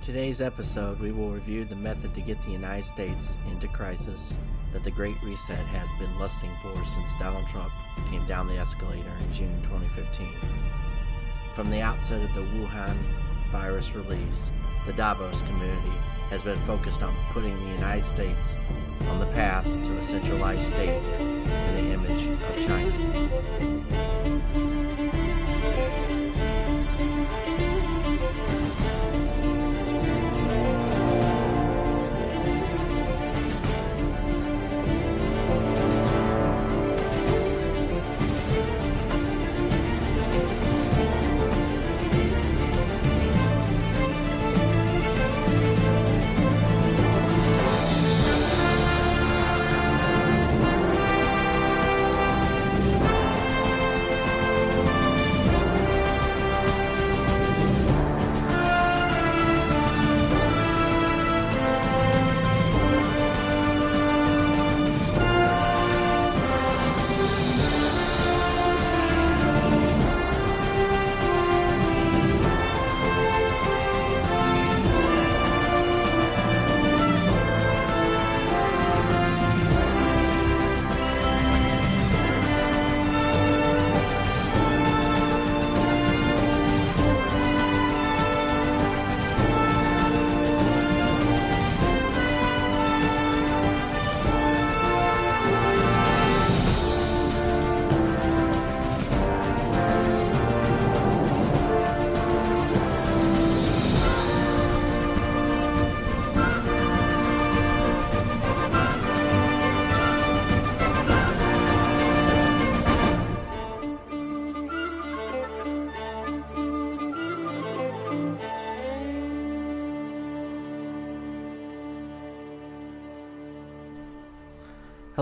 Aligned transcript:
today's 0.00 0.40
episode, 0.40 0.98
we 0.98 1.12
will 1.12 1.30
review 1.30 1.64
the 1.64 1.76
method 1.76 2.14
to 2.14 2.22
get 2.22 2.40
the 2.42 2.50
United 2.50 2.84
States 2.84 3.36
into 3.50 3.68
crisis 3.68 4.38
that 4.72 4.82
the 4.82 4.90
Great 4.90 5.20
Reset 5.22 5.66
has 5.66 5.90
been 5.98 6.18
lusting 6.18 6.50
for 6.62 6.84
since 6.86 7.14
Donald 7.16 7.46
Trump 7.46 7.70
came 8.10 8.26
down 8.26 8.48
the 8.48 8.56
escalator 8.56 9.12
in 9.20 9.32
June 9.32 9.60
2015. 9.62 10.28
From 11.52 11.70
the 11.70 11.82
outset 11.82 12.22
of 12.22 12.34
the 12.34 12.40
Wuhan 12.40 12.96
virus 13.50 13.94
release, 13.94 14.50
the 14.86 14.92
Davos 14.94 15.42
community 15.42 15.98
has 16.30 16.42
been 16.42 16.58
focused 16.60 17.02
on 17.02 17.14
putting 17.32 17.58
the 17.60 17.70
United 17.72 18.04
States 18.04 18.56
on 19.08 19.18
the 19.18 19.26
path 19.26 19.64
to 19.64 19.98
a 19.98 20.04
centralized 20.04 20.68
state 20.68 21.02
in 21.18 21.74
the 21.74 21.92
image 21.92 22.26
of 22.26 22.66
China. 22.66 23.69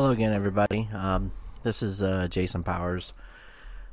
Hello 0.08 0.16
again, 0.16 0.32
everybody. 0.32 0.88
Um, 0.94 1.32
this 1.62 1.82
is 1.82 2.02
uh, 2.02 2.28
Jason 2.30 2.62
Powers. 2.62 3.12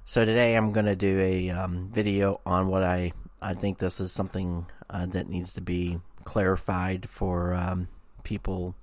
So 0.05 0.23
today 0.23 0.55
I'm 0.55 0.71
going 0.71 0.85
to 0.85 0.95
do 0.95 1.19
a 1.19 1.49
um, 1.49 1.89
video 1.91 2.39
on 2.45 2.69
what 2.69 2.83
I 2.83 3.11
I 3.41 3.53
think 3.53 3.79
this 3.79 3.99
is 3.99 4.13
something 4.13 4.65
uh, 4.89 5.07
that 5.07 5.27
needs 5.27 5.55
to 5.55 5.61
be 5.61 5.99
clarified 6.23 7.09
for 7.09 7.53
um, 7.53 7.89
people 8.23 8.75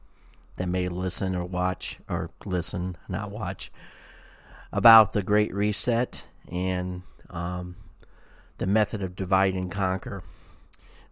that 0.57 0.69
may 0.69 0.91
listen 0.91 1.35
or 1.35 1.47
watch 1.47 1.99
or 2.07 2.29
listen, 2.45 2.99
not 3.09 3.31
watch, 3.31 3.73
about 4.71 5.15
the 5.15 5.23
Great 5.23 5.55
Reset 5.55 6.25
and 6.51 7.01
um, 7.31 7.77
the 8.59 8.67
method 8.67 9.03
of 9.03 9.17
divide 9.17 9.55
and 9.55 9.71
conquer. 9.73 10.23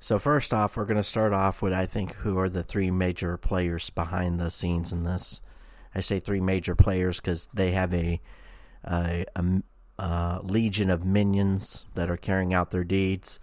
So 0.01 0.19
first 0.19 0.53
off, 0.53 0.77
we're 0.77 0.85
going 0.85 0.99
to 0.99 1.03
start 1.03 1.33
off 1.33 1.63
with 1.63 1.73
I 1.73 1.87
think 1.87 2.17
who 2.17 2.39
are 2.39 2.51
the 2.51 2.63
three 2.63 2.91
major 2.91 3.39
players 3.39 3.89
behind 3.89 4.39
the 4.39 4.51
scenes 4.51 4.93
in 4.93 5.05
this. 5.05 5.41
I 5.95 6.01
say 6.01 6.21
three 6.21 6.41
major 6.41 6.75
players 6.75 7.21
because 7.21 7.49
they 7.53 7.73
have 7.73 7.93
a, 7.95 8.21
a, 8.85 9.27
a, 9.35 9.45
a, 9.99 10.41
legion 10.43 10.91
of 10.91 11.05
minions 11.05 11.85
that 11.95 12.11
are 12.11 12.17
carrying 12.17 12.55
out 12.55 12.71
their 12.71 12.85
deeds. 12.85 13.41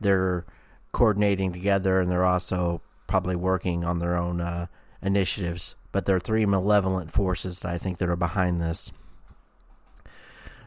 They're 0.00 0.44
coordinating 0.92 1.52
together 1.52 2.00
and 2.00 2.10
they're 2.10 2.24
also 2.24 2.80
probably 3.06 3.36
working 3.36 3.84
on 3.84 3.98
their 3.98 4.16
own 4.16 4.40
uh, 4.40 4.66
initiatives. 5.02 5.74
But 5.92 6.06
there 6.06 6.16
are 6.16 6.20
three 6.20 6.46
malevolent 6.46 7.10
forces 7.10 7.60
that 7.60 7.72
I 7.72 7.78
think 7.78 7.98
that 7.98 8.08
are 8.08 8.16
behind 8.16 8.60
this. 8.60 8.92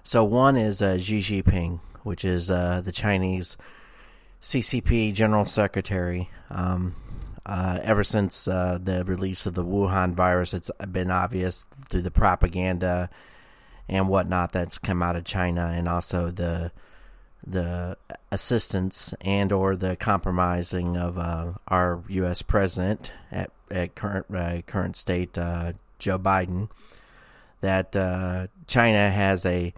So 0.04 0.26
one 0.26 0.58
is 0.58 0.82
uh, 0.82 0.98
Xi 0.98 1.20
Jinping, 1.20 1.80
which 2.04 2.26
is 2.26 2.52
uh, 2.52 2.82
the 2.84 2.92
Chinese 2.92 3.56
CCP 4.42 5.14
General 5.14 5.46
Secretary. 5.46 6.30
Um, 6.50 6.96
uh, 7.46 7.80
ever 7.82 8.04
since 8.04 8.48
uh, 8.48 8.80
the 8.82 9.04
release 9.04 9.46
of 9.46 9.54
the 9.54 9.66
Wuhan 9.66 10.14
virus, 10.14 10.54
it's 10.54 10.72
been 10.92 11.12
obvious 11.12 11.66
through 11.90 12.04
the 12.04 12.12
propaganda 12.12 13.10
and 13.90 14.08
whatnot 14.08 14.54
that's 14.54 14.78
come 14.78 15.04
out 15.04 15.16
of 15.16 15.26
China, 15.26 15.72
and 15.74 15.90
also 15.90 16.32
the 16.32 16.72
the 17.46 17.98
assistance 18.32 19.14
and 19.20 19.52
or 19.52 19.76
the 19.76 19.98
compromising 19.98 20.96
of 20.96 21.18
uh, 21.18 21.52
our 21.68 22.02
U.S. 22.08 22.42
president 22.42 23.12
at 23.32 23.52
at 23.70 23.96
current 23.96 24.26
uh, 24.34 24.62
current 24.62 24.96
state 24.96 25.38
uh, 25.38 25.74
Joe 26.00 26.18
Biden, 26.18 26.70
that 27.60 27.96
uh, 27.96 28.48
China 28.68 29.12
has 29.12 29.46
a 29.46 29.74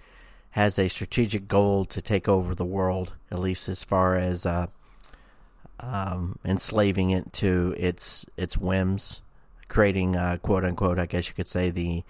has 0.51 0.77
a 0.77 0.87
strategic 0.87 1.47
goal 1.47 1.83
to 1.85 2.01
take 2.01 2.29
over 2.29 2.53
the 2.53 2.63
world, 2.63 3.13
at 3.31 3.39
least 3.39 3.67
as 3.67 3.83
far 3.83 4.15
as 4.15 4.45
um, 5.79 6.39
enslaving 6.45 7.11
it 7.11 7.33
to 7.33 7.75
its 7.77 8.25
its 8.37 8.57
whims, 8.57 9.21
creating 9.67 10.15
uh, 10.15 10.37
quote 10.41 10.65
unquote, 10.65 10.99
I 10.99 11.05
guess 11.05 11.27
you 11.27 11.33
could 11.33 11.47
say 11.47 11.69
the 11.69 12.03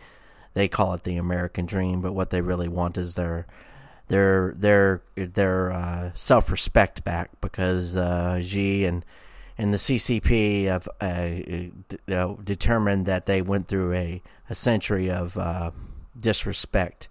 they 0.53 0.67
call 0.67 0.93
it 0.93 1.03
the 1.03 1.17
American 1.17 1.65
dream, 1.65 2.01
but 2.01 2.13
what 2.13 2.29
they 2.29 2.41
really 2.41 2.67
want 2.67 2.97
is 2.97 3.15
their 3.15 3.45
their 4.07 4.53
their 4.57 5.01
their 5.15 5.71
uh, 5.71 6.11
self 6.15 6.51
respect 6.51 7.03
back 7.03 7.29
because 7.41 7.95
uh, 7.95 8.41
Xi 8.41 8.85
and 8.85 9.05
and 9.57 9.73
the 9.73 9.77
CCP 9.77 10.65
have 10.65 10.87
uh, 10.99 12.33
determined 12.43 13.05
that 13.05 13.25
they 13.25 13.41
went 13.41 13.67
through 13.67 13.93
a, 13.93 14.21
a 14.49 14.55
century 14.55 15.09
of 15.09 15.37
uh, 15.37 15.71
disrespect, 16.19 17.07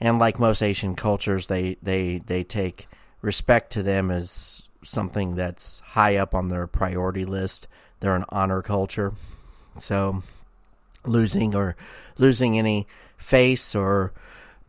and 0.00 0.18
like 0.18 0.38
most 0.38 0.62
Asian 0.62 0.94
cultures, 0.94 1.46
they 1.46 1.76
they 1.82 2.18
they 2.18 2.44
take 2.44 2.88
respect 3.20 3.72
to 3.72 3.82
them 3.82 4.10
as 4.10 4.61
something 4.82 5.34
that's 5.34 5.80
high 5.80 6.16
up 6.16 6.34
on 6.34 6.48
their 6.48 6.66
priority 6.66 7.24
list. 7.24 7.68
They're 8.00 8.16
an 8.16 8.24
honor 8.30 8.62
culture. 8.62 9.12
So 9.78 10.22
losing 11.04 11.54
or 11.54 11.76
losing 12.18 12.58
any 12.58 12.86
face 13.16 13.74
or 13.74 14.12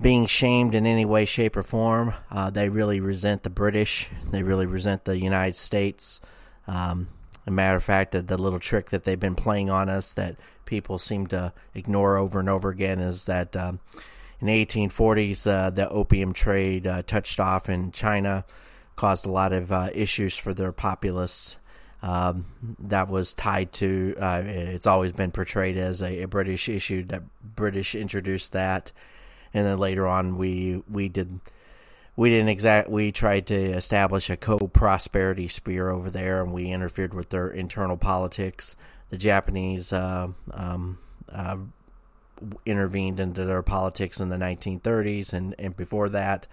being 0.01 0.25
shamed 0.25 0.75
in 0.75 0.85
any 0.85 1.05
way, 1.05 1.25
shape, 1.25 1.55
or 1.55 1.63
form, 1.63 2.13
uh, 2.29 2.49
they 2.49 2.69
really 2.69 2.99
resent 2.99 3.43
the 3.43 3.49
British. 3.49 4.09
They 4.31 4.43
really 4.43 4.65
resent 4.65 5.05
the 5.05 5.17
United 5.17 5.55
States. 5.55 6.19
Um, 6.67 7.07
a 7.45 7.51
matter 7.51 7.77
of 7.77 7.83
fact, 7.83 8.11
that 8.11 8.27
the 8.27 8.37
little 8.37 8.59
trick 8.59 8.89
that 8.89 9.03
they've 9.03 9.19
been 9.19 9.35
playing 9.35 9.69
on 9.69 9.89
us 9.89 10.13
that 10.13 10.35
people 10.65 10.97
seem 10.97 11.27
to 11.27 11.53
ignore 11.73 12.17
over 12.17 12.39
and 12.39 12.49
over 12.49 12.69
again 12.69 12.99
is 12.99 13.25
that 13.25 13.55
um, 13.55 13.79
in 14.39 14.47
the 14.47 14.65
1840s, 14.65 15.47
uh, 15.47 15.69
the 15.69 15.89
opium 15.89 16.33
trade 16.33 16.87
uh, 16.87 17.01
touched 17.03 17.39
off 17.39 17.69
in 17.69 17.91
China 17.91 18.45
caused 18.95 19.25
a 19.25 19.31
lot 19.31 19.53
of 19.53 19.71
uh, 19.71 19.89
issues 19.93 20.35
for 20.35 20.53
their 20.53 20.71
populace. 20.71 21.57
Um, 22.01 22.45
that 22.79 23.07
was 23.07 23.33
tied 23.33 23.71
to. 23.73 24.15
Uh, 24.19 24.43
it's 24.45 24.87
always 24.87 25.13
been 25.13 25.31
portrayed 25.31 25.77
as 25.77 26.01
a, 26.01 26.23
a, 26.23 26.27
British 26.27 26.67
issue. 26.67 27.05
That 27.05 27.23
British 27.55 27.95
introduced 27.95 28.51
that, 28.51 28.91
and 29.53 29.65
then 29.65 29.77
later 29.77 30.05
on 30.05 30.37
we 30.37 30.83
we 30.89 31.07
did 31.07 31.39
we 32.17 32.29
didn't 32.29 32.49
exact 32.49 32.89
we 32.89 33.13
tried 33.13 33.47
to 33.47 33.55
establish 33.55 34.29
a 34.29 34.35
co-prosperity 34.35 35.47
sphere 35.47 35.89
over 35.89 36.09
there, 36.09 36.43
and 36.43 36.51
we 36.51 36.71
interfered 36.71 37.13
with 37.13 37.29
their 37.29 37.49
internal 37.49 37.95
politics. 37.95 38.75
The 39.09 39.17
Japanese 39.17 39.93
uh, 39.93 40.27
um, 40.51 40.97
uh, 41.31 41.57
intervened 42.65 43.21
into 43.21 43.45
their 43.45 43.63
politics 43.63 44.19
in 44.19 44.27
the 44.27 44.35
1930s, 44.35 45.31
and 45.31 45.55
and 45.57 45.75
before 45.75 46.09
that. 46.09 46.47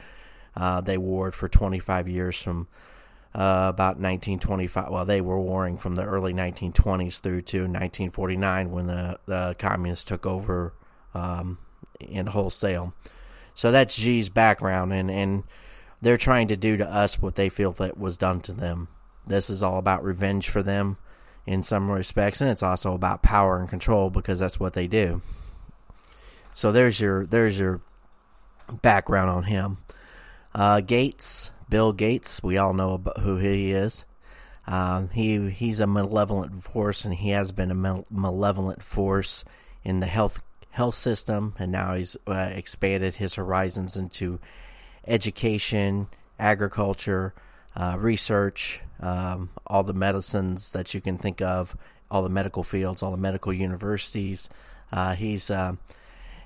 Uh, 0.57 0.81
they 0.81 0.99
warred 0.99 1.35
for 1.35 1.49
25 1.49 2.09
years 2.09 2.41
from 2.41 2.69
uh, 3.35 3.69
about 3.69 3.99
1925. 3.99 4.91
Well, 4.91 5.05
they 5.05 5.21
were 5.21 5.41
warring 5.41 5.79
from 5.79 5.95
the 5.95 6.05
early 6.05 6.33
1920s 6.33 7.21
through 7.21 7.43
to 7.43 7.59
1949 7.61 8.71
when 8.71 8.87
the, 8.87 9.19
the 9.27 9.55
communists 9.59 10.05
took 10.05 10.27
over 10.27 10.75
um, 11.15 11.59
in 12.01 12.27
wholesale. 12.27 12.93
So 13.55 13.71
that's 13.71 13.95
Xi's 13.95 14.29
background, 14.29 14.93
and, 14.93 15.11
and 15.11 15.45
they're 16.01 16.17
trying 16.17 16.49
to 16.49 16.57
do 16.57 16.77
to 16.77 16.87
us 16.87 17.21
what 17.21 17.35
they 17.35 17.49
feel 17.49 17.73
that 17.73 17.99
was 17.99 18.17
done 18.17 18.41
to 18.43 18.53
them. 18.53 18.89
This 19.27 19.51
is 19.51 19.63
all 19.63 19.79
about 19.79 20.03
revenge 20.03 20.49
for 20.49 20.63
them 20.63 20.97
in 21.47 21.63
some 21.63 21.91
respects, 21.91 22.41
and 22.41 22.51
it's 22.51 22.63
also 22.63 22.95
about 22.95 23.23
power 23.23 23.59
and 23.59 23.69
control 23.69 24.11
because 24.11 24.41
that's 24.41 24.59
what 24.59 24.73
they 24.73 24.87
do. 24.87 25.21
So 26.55 26.73
there's 26.73 27.01
your 27.01 27.27
there's 27.27 27.59
your 27.59 27.81
background 28.83 29.31
on 29.31 29.45
him. 29.45 29.79
Uh, 30.55 30.81
Gates, 30.81 31.53
Bill 31.69 31.93
Gates, 31.93 32.43
we 32.43 32.59
all 32.59 32.73
know 32.73 32.95
about 32.95 33.21
who 33.21 33.37
he 33.37 33.73
is. 33.73 34.05
Um, 34.67 35.09
he 35.11 35.51
he's 35.51 35.81
a 35.81 35.87
malevolent 35.87 36.63
force, 36.63 37.05
and 37.05 37.15
he 37.15 37.31
has 37.31 37.53
been 37.53 37.71
a 37.71 38.05
malevolent 38.11 38.83
force 38.83 39.45
in 39.85 40.01
the 40.01 40.07
health 40.07 40.43
health 40.71 40.95
system, 40.95 41.55
and 41.59 41.73
now 41.73 41.95
he's 41.95 42.17
uh, 42.27 42.51
expanded 42.53 43.17
his 43.17 43.35
horizons 43.35 43.97
into 43.97 44.39
education, 45.07 46.09
agriculture, 46.39 47.35
uh, 47.77 47.97
research, 47.99 48.81
um, 49.01 49.51
all 49.67 49.83
the 49.83 49.93
medicines 49.93 50.73
that 50.73 50.95
you 50.95 51.01
can 51.01 51.19
think 51.19 51.41
of, 51.41 51.77
all 52.11 52.23
the 52.23 52.29
medical 52.29 52.63
fields, 52.63 53.03
all 53.03 53.11
the 53.11 53.17
medical 53.17 53.53
universities. 53.53 54.49
Uh, 54.93 55.15
he's 55.15 55.51
uh, 55.51 55.75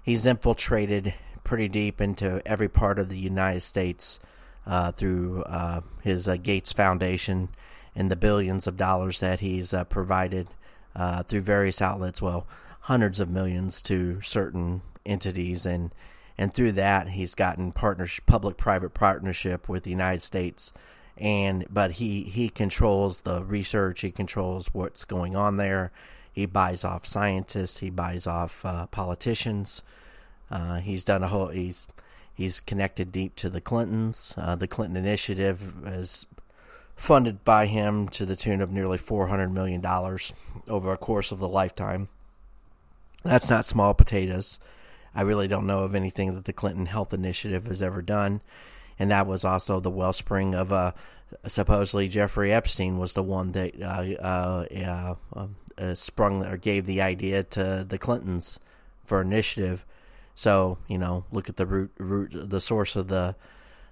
he's 0.02 0.26
infiltrated 0.26 1.14
pretty 1.44 1.68
deep 1.68 2.00
into 2.00 2.42
every 2.46 2.68
part 2.68 2.98
of 2.98 3.08
the 3.08 3.18
United 3.18 3.60
States 3.60 4.18
uh, 4.66 4.90
through 4.92 5.42
uh, 5.42 5.82
his 6.02 6.26
uh, 6.26 6.36
Gates 6.36 6.72
Foundation 6.72 7.50
and 7.94 8.10
the 8.10 8.16
billions 8.16 8.66
of 8.66 8.76
dollars 8.76 9.20
that 9.20 9.40
he's 9.40 9.72
uh, 9.72 9.84
provided 9.84 10.48
uh, 10.96 11.22
through 11.22 11.42
various 11.42 11.80
outlets. 11.80 12.20
Well, 12.20 12.46
hundreds 12.80 13.20
of 13.20 13.30
millions 13.30 13.82
to 13.82 14.20
certain 14.22 14.82
entities, 15.06 15.66
and 15.66 15.94
and 16.36 16.52
through 16.52 16.72
that 16.72 17.08
he's 17.08 17.34
gotten 17.34 17.72
partnership, 17.72 18.26
public-private 18.26 18.94
partnership 18.94 19.68
with 19.68 19.84
the 19.84 19.90
United 19.90 20.22
States. 20.22 20.72
And 21.16 21.64
but 21.70 21.92
he 21.92 22.24
he 22.24 22.48
controls 22.48 23.20
the 23.20 23.44
research. 23.44 24.00
He 24.00 24.10
controls 24.10 24.70
what's 24.72 25.04
going 25.04 25.36
on 25.36 25.58
there. 25.58 25.92
He 26.32 26.46
buys 26.46 26.84
off 26.84 27.06
scientists. 27.06 27.78
He 27.78 27.90
buys 27.90 28.26
off 28.26 28.64
uh, 28.64 28.86
politicians. 28.86 29.82
Uh, 30.50 30.76
he's 30.76 31.04
done 31.04 31.22
a 31.22 31.28
whole. 31.28 31.48
He's 31.48 31.88
he's 32.34 32.60
connected 32.60 33.12
deep 33.12 33.36
to 33.36 33.48
the 33.48 33.60
Clintons. 33.60 34.34
Uh, 34.36 34.54
the 34.54 34.68
Clinton 34.68 34.96
Initiative 34.96 35.86
is 35.86 36.26
funded 36.96 37.44
by 37.44 37.66
him 37.66 38.08
to 38.08 38.24
the 38.24 38.36
tune 38.36 38.60
of 38.60 38.70
nearly 38.70 38.98
four 38.98 39.28
hundred 39.28 39.52
million 39.52 39.80
dollars 39.80 40.32
over 40.68 40.92
a 40.92 40.96
course 40.96 41.32
of 41.32 41.38
the 41.38 41.48
lifetime. 41.48 42.08
That's 43.22 43.50
not 43.50 43.64
small 43.64 43.94
potatoes. 43.94 44.60
I 45.14 45.22
really 45.22 45.48
don't 45.48 45.66
know 45.66 45.84
of 45.84 45.94
anything 45.94 46.34
that 46.34 46.44
the 46.44 46.52
Clinton 46.52 46.86
Health 46.86 47.14
Initiative 47.14 47.66
has 47.66 47.82
ever 47.82 48.02
done, 48.02 48.42
and 48.98 49.10
that 49.10 49.26
was 49.26 49.44
also 49.44 49.80
the 49.80 49.90
wellspring 49.90 50.54
of 50.54 50.72
uh, 50.72 50.92
supposedly 51.46 52.08
Jeffrey 52.08 52.52
Epstein 52.52 52.98
was 52.98 53.14
the 53.14 53.22
one 53.22 53.52
that 53.52 53.80
uh, 53.80 54.22
uh, 54.22 55.14
um, 55.32 55.56
uh, 55.78 55.94
sprung 55.94 56.44
or 56.44 56.56
gave 56.56 56.86
the 56.86 57.00
idea 57.00 57.42
to 57.42 57.84
the 57.88 57.98
Clintons 57.98 58.60
for 59.04 59.20
initiative 59.20 59.84
so 60.34 60.78
you 60.88 60.98
know, 60.98 61.24
look 61.32 61.48
at 61.48 61.56
the 61.56 61.66
root, 61.66 61.92
root, 61.98 62.32
the 62.34 62.60
source 62.60 62.96
of 62.96 63.08
the 63.08 63.36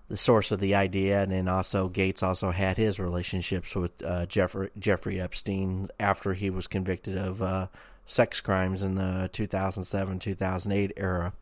the 0.08 0.16
source 0.16 0.52
of 0.52 0.60
the 0.60 0.74
idea, 0.74 1.22
and 1.22 1.32
then 1.32 1.48
also 1.48 1.88
Gates 1.88 2.22
also 2.22 2.50
had 2.50 2.76
his 2.76 2.98
relationships 2.98 3.74
with 3.74 3.92
uh, 4.04 4.26
Jeffrey 4.26 4.70
Jeffrey 4.78 5.20
Epstein 5.20 5.88
after 5.98 6.34
he 6.34 6.50
was 6.50 6.66
convicted 6.66 7.16
of 7.16 7.40
uh, 7.40 7.68
sex 8.06 8.40
crimes 8.40 8.82
in 8.82 8.96
the 8.96 9.30
2007 9.32 10.18
2008 10.18 10.92
era. 10.96 11.32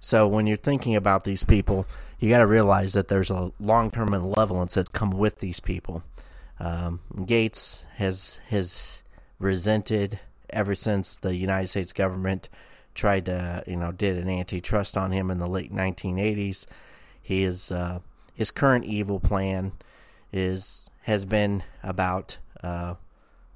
So 0.00 0.28
when 0.28 0.46
you're 0.46 0.56
thinking 0.56 0.94
about 0.96 1.24
these 1.24 1.44
people, 1.44 1.86
you 2.20 2.28
got 2.30 2.38
to 2.38 2.46
realize 2.46 2.92
that 2.92 3.08
there's 3.08 3.30
a 3.30 3.52
long-term 3.58 4.10
malevolence 4.10 4.74
that 4.74 4.92
come 4.92 5.10
with 5.10 5.38
these 5.38 5.60
people. 5.60 6.02
Um, 6.60 7.00
Gates 7.24 7.84
has 7.96 8.38
has 8.48 9.02
resented 9.38 10.18
ever 10.50 10.74
since 10.74 11.16
the 11.16 11.34
United 11.34 11.68
States 11.68 11.92
government 11.92 12.48
tried 12.98 13.26
to, 13.26 13.62
you 13.66 13.76
know, 13.76 13.92
did 13.92 14.18
an 14.18 14.28
antitrust 14.28 14.98
on 14.98 15.12
him 15.12 15.30
in 15.30 15.38
the 15.38 15.46
late 15.46 15.72
1980s. 15.72 16.66
He 17.22 17.44
is 17.44 17.70
uh, 17.70 18.00
his 18.34 18.50
current 18.50 18.84
evil 18.84 19.20
plan 19.20 19.72
is 20.32 20.90
has 21.02 21.24
been 21.24 21.62
about 21.82 22.38
uh, 22.62 22.94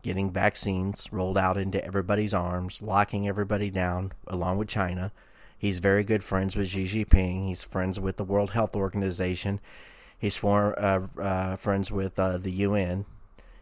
getting 0.02 0.30
vaccines 0.30 1.08
rolled 1.12 1.36
out 1.36 1.58
into 1.58 1.84
everybody's 1.84 2.32
arms, 2.32 2.80
locking 2.80 3.28
everybody 3.28 3.68
down, 3.68 4.12
along 4.26 4.58
with 4.58 4.68
China. 4.68 5.12
He's 5.58 5.80
very 5.80 6.02
good 6.04 6.24
friends 6.24 6.56
with 6.56 6.68
Xi 6.68 6.84
Jinping. 6.84 7.46
He's 7.48 7.62
friends 7.62 8.00
with 8.00 8.16
the 8.16 8.24
World 8.24 8.52
Health 8.52 8.74
Organization. 8.74 9.60
He's 10.18 10.36
for, 10.36 10.78
uh, 10.78 11.06
uh, 11.20 11.56
friends 11.56 11.92
with 11.92 12.18
uh, 12.18 12.38
the 12.38 12.50
UN. 12.50 13.04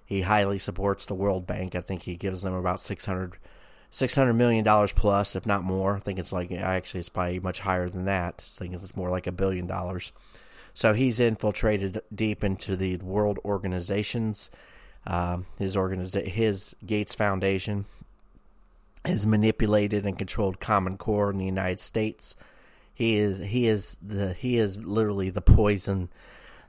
He 0.05 0.23
highly 0.23 0.59
supports 0.59 1.07
the 1.07 1.15
World 1.15 1.47
Bank. 1.47 1.75
I 1.75 1.81
think 1.81 2.03
he 2.03 2.17
gives 2.17 2.43
them 2.43 2.55
about 2.55 2.81
600 2.81 3.39
six 3.91 4.15
hundred 4.15 4.35
million 4.35 4.65
dollars 4.65 4.93
plus, 4.93 5.37
if 5.37 5.47
not 5.47 5.65
more. 5.65 5.97
I 5.97 6.01
think 6.01 6.19
it's 6.19 6.33
like 6.33 6.53
actually 6.53 7.01
it's 7.01 7.09
probably 7.09 7.41
much 7.41 7.61
higher 7.61 7.89
than 7.89 8.05
that. 8.05 8.35
I 8.39 8.59
think 8.59 8.75
it's 8.75 8.97
more 8.97 9.11
like 9.11 9.27
a 9.27 9.33
billion 9.33 9.67
dollars. 9.67 10.13
So 10.75 10.95
he's 10.95 11.21
infiltrated 11.21 12.01
deep 12.15 12.45
into 12.45 12.77
the 12.77 12.97
world 12.99 13.39
organizations. 13.45 14.51
Um, 15.07 15.47
his 15.59 15.77
organiza- 15.77 16.27
his 16.27 16.77
Gates 16.85 17.15
Foundation 17.15 17.87
has 19.05 19.27
manipulated 19.27 20.05
and 20.05 20.19
controlled 20.19 20.61
Common 20.61 20.97
Core 20.97 21.31
in 21.31 21.39
the 21.39 21.45
United 21.45 21.81
States. 21.81 22.37
He 22.95 23.17
is 23.17 23.39
he 23.39 23.67
is 23.67 23.99
the 24.03 24.35
he 24.35 24.59
is 24.59 24.77
literally 24.77 25.31
the 25.31 25.41
poison 25.41 26.11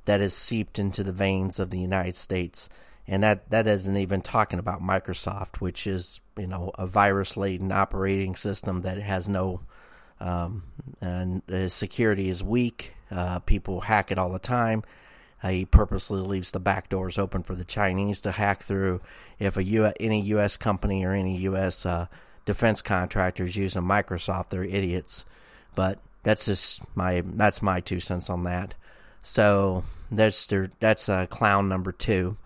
that 0.06 0.22
is 0.22 0.34
seeped 0.34 0.80
into 0.80 1.04
the 1.04 1.12
veins 1.12 1.60
of 1.60 1.70
the 1.70 1.80
United 1.80 2.16
States 2.16 2.70
and 3.08 3.24
that 3.24 3.50
that 3.50 3.68
isn't 3.68 3.98
even 3.98 4.22
talking 4.22 4.60
about 4.60 4.82
Microsoft, 4.82 5.58
which 5.58 5.88
is 5.88 6.22
you 6.38 6.48
know 6.48 6.72
a 6.76 6.86
virus 6.86 7.38
laden 7.38 7.72
operating 7.72 8.36
system 8.36 8.82
that 8.82 8.98
has 8.98 9.28
no 9.28 9.62
um, 10.20 10.64
and 11.02 11.42
security 11.72 12.30
is 12.30 12.44
weak. 12.44 12.94
Uh, 13.10 13.40
people 13.40 13.82
hack 13.82 14.12
it 14.12 14.18
all 14.18 14.32
the 14.32 14.40
time. 14.40 14.84
Uh, 15.44 15.50
he 15.50 15.66
purposely 15.66 16.22
leaves 16.22 16.52
the 16.52 16.60
back 16.60 16.88
doors 16.90 17.18
open 17.18 17.42
for 17.42 17.56
the 17.56 17.66
Chinese 17.66 18.22
to 18.22 18.32
hack 18.32 18.62
through. 18.62 19.02
If 19.40 19.58
a 19.58 19.64
U- 19.64 19.94
any 20.00 20.22
U.S. 20.22 20.56
company 20.58 21.04
or 21.04 21.14
any 21.14 21.38
U.S. 21.40 21.86
Uh, 21.86 22.06
defense 22.46 22.82
contractors 22.82 23.56
using 23.56 23.82
Microsoft, 23.82 24.50
they're 24.50 24.64
idiots. 24.64 25.26
But 25.74 26.00
that's 26.24 26.46
just 26.46 26.82
my 26.96 27.24
that's 27.26 27.62
my 27.62 27.80
two 27.80 28.00
cents 28.00 28.30
on 28.30 28.44
that. 28.44 28.76
So 29.24 29.84
that's 30.12 30.46
their, 30.48 30.70
that's 30.80 31.10
uh, 31.10 31.26
clown 31.28 31.68
number 31.68 31.92
two. 31.92 32.38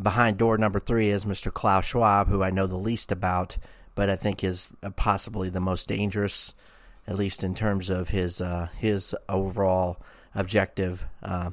Behind 0.00 0.36
door 0.36 0.58
number 0.58 0.80
three 0.80 1.10
is 1.10 1.24
Mr. 1.24 1.52
Klaus 1.52 1.84
Schwab, 1.84 2.28
who 2.28 2.42
I 2.42 2.50
know 2.50 2.66
the 2.66 2.76
least 2.76 3.12
about, 3.12 3.56
but 3.94 4.10
I 4.10 4.16
think 4.16 4.42
is 4.42 4.68
possibly 4.96 5.48
the 5.48 5.60
most 5.60 5.86
dangerous, 5.86 6.52
at 7.06 7.16
least 7.16 7.44
in 7.44 7.54
terms 7.54 7.90
of 7.90 8.08
his 8.08 8.40
uh, 8.40 8.68
his 8.76 9.14
overall 9.28 9.98
objective. 10.34 11.06
Uh, 11.22 11.50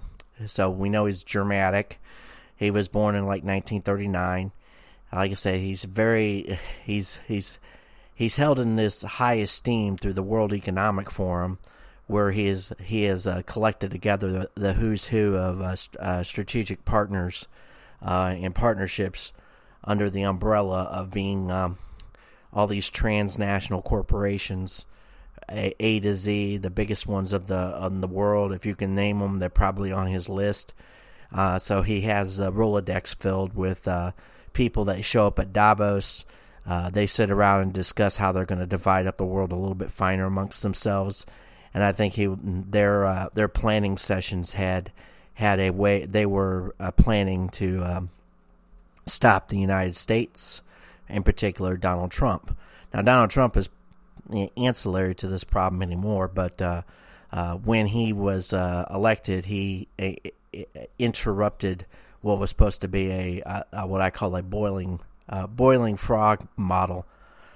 so 0.48 0.71
we 0.71 0.89
know 0.89 1.05
he's 1.05 1.24
Germanic. 1.24 2.01
He 2.55 2.71
was 2.71 2.88
born 2.88 3.13
in 3.13 3.25
like 3.25 3.43
1939. 3.43 4.51
Like 5.13 5.31
I 5.31 5.33
said, 5.36 5.60
he's 5.60 5.83
very 5.83 6.57
he's 6.83 7.19
he's 7.27 7.60
he's 8.15 8.38
held 8.38 8.60
in 8.60 8.75
this 8.75 9.03
high 9.03 9.36
esteem 9.36 9.98
through 9.98 10.13
the 10.13 10.24
World 10.24 10.51
Economic 10.51 11.12
Forum, 11.12 11.60
where 12.07 12.31
he 12.31 12.48
is 12.48 12.74
he 12.79 13.03
has 13.03 13.27
uh, 13.27 13.43
collected 13.45 13.91
together 13.91 14.31
the, 14.31 14.50
the, 14.55 14.74
who's 14.74 15.05
who 15.05 15.36
of 15.36 15.62
uh, 15.62 15.75
uh, 16.00 16.24
strategic 16.24 16.86
partners 16.86 17.48
uh, 18.01 18.36
and 18.38 18.55
partnerships 18.55 19.34
under 19.84 20.10
the 20.10 20.24
umbrella 20.24 20.84
of 20.84 21.12
being 21.12 21.51
um, 21.51 21.77
all 22.53 22.67
these 22.67 22.89
transnational 22.89 23.81
corporations, 23.81 24.86
a, 25.50 25.74
a, 25.79 26.00
to 26.00 26.13
Z, 26.13 26.58
the 26.58 26.70
biggest 26.70 27.08
ones 27.08 27.34
of 27.34 27.48
the 27.48 27.55
of 27.55 28.01
the 28.01 28.08
world. 28.08 28.53
If 28.53 28.65
you 28.65 28.75
can 28.75 28.96
name 28.96 29.20
them, 29.20 29.39
they're 29.39 29.50
probably 29.50 29.91
on 29.91 30.08
his 30.08 30.29
list. 30.29 30.74
Uh, 31.34 31.60
so 31.60 31.81
he 31.81 32.01
has 32.01 32.39
a 32.39 32.51
Rolodex 32.51 33.15
filled 33.15 33.53
with 33.53 33.88
uh, 33.88 34.12
people 34.53 34.86
that 34.86 35.05
show 35.05 35.27
up 35.27 35.39
at 35.39 35.53
Davos. 35.53 36.25
Uh, 36.65 36.89
they 36.89 37.08
sit 37.08 37.31
around 37.31 37.62
and 37.62 37.74
discuss 37.74 38.17
how 38.17 38.31
they're 38.31 38.46
going 38.46 38.60
to 38.60 38.67
divide 38.67 39.08
up 39.08 39.17
the 39.17 39.25
world 39.25 39.51
a 39.51 39.55
little 39.55 39.75
bit 39.75 39.91
finer 39.91 40.25
amongst 40.25 40.62
themselves. 40.62 41.25
And 41.74 41.84
I 41.84 41.91
think 41.91 42.13
he 42.13 42.27
their 42.43 43.05
uh, 43.05 43.29
their 43.34 43.48
planning 43.48 43.98
sessions 43.98 44.53
had 44.53 44.91
had 45.41 45.60
a 45.60 45.71
way 45.71 46.05
they 46.05 46.25
were 46.25 46.75
uh, 46.79 46.91
planning 46.91 47.50
to 47.50 47.83
um, 47.83 48.10
stop 49.07 49.48
the 49.48 49.57
United 49.57 49.95
States, 49.95 50.62
in 51.10 51.24
particular 51.24 51.75
Donald 51.75 52.12
Trump. 52.12 52.55
Now 52.93 53.01
Donald 53.01 53.31
Trump 53.31 53.57
is 53.57 53.69
ancillary 54.55 55.15
to 55.15 55.27
this 55.27 55.43
problem 55.43 55.81
anymore, 55.81 56.27
but 56.27 56.62
uh, 56.62 56.83
uh, 57.31 57.55
when 57.55 57.88
he 57.88 58.13
was 58.13 58.53
uh, 58.53 58.86
elected, 58.93 59.45
he 59.45 59.88
interrupted 61.00 61.86
what 62.21 62.38
was 62.38 62.51
supposed 62.51 62.81
to 62.81 62.88
be 62.88 63.10
a, 63.10 63.41
a, 63.41 63.65
a 63.74 63.88
what 63.88 64.00
I 64.00 64.12
call 64.12 64.36
a 64.36 64.43
boiling 64.43 65.00
uh, 65.27 65.48
boiling 65.48 65.98
frog 65.98 66.48
model. 66.55 67.05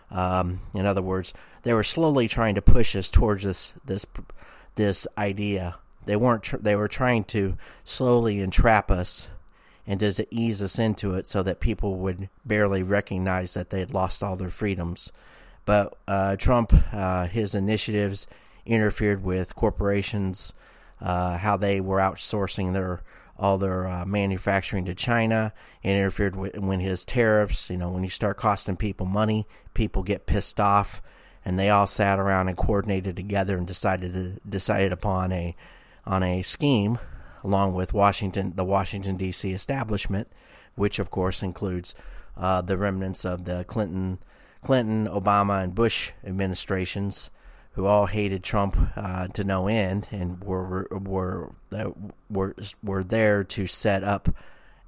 Um, 0.10 0.62
in 0.74 0.88
other 0.88 1.02
words, 1.04 1.34
they 1.62 1.74
were 1.74 1.84
slowly 1.84 2.28
trying 2.28 2.56
to 2.56 2.62
push 2.62 2.96
us 2.96 3.12
towards 3.12 3.44
this 3.44 3.74
this 3.86 4.08
this 4.74 5.08
idea. 5.18 5.76
They 6.06 6.16
weren't. 6.16 6.44
Tr- 6.44 6.58
they 6.58 6.76
were 6.76 6.88
trying 6.88 7.24
to 7.26 7.58
slowly 7.84 8.40
entrap 8.40 8.92
us 8.92 9.30
and 9.88 10.00
just 10.00 10.22
ease 10.32 10.62
us 10.62 10.80
into 10.80 11.14
it, 11.14 11.28
so 11.28 11.44
that 11.44 11.60
people 11.60 11.96
would 11.98 12.30
barely 12.44 12.82
recognize 12.84 13.54
that 13.54 13.70
they 13.70 13.80
had 13.80 13.94
lost 13.94 14.24
all 14.24 14.36
their 14.36 14.50
freedoms. 14.50 15.12
But 15.66 15.98
uh, 16.08 16.36
Trump, 16.38 16.74
uh, 16.92 17.28
his 17.28 17.56
initiatives 17.56 18.28
interfered 18.66 19.24
with 19.24 19.56
corporations, 19.56 20.54
uh, 21.02 21.38
how 21.38 21.58
they 21.58 21.80
were 21.82 22.00
outsourcing 22.00 22.74
their 22.74 23.02
all 23.38 23.58
their 23.58 23.88
uh, 23.88 24.06
manufacturing 24.06 24.86
to 24.86 24.96
China. 24.96 25.54
and 25.84 25.98
interfered 25.98 26.36
with 26.36 26.58
when 26.58 26.80
his 26.80 27.06
tariffs. 27.06 27.70
You 27.70 27.78
know, 27.78 27.92
when 27.92 28.04
you 28.04 28.10
start 28.10 28.38
costing 28.38 28.76
people 28.76 29.06
money, 29.06 29.48
people 29.74 30.04
get 30.04 30.26
pissed 30.26 30.60
off, 30.60 31.02
and 31.44 31.60
they 31.60 31.70
all 31.70 31.86
sat 31.86 32.18
around 32.18 32.48
and 32.48 32.58
coordinated 32.58 33.16
together 33.16 33.58
and 33.58 33.68
decided 33.68 34.14
to, 34.14 34.40
decided 34.50 34.92
upon 34.92 35.32
a 35.32 35.56
on 36.06 36.24
a 36.24 36.42
scheme, 36.42 36.98
along 37.44 37.74
with 37.74 37.94
Washington, 37.94 38.54
the 38.56 38.66
Washington 38.66 39.18
D.C. 39.18 39.52
establishment, 39.52 40.28
which 40.76 41.00
of 41.00 41.10
course 41.10 41.42
includes 41.42 41.96
uh, 42.38 42.62
the 42.62 42.78
remnants 42.78 43.26
of 43.26 43.46
the 43.46 43.64
Clinton, 43.66 44.20
Clinton, 44.62 45.08
Obama, 45.08 45.64
and 45.64 45.74
Bush 45.76 46.12
administrations 46.24 47.30
who 47.76 47.86
all 47.86 48.06
hated 48.06 48.42
Trump 48.42 48.78
uh, 48.96 49.28
to 49.28 49.44
no 49.44 49.68
end 49.68 50.08
and 50.10 50.42
were 50.44 50.88
were 50.92 51.52
were 52.30 52.56
were 52.82 53.04
there 53.04 53.44
to 53.44 53.68
set 53.68 54.04
up 54.04 54.30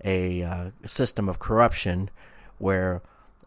a 0.05 0.41
uh, 0.41 0.69
system 0.85 1.27
of 1.27 1.37
corruption 1.37 2.09
where 2.59 3.01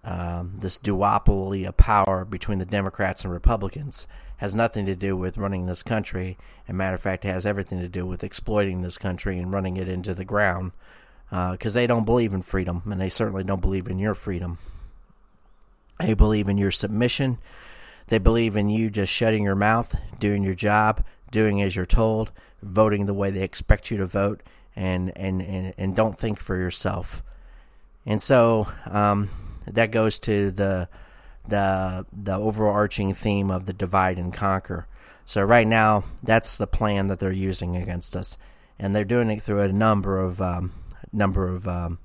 um, 0.04 0.56
this 0.58 0.78
duopoly 0.78 1.66
of 1.66 1.76
power 1.76 2.24
between 2.26 2.58
the 2.58 2.66
Democrats 2.66 3.24
and 3.24 3.32
Republicans 3.32 4.06
has 4.40 4.54
nothing 4.54 4.84
to 4.86 4.96
do 4.96 5.16
with 5.16 5.38
running 5.38 5.66
this 5.66 5.82
country. 5.82 6.36
And 6.66 6.76
matter 6.76 6.96
of 6.96 7.02
fact, 7.02 7.24
it 7.24 7.28
has 7.28 7.46
everything 7.46 7.80
to 7.80 7.88
do 7.88 8.04
with 8.04 8.24
exploiting 8.24 8.82
this 8.82 8.98
country 8.98 9.38
and 9.38 9.52
running 9.52 9.76
it 9.76 9.88
into 9.88 10.12
the 10.12 10.24
ground 10.24 10.72
because 11.30 11.76
uh, 11.76 11.80
they 11.80 11.86
don't 11.86 12.04
believe 12.04 12.34
in 12.34 12.42
freedom, 12.42 12.82
and 12.90 13.00
they 13.00 13.08
certainly 13.08 13.44
don't 13.44 13.62
believe 13.62 13.86
in 13.86 13.98
your 13.98 14.14
freedom. 14.14 14.58
They 16.00 16.14
believe 16.14 16.48
in 16.48 16.58
your 16.58 16.72
submission 16.72 17.38
they 18.10 18.18
believe 18.18 18.56
in 18.56 18.68
you 18.68 18.90
just 18.90 19.12
shutting 19.12 19.44
your 19.44 19.54
mouth, 19.54 19.96
doing 20.18 20.42
your 20.42 20.54
job, 20.54 21.04
doing 21.30 21.62
as 21.62 21.76
you're 21.76 21.86
told, 21.86 22.32
voting 22.60 23.06
the 23.06 23.14
way 23.14 23.30
they 23.30 23.42
expect 23.42 23.90
you 23.90 23.96
to 23.98 24.06
vote, 24.06 24.42
and 24.74 25.16
and 25.16 25.40
and, 25.40 25.72
and 25.78 25.96
don't 25.96 26.18
think 26.18 26.40
for 26.40 26.56
yourself. 26.56 27.22
And 28.04 28.20
so 28.20 28.66
um, 28.86 29.30
that 29.66 29.92
goes 29.92 30.18
to 30.20 30.50
the 30.50 30.88
the 31.50 32.06
the 32.12 32.34
overarching 32.34 33.14
theme 33.14 33.50
of 33.50 33.66
the 33.66 33.72
divide 33.72 34.18
and 34.18 34.32
conquer. 34.32 34.86
So 35.24 35.42
right 35.42 35.66
now, 35.66 36.04
that's 36.22 36.56
the 36.56 36.66
plan 36.66 37.06
that 37.08 37.20
they're 37.20 37.30
using 37.30 37.76
against 37.76 38.16
us, 38.16 38.36
and 38.78 38.94
they're 38.94 39.04
doing 39.04 39.30
it 39.30 39.42
through 39.42 39.60
a 39.60 39.72
number 39.72 40.18
of 40.18 40.40
um, 40.40 40.72
number 41.12 41.46
of 41.46 41.68
um, 41.68 41.98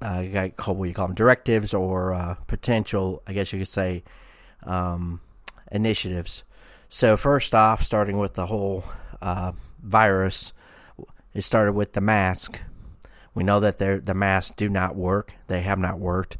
uh, 0.00 0.22
what 0.22 0.86
you 0.86 0.94
call 0.94 1.06
them 1.06 1.14
directives 1.14 1.72
or 1.72 2.12
uh, 2.12 2.34
potential, 2.46 3.22
I 3.26 3.32
guess 3.32 3.52
you 3.52 3.60
could 3.60 3.68
say, 3.68 4.04
um, 4.64 5.20
initiatives. 5.72 6.44
So, 6.88 7.16
first 7.16 7.54
off, 7.54 7.82
starting 7.82 8.18
with 8.18 8.34
the 8.34 8.46
whole 8.46 8.84
uh, 9.22 9.52
virus, 9.82 10.52
it 11.32 11.42
started 11.42 11.72
with 11.72 11.94
the 11.94 12.00
mask. 12.00 12.60
We 13.34 13.42
know 13.42 13.60
that 13.60 13.78
the 13.78 14.14
masks 14.14 14.52
do 14.56 14.68
not 14.68 14.94
work. 14.94 15.34
They 15.48 15.62
have 15.62 15.78
not 15.78 15.98
worked. 15.98 16.38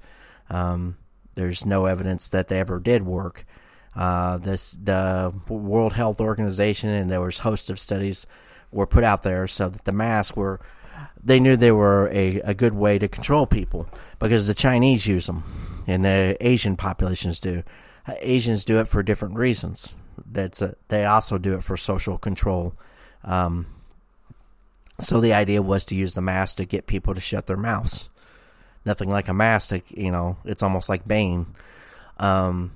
Um, 0.48 0.96
there's 1.34 1.66
no 1.66 1.86
evidence 1.86 2.28
that 2.30 2.48
they 2.48 2.58
ever 2.58 2.78
did 2.78 3.04
work. 3.04 3.46
Uh, 3.94 4.38
this 4.38 4.72
the 4.72 5.32
World 5.48 5.92
Health 5.92 6.20
Organization 6.20 6.90
and 6.90 7.10
there 7.10 7.20
was 7.20 7.38
host 7.38 7.70
of 7.70 7.78
studies 7.78 8.26
were 8.72 8.86
put 8.86 9.04
out 9.04 9.22
there 9.22 9.46
so 9.46 9.68
that 9.68 9.84
the 9.84 9.92
masks 9.92 10.36
were 10.36 10.60
they 11.22 11.40
knew 11.40 11.56
they 11.56 11.72
were 11.72 12.08
a, 12.12 12.40
a 12.40 12.54
good 12.54 12.74
way 12.74 12.98
to 12.98 13.08
control 13.08 13.46
people 13.46 13.88
because 14.18 14.46
the 14.46 14.54
Chinese 14.54 15.06
use 15.06 15.26
them 15.26 15.42
and 15.86 16.04
the 16.04 16.36
Asian 16.40 16.76
populations 16.76 17.40
do. 17.40 17.62
Asians 18.20 18.64
do 18.64 18.80
it 18.80 18.88
for 18.88 19.02
different 19.02 19.36
reasons. 19.36 19.96
That's 20.30 20.60
a, 20.60 20.74
they 20.88 21.04
also 21.04 21.38
do 21.38 21.54
it 21.54 21.64
for 21.64 21.76
social 21.76 22.18
control. 22.18 22.74
Um, 23.24 23.66
so 25.00 25.20
the 25.20 25.32
idea 25.32 25.62
was 25.62 25.84
to 25.86 25.94
use 25.94 26.14
the 26.14 26.20
mask 26.20 26.56
to 26.58 26.64
get 26.64 26.86
people 26.86 27.14
to 27.14 27.20
shut 27.20 27.46
their 27.46 27.56
mouths. 27.56 28.08
Nothing 28.84 29.10
like 29.10 29.28
a 29.28 29.34
mask, 29.34 29.72
you 29.90 30.10
know, 30.10 30.36
it's 30.44 30.62
almost 30.62 30.88
like 30.88 31.06
Bane. 31.08 31.46
Um, 32.18 32.72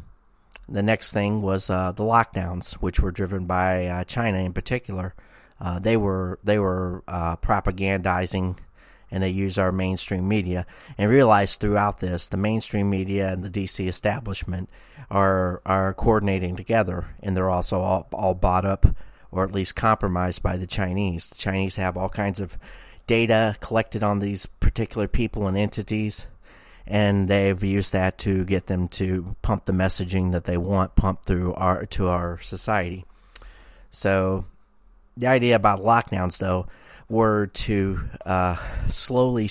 the 0.69 0.83
next 0.83 1.13
thing 1.13 1.43
was 1.43 1.71
uh, 1.71 1.93
the 1.93 2.03
lockdowns, 2.03 2.75
which 2.75 3.01
were 3.01 3.11
driven 3.11 3.47
by 3.47 3.87
uh, 3.87 4.05
China 4.05 4.39
in 4.39 4.53
particular. 4.53 5.15
Uh, 5.61 5.79
they 5.79 5.97
were 5.97 6.39
they 6.45 6.59
were 6.59 7.03
uh, 7.09 7.37
propagandizing 7.37 8.57
and 9.11 9.23
they 9.23 9.31
use 9.31 9.59
our 9.59 9.73
mainstream 9.73 10.29
media 10.29 10.67
and 10.97 11.11
realize 11.11 11.57
throughout 11.57 12.01
this 12.01 12.29
the 12.29 12.37
mainstream 12.37 12.91
media 12.91 13.33
and 13.33 13.43
the 13.43 13.51
DC 13.51 13.89
establishment 13.89 14.69
are 15.11 15.61
are 15.65 15.95
coordinating 15.95 16.55
together 16.55 17.07
and 17.23 17.37
they're 17.37 17.51
also 17.51 17.81
all, 17.81 18.09
all 18.13 18.35
bought 18.35 18.65
up 18.65 18.87
or 19.31 19.45
at 19.45 19.53
least 19.53 19.75
compromised 19.75 20.43
by 20.43 20.57
the 20.57 20.67
Chinese. 20.67 21.29
The 21.29 21.35
Chinese 21.35 21.77
have 21.77 21.97
all 21.97 22.09
kinds 22.09 22.41
of 22.41 22.57
data 23.09 23.57
collected 23.59 24.05
on 24.05 24.21
these 24.21 24.47
particular 24.47 25.09
people 25.09 25.49
and 25.49 25.59
entities 25.59 26.29
and 26.87 27.29
they've 27.29 27.63
used 27.63 27.93
that 27.93 28.17
to 28.17 28.45
get 28.45 28.67
them 28.67 28.89
to 28.89 29.37
pump 29.43 29.67
the 29.67 29.73
messaging 29.73 30.33
that 30.33 30.45
they 30.45 30.57
want 30.57 30.95
pumped 30.95 31.27
through 31.27 31.53
our 31.55 31.85
to 31.85 32.09
our 32.09 32.41
society. 32.41 33.05
So 33.91 34.47
the 35.17 35.27
idea 35.27 35.55
about 35.55 35.83
lockdowns 35.83 36.39
though 36.39 36.67
were 37.09 37.49
to 37.49 38.01
uh, 38.25 38.57
slowly 38.89 39.51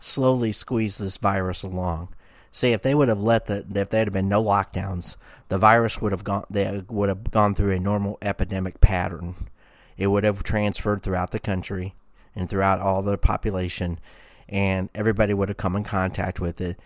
slowly 0.00 0.52
squeeze 0.52 0.98
this 0.98 1.16
virus 1.16 1.62
along. 1.62 2.08
See, 2.52 2.72
if 2.72 2.82
they 2.82 2.94
would 2.94 3.08
have 3.08 3.22
let 3.22 3.46
the 3.46 3.64
if 3.74 3.88
there 3.88 4.00
had 4.00 4.12
been 4.12 4.28
no 4.28 4.44
lockdowns, 4.44 5.16
the 5.48 5.58
virus 5.58 6.00
would 6.02 6.12
have 6.12 6.24
gone 6.24 6.44
they 6.50 6.82
would 6.88 7.08
have 7.08 7.30
gone 7.30 7.54
through 7.54 7.72
a 7.72 7.80
normal 7.80 8.18
epidemic 8.20 8.82
pattern. 8.82 9.34
It 9.96 10.08
would 10.08 10.24
have 10.24 10.42
transferred 10.42 11.02
throughout 11.02 11.30
the 11.30 11.38
country 11.38 11.94
and 12.36 12.48
throughout 12.48 12.80
all 12.80 13.02
the 13.02 13.18
population, 13.18 13.98
and 14.48 14.88
everybody 14.94 15.34
would 15.34 15.48
have 15.48 15.56
come 15.56 15.74
in 15.74 15.84
contact 15.84 16.38
with 16.38 16.60
it. 16.60 16.78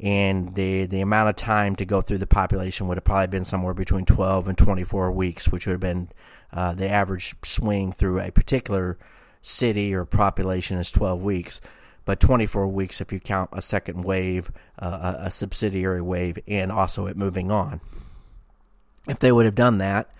And 0.00 0.54
the 0.54 0.86
the 0.86 1.00
amount 1.00 1.30
of 1.30 1.36
time 1.36 1.74
to 1.76 1.84
go 1.84 2.00
through 2.00 2.18
the 2.18 2.26
population 2.26 2.86
would 2.86 2.98
have 2.98 3.04
probably 3.04 3.26
been 3.26 3.44
somewhere 3.44 3.74
between 3.74 4.04
12 4.04 4.46
and 4.46 4.56
24 4.56 5.10
weeks, 5.10 5.48
which 5.48 5.66
would 5.66 5.72
have 5.72 5.80
been 5.80 6.08
uh, 6.52 6.72
the 6.74 6.88
average 6.88 7.34
swing 7.42 7.90
through 7.90 8.20
a 8.20 8.30
particular 8.30 8.96
city 9.42 9.94
or 9.94 10.04
population 10.04 10.78
is 10.78 10.92
12 10.92 11.22
weeks, 11.22 11.60
but 12.04 12.20
24 12.20 12.68
weeks 12.68 13.00
if 13.00 13.12
you 13.12 13.18
count 13.18 13.50
a 13.52 13.62
second 13.62 14.04
wave, 14.04 14.52
uh, 14.78 15.16
a, 15.18 15.26
a 15.26 15.30
subsidiary 15.30 16.02
wave, 16.02 16.38
and 16.46 16.70
also 16.70 17.06
it 17.06 17.16
moving 17.16 17.50
on. 17.50 17.80
If 19.08 19.18
they 19.18 19.32
would 19.32 19.46
have 19.46 19.54
done 19.54 19.78
that, 19.78 20.10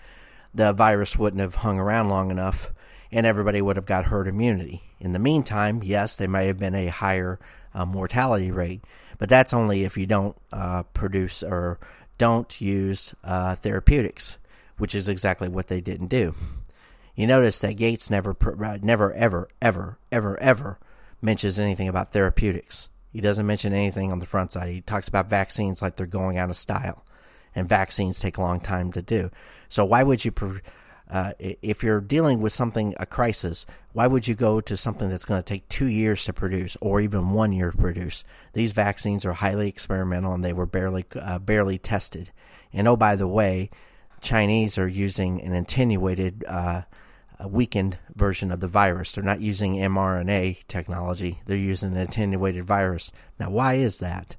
the 0.53 0.73
virus 0.73 1.17
wouldn't 1.17 1.41
have 1.41 1.55
hung 1.55 1.79
around 1.79 2.09
long 2.09 2.31
enough 2.31 2.73
and 3.11 3.25
everybody 3.25 3.61
would 3.61 3.75
have 3.75 3.85
got 3.85 4.05
herd 4.05 4.27
immunity. 4.27 4.83
In 4.99 5.13
the 5.13 5.19
meantime, 5.19 5.81
yes, 5.83 6.15
there 6.15 6.27
may 6.27 6.47
have 6.47 6.59
been 6.59 6.75
a 6.75 6.87
higher 6.87 7.39
uh, 7.73 7.85
mortality 7.85 8.51
rate, 8.51 8.83
but 9.17 9.29
that's 9.29 9.53
only 9.53 9.83
if 9.83 9.97
you 9.97 10.05
don't 10.05 10.35
uh, 10.51 10.83
produce 10.83 11.43
or 11.43 11.79
don't 12.17 12.59
use 12.61 13.13
uh, 13.23 13.55
therapeutics, 13.55 14.37
which 14.77 14.93
is 14.93 15.09
exactly 15.09 15.47
what 15.47 15.67
they 15.67 15.81
didn't 15.81 16.07
do. 16.07 16.35
You 17.15 17.27
notice 17.27 17.59
that 17.59 17.77
Gates 17.77 18.09
never, 18.09 18.35
uh, 18.39 18.77
never, 18.81 19.13
ever, 19.13 19.47
ever, 19.61 19.97
ever, 20.11 20.39
ever 20.39 20.79
mentions 21.21 21.59
anything 21.59 21.87
about 21.87 22.11
therapeutics. 22.11 22.89
He 23.11 23.21
doesn't 23.21 23.47
mention 23.47 23.73
anything 23.73 24.11
on 24.11 24.19
the 24.19 24.25
front 24.25 24.51
side. 24.51 24.69
He 24.69 24.81
talks 24.81 25.07
about 25.07 25.29
vaccines 25.29 25.81
like 25.81 25.95
they're 25.95 26.05
going 26.05 26.37
out 26.37 26.49
of 26.49 26.55
style, 26.55 27.03
and 27.55 27.67
vaccines 27.67 28.19
take 28.19 28.37
a 28.37 28.41
long 28.41 28.59
time 28.59 28.91
to 28.91 29.01
do. 29.01 29.31
So 29.67 29.83
why 29.83 30.03
would 30.03 30.23
you, 30.23 30.31
uh, 31.09 31.33
if 31.39 31.83
you're 31.83 32.01
dealing 32.01 32.39
with 32.39 32.53
something 32.53 32.93
a 32.99 33.05
crisis, 33.05 33.65
why 33.93 34.05
would 34.05 34.27
you 34.27 34.35
go 34.35 34.61
to 34.61 34.77
something 34.77 35.09
that's 35.09 35.25
going 35.25 35.39
to 35.41 35.45
take 35.45 35.67
two 35.67 35.87
years 35.87 36.23
to 36.25 36.33
produce, 36.33 36.77
or 36.81 37.01
even 37.01 37.31
one 37.31 37.51
year 37.51 37.71
to 37.71 37.77
produce? 37.77 38.23
These 38.53 38.73
vaccines 38.73 39.25
are 39.25 39.33
highly 39.33 39.67
experimental, 39.67 40.33
and 40.33 40.45
they 40.45 40.53
were 40.53 40.67
barely 40.67 41.05
uh, 41.15 41.39
barely 41.39 41.79
tested. 41.79 42.31
And 42.71 42.87
oh, 42.87 42.95
by 42.95 43.15
the 43.15 43.27
way, 43.27 43.71
Chinese 44.21 44.77
are 44.77 44.87
using 44.87 45.41
an 45.41 45.53
attenuated 45.53 46.45
uh, 46.47 46.83
weakened 47.47 47.97
version 48.15 48.51
of 48.51 48.59
the 48.59 48.67
virus. 48.67 49.13
They're 49.13 49.23
not 49.23 49.41
using 49.41 49.75
mRNA 49.75 50.67
technology. 50.67 51.41
They're 51.45 51.57
using 51.57 51.93
an 51.93 51.97
attenuated 51.97 52.65
virus. 52.65 53.11
Now, 53.39 53.49
why 53.49 53.75
is 53.75 53.99
that? 53.99 54.35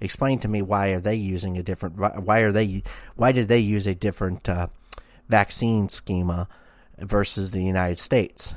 Explain 0.00 0.38
to 0.40 0.48
me 0.48 0.62
why 0.62 0.88
are 0.88 1.00
they 1.00 1.14
using 1.14 1.56
a 1.56 1.62
different? 1.62 1.96
Why 1.96 2.40
are 2.40 2.52
they? 2.52 2.82
Why 3.16 3.32
did 3.32 3.48
they 3.48 3.58
use 3.58 3.86
a 3.86 3.94
different 3.94 4.48
uh, 4.48 4.68
vaccine 5.32 5.88
schema 5.88 6.46
versus 6.98 7.52
the 7.52 7.62
United 7.62 7.98
States? 7.98 8.54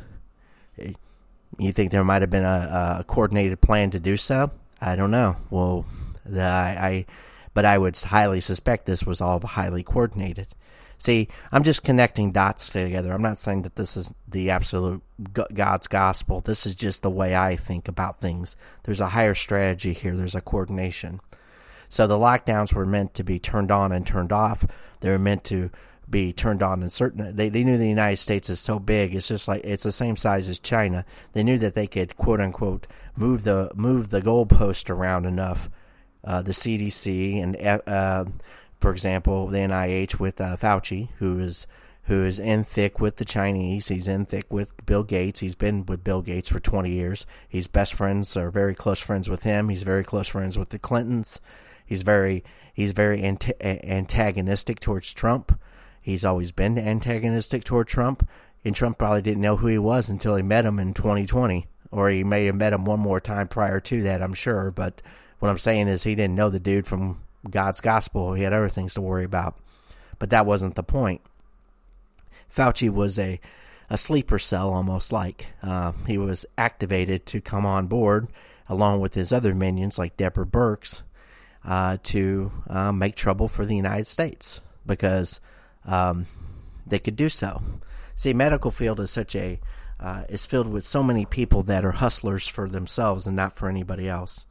You 1.57 1.71
think 1.71 1.91
there 1.91 2.03
might 2.03 2.21
have 2.21 2.29
been 2.29 2.43
a, 2.43 2.99
a 2.99 3.03
coordinated 3.05 3.61
plan 3.61 3.91
to 3.91 3.99
do 3.99 4.17
so? 4.17 4.51
I 4.81 4.97
don't 4.97 5.09
know. 5.09 5.37
Well, 5.49 5.85
the, 6.25 6.43
I, 6.43 6.87
I, 6.87 7.05
but 7.53 7.63
I 7.63 7.77
would 7.77 7.97
highly 7.97 8.41
suspect 8.41 8.85
this 8.85 9.05
was 9.05 9.21
all 9.21 9.39
highly 9.39 9.83
coordinated. 9.83 10.47
See, 10.97 11.29
I'm 11.53 11.63
just 11.63 11.83
connecting 11.83 12.33
dots 12.33 12.67
together. 12.67 13.13
I'm 13.13 13.21
not 13.21 13.37
saying 13.37 13.61
that 13.61 13.77
this 13.77 13.95
is 13.95 14.13
the 14.27 14.49
absolute 14.49 15.01
God's 15.33 15.87
gospel. 15.87 16.41
This 16.41 16.65
is 16.65 16.75
just 16.75 17.01
the 17.01 17.09
way 17.09 17.35
I 17.35 17.55
think 17.55 17.87
about 17.87 18.19
things. 18.19 18.57
There's 18.83 19.01
a 19.01 19.09
higher 19.09 19.35
strategy 19.35 19.93
here. 19.93 20.15
There's 20.15 20.35
a 20.35 20.41
coordination. 20.41 21.21
So 21.87 22.05
the 22.05 22.17
lockdowns 22.17 22.73
were 22.73 22.85
meant 22.85 23.13
to 23.13 23.23
be 23.23 23.39
turned 23.39 23.71
on 23.71 23.93
and 23.93 24.05
turned 24.05 24.33
off. 24.33 24.65
They 24.99 25.09
were 25.09 25.19
meant 25.19 25.43
to 25.45 25.69
be 26.09 26.31
turned 26.31 26.61
on 26.61 26.83
in 26.83 26.89
certain 26.89 27.35
they, 27.35 27.49
they 27.49 27.63
knew 27.63 27.77
the 27.77 27.87
United 27.87 28.17
States 28.17 28.49
is 28.49 28.59
so 28.59 28.79
big 28.79 29.15
it's 29.15 29.27
just 29.27 29.47
like 29.47 29.61
it's 29.63 29.83
the 29.83 29.91
same 29.91 30.15
size 30.15 30.47
as 30.47 30.59
China. 30.59 31.05
They 31.33 31.43
knew 31.43 31.57
that 31.57 31.73
they 31.73 31.87
could 31.87 32.15
quote 32.17 32.41
unquote 32.41 32.87
move 33.15 33.43
the 33.43 33.71
move 33.75 34.09
the 34.09 34.21
goalpost 34.21 34.89
around 34.89 35.25
enough 35.25 35.69
uh, 36.23 36.41
the 36.41 36.51
CDC 36.51 37.41
and 37.41 37.55
uh, 37.87 38.25
for 38.79 38.91
example 38.91 39.47
the 39.47 39.57
NIH 39.59 40.19
with 40.19 40.39
uh, 40.39 40.57
Fauci 40.57 41.09
who 41.17 41.39
is 41.39 41.65
who 42.03 42.23
is 42.23 42.39
in 42.39 42.63
thick 42.63 42.99
with 42.99 43.15
the 43.17 43.25
Chinese 43.25 43.87
he's 43.87 44.07
in 44.07 44.25
thick 44.25 44.45
with 44.49 44.85
Bill 44.85 45.03
Gates 45.03 45.39
he's 45.39 45.55
been 45.55 45.85
with 45.85 46.03
Bill 46.03 46.21
Gates 46.21 46.49
for 46.49 46.59
20 46.59 46.91
years. 46.91 47.25
He's 47.49 47.67
best 47.67 47.93
friends 47.93 48.37
or 48.37 48.51
very 48.51 48.75
close 48.75 48.99
friends 48.99 49.27
with 49.27 49.43
him 49.43 49.69
he's 49.69 49.83
very 49.83 50.03
close 50.03 50.27
friends 50.27 50.57
with 50.57 50.69
the 50.69 50.79
Clintons. 50.79 51.41
He's 51.85 52.03
very 52.03 52.43
he's 52.73 52.91
very 52.91 53.23
antagonistic 53.23 54.79
towards 54.79 55.13
Trump 55.13 55.59
He's 56.05 56.23
always 56.23 56.51
been 56.51 56.77
antagonistic 56.77 57.63
toward 57.63 57.87
Trump, 57.87 58.29
and 58.63 58.75
Trump 58.75 58.99
probably 58.99 59.23
didn't 59.23 59.41
know 59.41 59.55
who 59.55 59.65
he 59.65 59.79
was 59.79 60.07
until 60.07 60.35
he 60.35 60.43
met 60.43 60.63
him 60.63 60.77
in 60.77 60.93
2020, 60.93 61.65
or 61.89 62.11
he 62.11 62.23
may 62.23 62.45
have 62.45 62.53
met 62.53 62.73
him 62.73 62.85
one 62.85 62.99
more 62.99 63.19
time 63.19 63.47
prior 63.47 63.79
to 63.79 64.03
that, 64.03 64.21
I'm 64.21 64.35
sure. 64.35 64.69
But 64.69 65.01
what 65.39 65.49
I'm 65.49 65.57
saying 65.57 65.87
is 65.87 66.03
he 66.03 66.13
didn't 66.13 66.35
know 66.35 66.51
the 66.51 66.59
dude 66.59 66.85
from 66.85 67.23
God's 67.49 67.81
gospel. 67.81 68.35
He 68.35 68.43
had 68.43 68.53
other 68.53 68.69
things 68.69 68.93
to 68.93 69.01
worry 69.01 69.23
about. 69.23 69.57
But 70.19 70.29
that 70.29 70.45
wasn't 70.45 70.75
the 70.75 70.83
point. 70.83 71.21
Fauci 72.55 72.87
was 72.87 73.17
a 73.17 73.39
a 73.89 73.97
sleeper 73.97 74.37
cell, 74.37 74.73
almost 74.73 75.11
like 75.11 75.47
uh, 75.63 75.93
he 76.05 76.19
was 76.19 76.45
activated 76.55 77.25
to 77.25 77.41
come 77.41 77.65
on 77.65 77.87
board 77.87 78.27
along 78.69 78.99
with 78.99 79.15
his 79.15 79.31
other 79.31 79.55
minions 79.55 79.97
like 79.97 80.17
Deborah 80.17 80.45
Birx 80.45 81.01
uh, 81.63 81.97
to 82.03 82.51
uh, 82.67 82.91
make 82.91 83.15
trouble 83.15 83.47
for 83.47 83.65
the 83.65 83.75
United 83.75 84.05
States 84.05 84.61
because 84.85 85.39
um, 85.85 86.27
they 86.85 86.99
could 86.99 87.15
do 87.15 87.29
so. 87.29 87.61
See, 88.15 88.33
medical 88.33 88.71
field 88.71 88.99
is 88.99 89.11
such 89.11 89.35
a 89.35 89.59
uh, 89.99 90.23
is 90.27 90.45
filled 90.45 90.67
with 90.67 90.83
so 90.83 91.01
many 91.01 91.25
people 91.25 91.63
that 91.63 91.85
are 91.85 91.93
hustlers 91.93 92.47
for 92.47 92.67
themselves 92.67 93.25
and 93.27 93.35
not 93.35 93.53
for 93.53 93.69
anybody 93.69 94.09
else. 94.09 94.45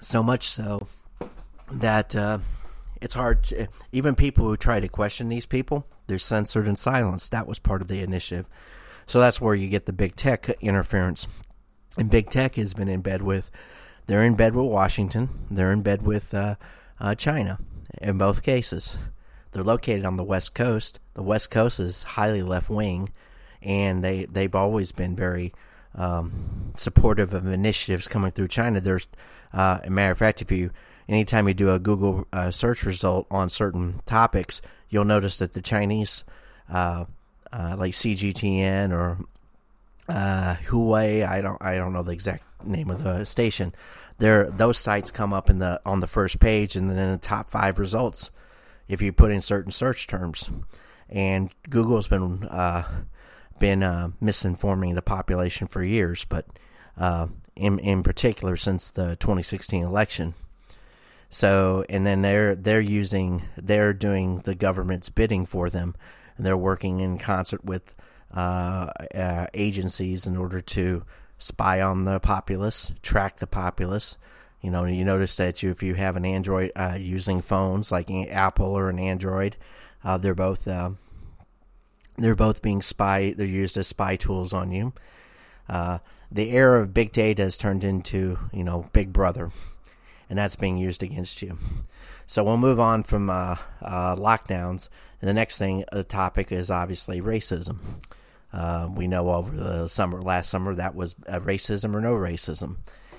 So 0.00 0.22
much 0.22 0.48
so 0.48 0.86
that 1.72 2.14
uh, 2.14 2.38
it's 3.00 3.14
hard 3.14 3.42
to 3.44 3.68
even 3.92 4.14
people 4.14 4.44
who 4.44 4.56
try 4.56 4.80
to 4.80 4.88
question 4.88 5.28
these 5.28 5.46
people 5.46 5.86
they're 6.10 6.18
censored 6.18 6.66
and 6.66 6.76
silenced. 6.76 7.30
That 7.30 7.46
was 7.46 7.60
part 7.60 7.82
of 7.82 7.86
the 7.86 8.02
initiative. 8.02 8.46
So 9.06 9.20
that's 9.20 9.40
where 9.40 9.54
you 9.54 9.68
get 9.68 9.86
the 9.86 9.92
big 9.92 10.16
tech 10.16 10.48
interference. 10.60 11.28
And 11.96 12.10
big 12.10 12.30
tech 12.30 12.56
has 12.56 12.74
been 12.74 12.88
in 12.88 13.00
bed 13.00 13.22
with, 13.22 13.48
they're 14.06 14.24
in 14.24 14.34
bed 14.34 14.56
with 14.56 14.66
Washington, 14.66 15.28
they're 15.50 15.70
in 15.70 15.82
bed 15.82 16.02
with 16.02 16.34
uh, 16.34 16.56
uh, 16.98 17.14
China 17.14 17.60
in 18.00 18.18
both 18.18 18.42
cases. 18.42 18.96
They're 19.52 19.64
located 19.64 20.04
on 20.04 20.16
the 20.16 20.24
West 20.24 20.54
Coast. 20.54 21.00
The 21.14 21.22
West 21.22 21.50
Coast 21.50 21.80
is 21.80 22.02
highly 22.02 22.42
left 22.42 22.70
wing, 22.70 23.10
and 23.62 24.02
they 24.04 24.26
they've 24.26 24.54
always 24.54 24.92
been 24.92 25.16
very 25.16 25.52
um, 25.94 26.72
supportive 26.76 27.34
of 27.34 27.46
initiatives 27.46 28.08
coming 28.08 28.30
through 28.30 28.48
China. 28.48 28.80
There's, 28.80 29.08
uh, 29.52 29.80
a 29.82 29.90
matter 29.90 30.12
of 30.12 30.18
fact, 30.18 30.40
if 30.40 30.52
you 30.52 30.70
anytime 31.08 31.48
you 31.48 31.54
do 31.54 31.70
a 31.70 31.78
Google 31.78 32.26
uh, 32.32 32.50
search 32.50 32.84
result 32.84 33.26
on 33.30 33.50
certain 33.50 34.00
topics, 34.06 34.62
you'll 34.88 35.04
notice 35.04 35.38
that 35.38 35.52
the 35.52 35.62
Chinese, 35.62 36.24
uh, 36.72 37.04
uh 37.52 37.74
like 37.76 37.92
CGTN 37.92 38.92
or 38.92 39.18
uh, 40.08 40.56
Huawei, 40.66 41.26
I 41.28 41.40
don't 41.40 41.60
I 41.62 41.76
don't 41.76 41.92
know 41.92 42.02
the 42.02 42.12
exact 42.12 42.44
name 42.64 42.90
of 42.90 43.02
the 43.02 43.24
station, 43.24 43.74
there 44.20 44.50
those 44.50 44.78
sites 44.78 45.10
come 45.10 45.32
up 45.32 45.50
in 45.50 45.58
the 45.58 45.80
on 45.84 46.00
the 46.00 46.06
first 46.06 46.38
page 46.38 46.76
and 46.76 46.88
then 46.88 46.98
in 46.98 47.10
the 47.10 47.18
top 47.18 47.50
five 47.50 47.78
results 47.78 48.30
if 48.86 49.00
you 49.00 49.12
put 49.12 49.30
in 49.30 49.40
certain 49.40 49.72
search 49.72 50.06
terms. 50.06 50.48
And 51.08 51.50
Google's 51.68 52.06
been 52.06 52.44
uh, 52.44 52.84
been 53.58 53.82
uh, 53.82 54.10
misinforming 54.22 54.94
the 54.94 55.02
population 55.02 55.66
for 55.66 55.82
years, 55.82 56.24
but 56.24 56.46
uh, 56.96 57.26
in 57.56 57.78
in 57.78 58.02
particular 58.02 58.56
since 58.56 58.90
the 58.90 59.16
2016 59.16 59.84
election. 59.84 60.34
So, 61.30 61.84
and 61.88 62.06
then 62.06 62.22
they're 62.22 62.54
they're 62.54 62.80
using 62.80 63.42
they're 63.56 63.92
doing 63.92 64.40
the 64.40 64.54
government's 64.54 65.08
bidding 65.08 65.46
for 65.46 65.70
them, 65.70 65.94
and 66.36 66.44
they're 66.44 66.56
working 66.56 67.00
in 67.00 67.18
concert 67.18 67.64
with 67.64 67.94
uh, 68.34 68.90
uh, 69.14 69.46
agencies 69.54 70.26
in 70.26 70.36
order 70.36 70.60
to 70.60 71.04
spy 71.40 71.80
on 71.80 72.04
the 72.04 72.20
populace, 72.20 72.92
track 73.02 73.38
the 73.38 73.46
populace. 73.48 74.16
You 74.60 74.70
know, 74.70 74.84
you 74.84 75.04
notice 75.04 75.36
that 75.36 75.62
you, 75.62 75.70
if 75.70 75.82
you 75.82 75.94
have 75.94 76.16
an 76.16 76.24
Android 76.24 76.70
uh, 76.76 76.96
using 76.98 77.40
phones 77.40 77.90
like 77.90 78.10
Apple 78.10 78.76
or 78.76 78.90
an 78.90 78.98
Android, 78.98 79.56
uh, 80.04 80.18
they're 80.18 80.34
both 80.34 80.68
uh, 80.68 80.90
they're 82.18 82.36
both 82.36 82.62
being 82.62 82.82
spy. 82.82 83.34
They're 83.36 83.46
used 83.46 83.76
as 83.76 83.88
spy 83.88 84.16
tools 84.16 84.52
on 84.52 84.70
you. 84.70 84.92
Uh, 85.68 85.98
the 86.30 86.50
era 86.50 86.80
of 86.80 86.94
big 86.94 87.12
data 87.12 87.42
has 87.42 87.56
turned 87.56 87.84
into 87.84 88.38
you 88.52 88.62
know 88.62 88.88
Big 88.92 89.12
Brother, 89.12 89.50
and 90.28 90.38
that's 90.38 90.56
being 90.56 90.76
used 90.76 91.02
against 91.02 91.42
you. 91.42 91.58
So 92.26 92.44
we'll 92.44 92.58
move 92.58 92.78
on 92.78 93.02
from 93.02 93.28
uh, 93.28 93.56
uh, 93.82 94.14
lockdowns. 94.14 94.88
And 95.20 95.28
the 95.28 95.34
next 95.34 95.58
thing, 95.58 95.84
the 95.90 96.04
topic 96.04 96.52
is 96.52 96.70
obviously 96.70 97.20
racism. 97.20 97.78
Uh, 98.52 98.88
we 98.92 99.06
know 99.06 99.30
over 99.30 99.56
the 99.56 99.88
summer, 99.88 100.20
last 100.20 100.50
summer, 100.50 100.74
that 100.74 100.94
was 100.94 101.14
racism 101.14 101.94
or 101.94 102.00
no 102.00 102.14
racism. 102.14 102.76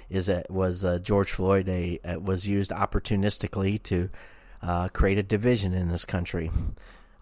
Is 0.09 0.27
it 0.27 0.47
was 0.49 0.83
uh, 0.83 0.99
George 0.99 1.31
Floyd 1.31 1.69
a 1.69 1.99
was 2.17 2.45
used 2.45 2.71
opportunistically 2.71 3.81
to 3.83 4.09
uh, 4.61 4.89
create 4.89 5.17
a 5.17 5.23
division 5.23 5.73
in 5.73 5.87
this 5.87 6.03
country 6.03 6.51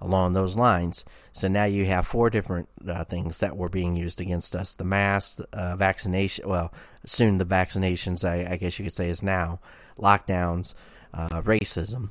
along 0.02 0.34
those 0.34 0.58
lines. 0.58 1.06
So 1.32 1.48
now 1.48 1.66
you 1.66 1.86
have 1.86 2.08
four 2.08 2.32
different 2.32 2.68
uh, 2.88 3.04
things 3.04 3.42
that 3.42 3.56
were 3.56 3.70
being 3.70 3.96
used 3.96 4.22
against 4.22 4.56
us: 4.56 4.74
the 4.74 4.86
mask, 4.86 5.40
uh, 5.54 5.76
vaccination. 5.76 6.50
Well, 6.50 6.74
soon 7.06 7.38
the 7.38 7.46
vaccinations, 7.46 8.28
I, 8.28 8.54
I, 8.54 8.58
guess 8.58 8.80
you 8.80 8.86
could 8.86 8.94
say, 8.94 9.10
is 9.10 9.22
now 9.22 9.60
lockdowns, 10.00 10.74
racism, 11.14 12.10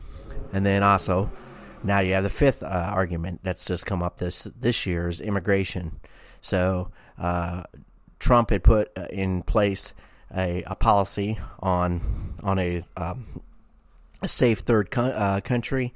and 0.53 0.65
then 0.65 0.85
also 0.85 1.29
now 1.83 2.01
you 2.01 2.15
have 2.15 2.25
the 2.25 2.31
fifth 2.31 2.63
uh, 2.63 2.67
argument 2.67 3.41
that's 3.43 3.65
just 3.65 3.87
come 3.87 4.03
up 4.03 4.19
this 4.19 4.45
this 4.59 4.87
year 4.87 5.09
is 5.09 5.21
immigration. 5.21 5.99
So 6.41 6.91
uh, 7.19 7.65
Trump 8.19 8.51
had 8.51 8.63
put 8.63 8.91
uh, 8.97 9.07
in 9.11 9.43
place 9.43 9.95
a, 10.35 10.63
a 10.67 10.75
policy 10.75 11.39
on 11.61 12.35
on 12.43 12.59
a, 12.59 12.85
um, 12.97 13.43
a 14.23 14.29
safe 14.29 14.61
third 14.61 14.91
co- 14.91 15.07
uh, 15.07 15.41
country, 15.41 15.95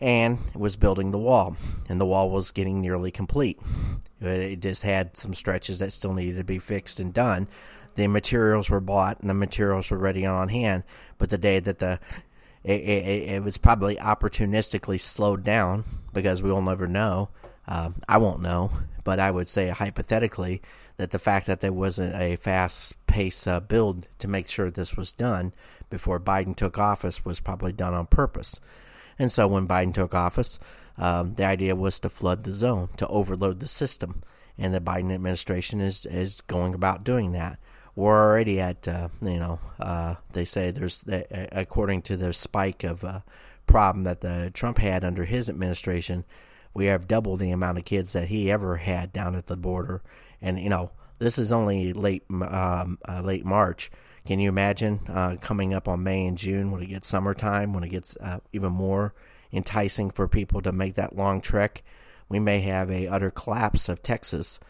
and 0.00 0.38
was 0.54 0.76
building 0.76 1.10
the 1.10 1.18
wall, 1.18 1.56
and 1.88 2.00
the 2.00 2.06
wall 2.06 2.30
was 2.30 2.50
getting 2.50 2.80
nearly 2.80 3.10
complete. 3.10 3.58
It 4.20 4.60
just 4.60 4.82
had 4.82 5.16
some 5.16 5.34
stretches 5.34 5.78
that 5.78 5.92
still 5.92 6.12
needed 6.12 6.36
to 6.36 6.44
be 6.44 6.58
fixed 6.58 7.00
and 7.00 7.12
done. 7.12 7.48
The 7.94 8.06
materials 8.06 8.70
were 8.70 8.80
bought 8.80 9.20
and 9.20 9.28
the 9.28 9.34
materials 9.34 9.90
were 9.90 9.98
ready 9.98 10.24
on 10.24 10.48
hand, 10.48 10.84
but 11.18 11.30
the 11.30 11.38
day 11.38 11.58
that 11.60 11.78
the 11.78 11.98
it, 12.62 12.80
it, 12.80 13.28
it 13.30 13.42
was 13.42 13.56
probably 13.58 13.96
opportunistically 13.96 15.00
slowed 15.00 15.42
down 15.42 15.84
because 16.12 16.42
we 16.42 16.52
will 16.52 16.62
never 16.62 16.86
know. 16.86 17.30
Uh, 17.66 17.90
I 18.08 18.18
won't 18.18 18.42
know, 18.42 18.70
but 19.04 19.20
I 19.20 19.30
would 19.30 19.48
say 19.48 19.68
hypothetically 19.68 20.60
that 20.96 21.10
the 21.10 21.18
fact 21.18 21.46
that 21.46 21.60
there 21.60 21.72
wasn't 21.72 22.14
a 22.14 22.36
fast 22.36 22.94
pace 23.06 23.46
uh, 23.46 23.60
build 23.60 24.06
to 24.18 24.28
make 24.28 24.48
sure 24.48 24.70
this 24.70 24.96
was 24.96 25.12
done 25.12 25.52
before 25.88 26.20
Biden 26.20 26.54
took 26.54 26.78
office 26.78 27.24
was 27.24 27.40
probably 27.40 27.72
done 27.72 27.94
on 27.94 28.06
purpose. 28.06 28.60
And 29.18 29.30
so 29.30 29.46
when 29.48 29.68
Biden 29.68 29.94
took 29.94 30.14
office, 30.14 30.58
um, 30.98 31.34
the 31.34 31.44
idea 31.44 31.74
was 31.74 32.00
to 32.00 32.08
flood 32.08 32.44
the 32.44 32.52
zone, 32.52 32.88
to 32.96 33.06
overload 33.08 33.60
the 33.60 33.68
system. 33.68 34.22
And 34.58 34.74
the 34.74 34.80
Biden 34.80 35.12
administration 35.12 35.80
is, 35.80 36.04
is 36.06 36.42
going 36.42 36.74
about 36.74 37.04
doing 37.04 37.32
that 37.32 37.58
we're 37.96 38.18
already 38.18 38.60
at 38.60 38.86
uh, 38.86 39.08
you 39.20 39.38
know 39.38 39.58
uh, 39.78 40.14
they 40.32 40.44
say 40.44 40.70
there's 40.70 41.04
according 41.52 42.02
to 42.02 42.16
the 42.16 42.32
spike 42.32 42.84
of 42.84 43.04
uh, 43.04 43.20
problem 43.66 44.04
that 44.04 44.20
the 44.20 44.50
Trump 44.52 44.78
had 44.78 45.04
under 45.04 45.24
his 45.24 45.48
administration, 45.48 46.24
we 46.74 46.86
have 46.86 47.08
double 47.08 47.36
the 47.36 47.50
amount 47.50 47.78
of 47.78 47.84
kids 47.84 48.12
that 48.12 48.28
he 48.28 48.50
ever 48.50 48.76
had 48.76 49.12
down 49.12 49.34
at 49.34 49.46
the 49.46 49.56
border, 49.56 50.02
and 50.40 50.58
you 50.58 50.68
know 50.68 50.90
this 51.18 51.38
is 51.38 51.52
only 51.52 51.92
late 51.92 52.24
um, 52.30 52.98
uh, 53.08 53.20
late 53.20 53.44
March. 53.44 53.90
Can 54.26 54.38
you 54.38 54.48
imagine 54.48 55.00
uh, 55.08 55.36
coming 55.40 55.72
up 55.72 55.88
on 55.88 56.02
May 56.02 56.26
and 56.26 56.36
June 56.36 56.70
when 56.70 56.82
it 56.82 56.86
gets 56.86 57.08
summertime 57.08 57.72
when 57.72 57.84
it 57.84 57.88
gets 57.88 58.16
uh, 58.20 58.38
even 58.52 58.70
more 58.70 59.14
enticing 59.52 60.10
for 60.10 60.28
people 60.28 60.60
to 60.62 60.72
make 60.72 60.94
that 60.94 61.16
long 61.16 61.40
trek? 61.40 61.82
we 62.28 62.38
may 62.38 62.60
have 62.60 62.88
a 62.92 63.08
utter 63.08 63.28
collapse 63.28 63.88
of 63.88 64.00
Texas 64.02 64.60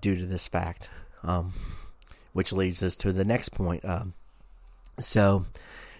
due 0.00 0.16
to 0.16 0.26
this 0.26 0.46
fact, 0.46 0.90
um, 1.22 1.54
which 2.34 2.52
leads 2.52 2.82
us 2.82 2.96
to 2.98 3.12
the 3.12 3.24
next 3.24 3.48
point. 3.48 3.82
Um, 3.84 4.12
so, 5.00 5.46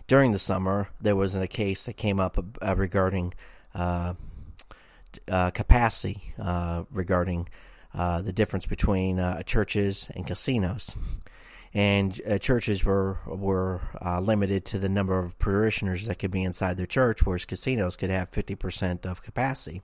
during 0.06 0.32
the 0.32 0.38
summer, 0.38 0.88
there 1.00 1.16
was 1.16 1.34
a 1.34 1.46
case 1.48 1.84
that 1.84 1.96
came 1.96 2.20
up 2.20 2.38
uh, 2.60 2.76
regarding 2.76 3.32
uh, 3.74 4.12
uh 5.30 5.50
capacity, 5.50 6.34
uh, 6.38 6.84
regarding 6.90 7.48
uh, 7.94 8.20
the 8.20 8.32
difference 8.32 8.66
between 8.66 9.42
churches 9.46 10.10
and 10.14 10.26
casinos 10.26 10.94
and 11.74 12.20
uh, 12.28 12.38
churches 12.38 12.84
were 12.84 13.18
were 13.26 13.80
uh, 14.00 14.20
limited 14.20 14.64
to 14.64 14.78
the 14.78 14.88
number 14.88 15.18
of 15.18 15.38
parishioners 15.40 16.06
that 16.06 16.20
could 16.20 16.30
be 16.30 16.44
inside 16.44 16.76
their 16.76 16.86
church, 16.86 17.26
whereas 17.26 17.44
casinos 17.44 17.96
could 17.96 18.10
have 18.10 18.28
fifty 18.28 18.54
percent 18.54 19.04
of 19.04 19.22
capacity. 19.22 19.82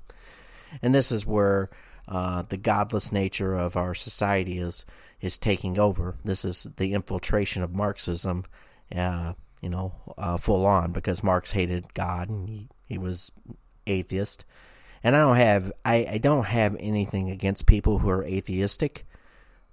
And 0.82 0.94
this 0.94 1.10
is 1.10 1.26
where 1.26 1.68
uh, 2.06 2.42
the 2.42 2.56
godless 2.56 3.10
nature 3.10 3.56
of 3.56 3.76
our 3.76 3.94
society 3.94 4.60
is 4.60 4.86
is 5.20 5.38
taking 5.38 5.78
over. 5.78 6.16
This 6.24 6.44
is 6.44 6.66
the 6.76 6.94
infiltration 6.94 7.62
of 7.62 7.74
Marxism, 7.74 8.44
uh, 8.94 9.34
you 9.60 9.68
know, 9.68 9.92
uh, 10.16 10.38
full 10.38 10.66
on 10.66 10.92
because 10.92 11.22
Marx 11.22 11.52
hated 11.52 11.92
God 11.94 12.28
and 12.28 12.48
he, 12.48 12.68
he 12.86 12.98
was 12.98 13.30
atheist. 13.86 14.44
And 15.02 15.16
I 15.16 15.20
don't 15.20 15.36
have 15.36 15.72
I, 15.84 16.06
I 16.12 16.18
don't 16.18 16.44
have 16.44 16.76
anything 16.78 17.30
against 17.30 17.66
people 17.66 17.98
who 17.98 18.10
are 18.10 18.24
atheistic 18.24 19.06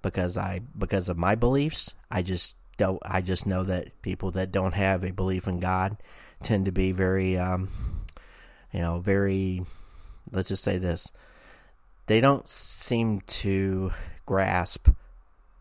because 0.02 0.36
I 0.36 0.60
because 0.76 1.08
of 1.08 1.18
my 1.18 1.34
beliefs. 1.34 1.94
I 2.10 2.22
just 2.22 2.56
don't. 2.78 3.00
I 3.04 3.20
just 3.20 3.46
know 3.46 3.64
that 3.64 4.00
people 4.00 4.30
that 4.32 4.52
don't 4.52 4.72
have 4.72 5.04
a 5.04 5.12
belief 5.12 5.46
in 5.46 5.60
God 5.60 5.98
tend 6.42 6.64
to 6.64 6.72
be 6.72 6.92
very, 6.92 7.36
um, 7.36 7.68
you 8.72 8.80
know, 8.80 9.00
very. 9.00 9.62
Let's 10.32 10.48
just 10.48 10.64
say 10.64 10.78
this: 10.78 11.12
they 12.06 12.22
don't 12.22 12.48
seem 12.48 13.20
to 13.20 13.92
grasp 14.24 14.88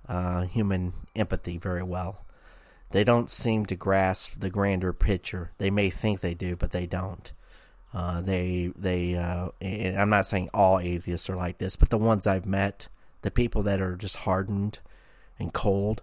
uh, 0.08 0.42
human 0.44 0.94
empathy 1.16 1.58
very 1.58 1.84
well. 1.84 2.26
They 2.92 3.04
don't 3.04 3.30
seem 3.30 3.66
to 3.66 3.76
grasp 3.76 4.34
the 4.40 4.50
grander 4.50 4.94
picture. 4.94 5.52
They 5.58 5.70
may 5.70 5.90
think 5.90 6.22
they 6.22 6.34
do, 6.34 6.56
but 6.56 6.72
they 6.72 6.86
don't. 6.86 7.32
Uh, 7.94 8.22
they 8.22 8.72
they. 8.78 9.16
Uh, 9.16 9.50
I'm 9.62 10.10
not 10.10 10.28
saying 10.28 10.50
all 10.54 10.80
atheists 10.80 11.30
are 11.30 11.36
like 11.36 11.58
this, 11.58 11.76
but 11.76 11.90
the 11.90 11.98
ones 11.98 12.26
I've 12.28 12.46
met 12.46 12.88
the 13.22 13.32
people 13.32 13.64
that 13.64 13.82
are 13.82 13.96
just 13.96 14.18
hardened 14.18 14.80
and 15.40 15.54
cold. 15.54 16.02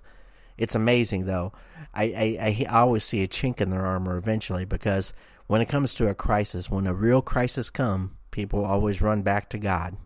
It's 0.56 0.74
amazing 0.74 1.26
though. 1.26 1.52
I, 1.92 2.04
I, 2.38 2.66
I 2.68 2.78
always 2.80 3.04
see 3.04 3.22
a 3.22 3.28
chink 3.28 3.60
in 3.60 3.70
their 3.70 3.86
armor 3.86 4.16
eventually 4.16 4.64
because 4.64 5.12
when 5.46 5.60
it 5.60 5.68
comes 5.68 5.94
to 5.94 6.08
a 6.08 6.14
crisis, 6.14 6.70
when 6.70 6.86
a 6.86 6.94
real 6.94 7.22
crisis 7.22 7.70
come, 7.70 8.16
people 8.30 8.64
always 8.64 9.02
run 9.02 9.22
back 9.22 9.48
to 9.50 9.58
God. 9.58 9.96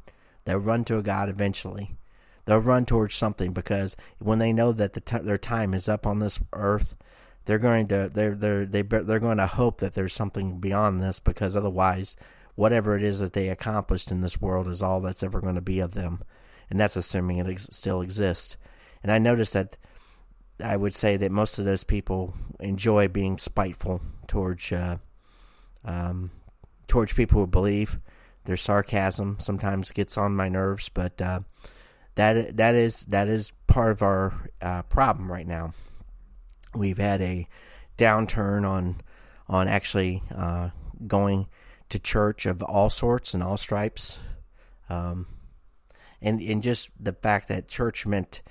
They'll 0.45 0.59
run 0.59 0.85
to 0.85 0.99
a 0.99 1.03
God 1.03 1.29
eventually. 1.29 1.97
They'll 2.49 2.59
run 2.61 2.87
towards 2.87 3.15
something 3.15 3.53
because 3.53 3.95
when 4.21 4.39
they 4.39 4.55
know 4.55 4.73
that 4.73 4.95
the 4.95 5.03
t- 5.03 5.19
their 5.19 5.37
time 5.37 5.75
is 5.75 5.87
up 5.87 6.07
on 6.07 6.19
this 6.19 6.41
earth, 6.55 6.97
they're 7.45 7.59
going 7.59 7.89
to 7.89 8.11
they're 8.11 8.35
they're 8.35 8.65
they 8.65 8.81
they're 8.81 9.19
going 9.19 9.37
to 9.37 9.47
hope 9.47 9.81
that 9.81 9.93
there's 9.93 10.15
something 10.15 10.59
beyond 10.59 11.03
this 11.03 11.21
because 11.21 11.55
otherwise, 11.55 12.17
whatever 12.55 12.97
it 12.97 13.03
is 13.03 13.19
that 13.19 13.35
they 13.35 13.51
accomplished 13.51 14.11
in 14.11 14.23
this 14.23 14.41
world 14.41 14.67
is 14.67 14.81
all 14.81 15.01
that's 15.01 15.23
ever 15.23 15.43
going 15.43 15.57
to 15.57 15.61
be 15.61 15.79
of 15.81 15.93
them 15.93 16.23
and 16.71 16.81
that's 16.81 16.97
assuming 16.97 17.37
it 17.37 17.47
ex- 17.47 17.69
still 17.71 18.01
exists. 18.01 18.57
And 19.03 19.13
I 19.13 19.19
noticed 19.19 19.53
that 19.53 19.77
I 20.65 20.75
would 20.75 20.95
say 20.95 21.19
that 21.19 21.31
most 21.31 21.59
of 21.59 21.67
those 21.67 21.85
people 21.85 22.35
enjoy 22.61 23.09
being 23.09 23.37
spiteful 23.37 24.01
towards 24.27 24.73
uh, 24.73 24.97
um, 25.85 26.31
towards 26.87 27.13
people 27.13 27.41
who 27.41 27.47
believe. 27.47 27.99
Their 28.45 28.57
sarcasm 28.57 29.37
sometimes 29.39 29.91
gets 29.91 30.17
on 30.17 30.35
my 30.35 30.49
nerves, 30.49 30.89
but 30.89 31.21
uh, 31.21 31.41
that 32.19 32.57
that 32.57 32.75
is 32.75 33.03
that 33.03 33.29
is 33.29 33.53
part 33.69 33.93
of 33.93 34.03
our 34.03 34.51
uh, 34.61 34.83
problem 34.83 35.31
right 35.31 35.47
now. 35.47 35.73
We've 36.75 36.99
had 36.99 37.23
a 37.23 37.47
downturn 37.97 38.69
on 38.69 39.01
on 39.49 39.69
actually 39.69 40.25
uh, 40.35 40.71
going 41.07 41.47
to 41.91 42.01
church 42.01 42.45
of 42.45 42.61
all 42.65 42.91
sorts 42.91 43.35
and 43.35 43.43
all 43.43 43.57
stripes. 43.57 44.19
Um, 44.91 45.29
and 46.21 46.41
and 46.41 46.61
just 46.61 46.91
the 46.99 47.13
fact 47.13 47.47
that 47.49 47.69
church 47.69 48.05
meant 48.05 48.43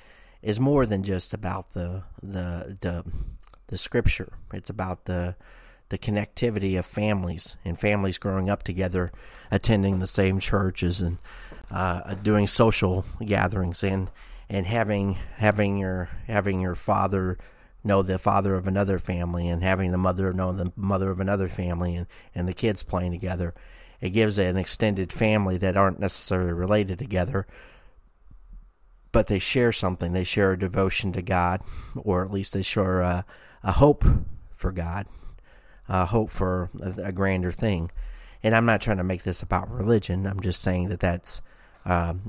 is 0.41 0.61
more 0.61 0.85
than 0.85 1.03
just 1.03 1.33
about 1.33 1.73
the 1.73 2.03
the 2.23 2.77
the 2.79 3.03
the 3.67 3.77
scripture. 3.77 4.31
It's 4.53 4.69
about 4.69 5.05
the 5.05 5.35
the 5.89 5.97
connectivity 5.97 6.79
of 6.79 6.85
families 6.85 7.57
and 7.65 7.77
families 7.77 8.17
growing 8.17 8.49
up 8.49 8.63
together, 8.63 9.11
attending 9.51 9.99
the 9.99 10.07
same 10.07 10.39
churches 10.39 11.01
and 11.01 11.17
uh, 11.71 12.13
doing 12.15 12.47
social 12.47 13.05
gatherings 13.23 13.83
and 13.83 14.09
and 14.49 14.65
having 14.65 15.17
having 15.35 15.77
your 15.77 16.09
having 16.27 16.61
your 16.61 16.75
father 16.75 17.37
know 17.83 18.01
the 18.01 18.17
father 18.17 18.55
of 18.55 18.67
another 18.67 18.99
family 18.99 19.47
and 19.47 19.63
having 19.63 19.91
the 19.91 19.97
mother 19.97 20.31
know 20.33 20.51
the 20.51 20.71
mother 20.75 21.09
of 21.09 21.19
another 21.19 21.47
family 21.47 21.95
and, 21.95 22.07
and 22.33 22.47
the 22.47 22.53
kids 22.53 22.83
playing 22.83 23.11
together 23.11 23.53
it 23.99 24.11
gives 24.11 24.37
an 24.37 24.57
extended 24.57 25.11
family 25.11 25.57
that 25.57 25.77
aren't 25.77 25.99
necessarily 25.99 26.53
related 26.53 26.99
together, 26.99 27.47
but 29.11 29.27
they 29.27 29.39
share 29.39 29.71
something. 29.71 30.13
They 30.13 30.23
share 30.23 30.51
a 30.51 30.59
devotion 30.59 31.11
to 31.13 31.21
God, 31.21 31.61
or 31.95 32.23
at 32.23 32.31
least 32.31 32.53
they 32.53 32.61
share 32.61 33.01
a, 33.01 33.25
a 33.63 33.73
hope 33.73 34.05
for 34.55 34.71
God, 34.71 35.07
a 35.89 36.05
hope 36.05 36.29
for 36.29 36.69
a, 36.79 37.07
a, 37.07 37.11
grander 37.11 37.51
thing. 37.51 37.91
And 38.43 38.53
I'm 38.55 38.65
not 38.65 38.81
trying 38.81 38.97
to 38.97 39.03
make 39.03 39.23
this 39.23 39.41
about 39.41 39.71
religion. 39.71 40.27
I'm 40.27 40.41
just 40.41 40.61
saying 40.61 40.89
that 40.89 40.99
that's 40.99 41.41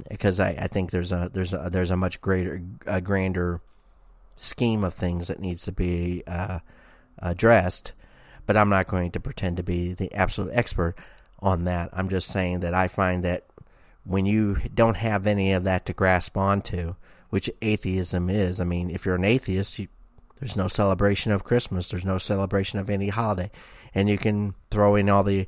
because 0.09 0.39
um, 0.39 0.47
I, 0.47 0.51
I, 0.51 0.67
think 0.69 0.93
there's 0.93 1.11
a 1.11 1.31
there's 1.33 1.53
a 1.53 1.69
there's 1.71 1.91
a 1.91 1.97
much 1.97 2.21
greater, 2.21 2.63
a 2.87 3.01
grander 3.01 3.61
scheme 4.37 4.85
of 4.85 4.95
things 4.95 5.27
that 5.27 5.41
needs 5.41 5.65
to 5.65 5.73
be 5.73 6.23
uh, 6.29 6.61
addressed. 7.19 7.93
But 8.47 8.57
I'm 8.57 8.69
not 8.69 8.87
going 8.87 9.11
to 9.11 9.21
pretend 9.21 9.57
to 9.57 9.65
be 9.65 9.95
the 9.95 10.15
absolute 10.15 10.53
expert 10.55 10.95
on 11.41 11.65
that. 11.65 11.91
I'm 11.93 12.09
just 12.09 12.29
saying 12.29 12.61
that 12.61 12.73
I 12.73 12.87
find 12.87 13.25
that 13.25 13.47
when 14.05 14.27
you 14.27 14.59
don't 14.75 14.97
have 14.97 15.27
any 15.27 15.53
of 15.53 15.65
that 15.65 15.87
to 15.87 15.93
grasp 15.93 16.37
onto, 16.37 16.95
which 17.31 17.51
atheism 17.61 18.31
is, 18.31 18.61
I 18.61 18.65
mean, 18.65 18.91
if 18.91 19.05
you're 19.05 19.17
an 19.17 19.25
atheist, 19.25 19.79
you, 19.81 19.89
there's 20.39 20.57
no 20.57 20.69
celebration 20.69 21.33
of 21.33 21.45
Christmas, 21.45 21.89
there's 21.89 22.05
no 22.05 22.17
celebration 22.17 22.79
of 22.79 22.89
any 22.89 23.09
holiday, 23.09 23.51
and 23.93 24.09
you 24.09 24.17
can 24.19 24.55
throw 24.71 24.95
in 24.95 25.11
all 25.11 25.25
the 25.25 25.47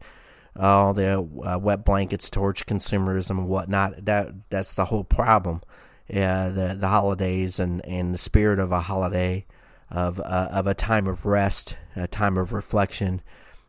all 0.56 0.92
the 0.92 1.18
uh, 1.18 1.58
wet 1.58 1.84
blankets 1.84 2.30
towards 2.30 2.62
consumerism 2.62 3.30
and 3.30 3.48
whatnot. 3.48 4.04
That 4.04 4.50
that's 4.50 4.74
the 4.74 4.86
whole 4.86 5.04
problem. 5.04 5.62
The 6.08 6.76
the 6.78 6.88
holidays 6.88 7.60
and, 7.60 7.84
and 7.84 8.12
the 8.14 8.18
spirit 8.18 8.58
of 8.58 8.72
a 8.72 8.80
holiday, 8.80 9.46
of 9.90 10.20
uh, 10.20 10.48
of 10.50 10.66
a 10.66 10.74
time 10.74 11.06
of 11.06 11.24
rest, 11.26 11.76
a 11.96 12.08
time 12.08 12.36
of 12.36 12.52
reflection, 12.52 13.22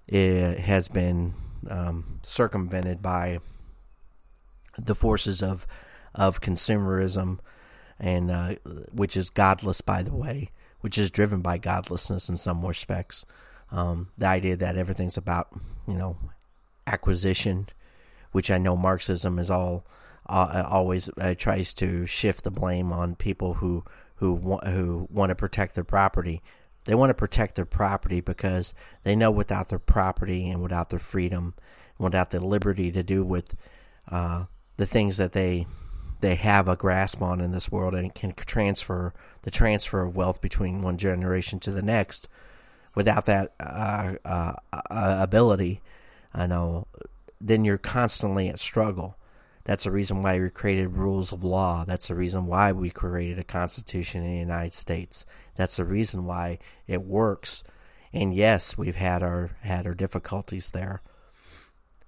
it 0.08 0.60
has 0.60 0.88
been 0.88 1.34
um, 1.70 2.20
circumvented 2.24 3.02
by 3.02 3.40
the 4.78 4.96
forces 4.96 5.44
of 5.44 5.68
of 6.16 6.42
consumerism, 6.42 7.40
and 8.00 8.32
uh, 8.32 8.56
which 8.92 9.16
is 9.16 9.30
godless, 9.30 9.82
by 9.82 10.04
the 10.04 10.14
way, 10.14 10.50
which 10.82 10.98
is 10.98 11.12
driven 11.12 11.42
by 11.42 11.58
godlessness 11.58 12.28
in 12.28 12.38
some 12.38 12.66
respects. 12.66 13.26
Um, 13.72 14.10
the 14.18 14.26
idea 14.26 14.58
that 14.58 14.78
everything's 14.78 15.18
about 15.18 15.48
you 15.88 15.96
know 15.96 16.18
acquisition, 16.92 17.68
which 18.32 18.52
I 18.52 18.58
know 18.58 18.76
Marxism 18.76 19.40
is 19.40 19.50
all 19.50 19.86
uh, 20.28 20.66
always 20.70 21.10
uh, 21.18 21.34
tries 21.38 21.74
to 21.76 22.06
shift 22.06 22.44
the 22.44 22.52
blame 22.52 22.92
on 22.92 23.16
people 23.16 23.56
who 23.56 23.84
who 24.16 24.34
want 24.34 24.68
who 24.68 25.08
want 25.12 25.30
to 25.30 25.36
protect 25.36 25.76
their 25.76 25.84
property 25.84 26.42
they 26.86 26.96
want 26.96 27.12
to 27.12 27.16
protect 27.16 27.56
their 27.56 27.66
property 27.66 28.22
because 28.22 28.74
they 29.04 29.16
know 29.16 29.32
without 29.32 29.70
their 29.70 29.80
property 29.80 30.50
and 30.50 30.62
without 30.62 30.90
their 30.90 31.00
freedom, 31.00 31.54
without 31.98 32.32
the 32.32 32.40
liberty 32.40 32.92
to 32.92 33.04
do 33.04 33.24
with 33.24 33.56
uh, 34.10 34.46
the 34.78 34.86
things 34.86 35.18
that 35.18 35.34
they 35.34 35.68
they 36.22 36.36
have 36.36 36.68
a 36.68 36.76
grasp 36.76 37.20
on 37.20 37.42
in 37.42 37.52
this 37.52 37.72
world 37.72 37.96
and 37.96 38.14
can 38.14 38.32
transfer 38.34 39.12
the 39.42 39.50
transfer 39.50 40.04
of 40.04 40.16
wealth 40.16 40.40
between 40.40 40.84
one 40.84 40.96
generation 40.96 41.60
to 41.60 41.72
the 41.72 41.82
next. 41.82 42.30
Without 42.94 43.26
that 43.26 43.54
uh, 43.60 44.14
uh, 44.24 44.54
uh 44.72 45.18
ability, 45.20 45.82
I 46.34 46.48
know, 46.48 46.88
then 47.40 47.66
you're 47.66 47.78
constantly 47.78 48.48
at 48.50 48.60
struggle. 48.60 49.18
That's 49.64 49.84
the 49.84 49.92
reason 49.92 50.22
why 50.22 50.40
we 50.40 50.50
created 50.50 50.98
rules 50.98 51.32
of 51.32 51.44
law. 51.44 51.86
That's 51.86 52.08
the 52.08 52.16
reason 52.16 52.48
why 52.48 52.72
we 52.72 52.90
created 52.90 53.38
a 53.38 53.44
constitution 53.44 54.24
in 54.24 54.32
the 54.32 54.40
United 54.40 54.74
States. 54.74 55.26
That's 55.56 55.78
the 55.78 55.86
reason 55.86 56.26
why 56.26 56.60
it 56.88 57.04
works. 57.04 57.64
And 58.14 58.34
yes, 58.34 58.78
we've 58.78 58.96
had 58.96 59.22
our 59.22 59.52
had 59.62 59.86
our 59.86 59.94
difficulties 59.94 60.72
there. 60.72 61.02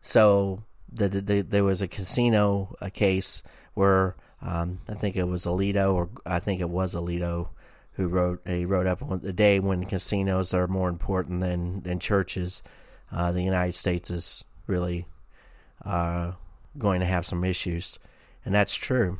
So 0.01 0.63
the, 0.91 1.07
the, 1.07 1.21
the 1.21 1.41
there 1.41 1.63
was 1.63 1.81
a 1.81 1.87
casino 1.87 2.75
a 2.81 2.89
case 2.89 3.43
where 3.73 4.15
um, 4.41 4.79
I 4.89 4.95
think 4.95 5.15
it 5.15 5.27
was 5.27 5.45
Alito 5.45 5.93
or 5.93 6.09
I 6.25 6.39
think 6.39 6.59
it 6.59 6.69
was 6.69 6.95
Alito 6.95 7.49
who 7.93 8.07
wrote 8.07 8.41
he 8.45 8.65
wrote 8.65 8.87
up 8.87 9.01
on 9.01 9.19
the 9.19 9.31
day 9.31 9.59
when 9.59 9.85
casinos 9.85 10.53
are 10.53 10.67
more 10.67 10.89
important 10.89 11.39
than 11.39 11.81
than 11.81 11.99
churches. 11.99 12.63
Uh, 13.13 13.31
the 13.31 13.43
United 13.43 13.75
States 13.75 14.09
is 14.09 14.43
really 14.65 15.05
uh, 15.85 16.31
going 16.77 16.99
to 16.99 17.05
have 17.05 17.25
some 17.25 17.43
issues, 17.43 17.99
and 18.43 18.55
that's 18.55 18.73
true. 18.73 19.19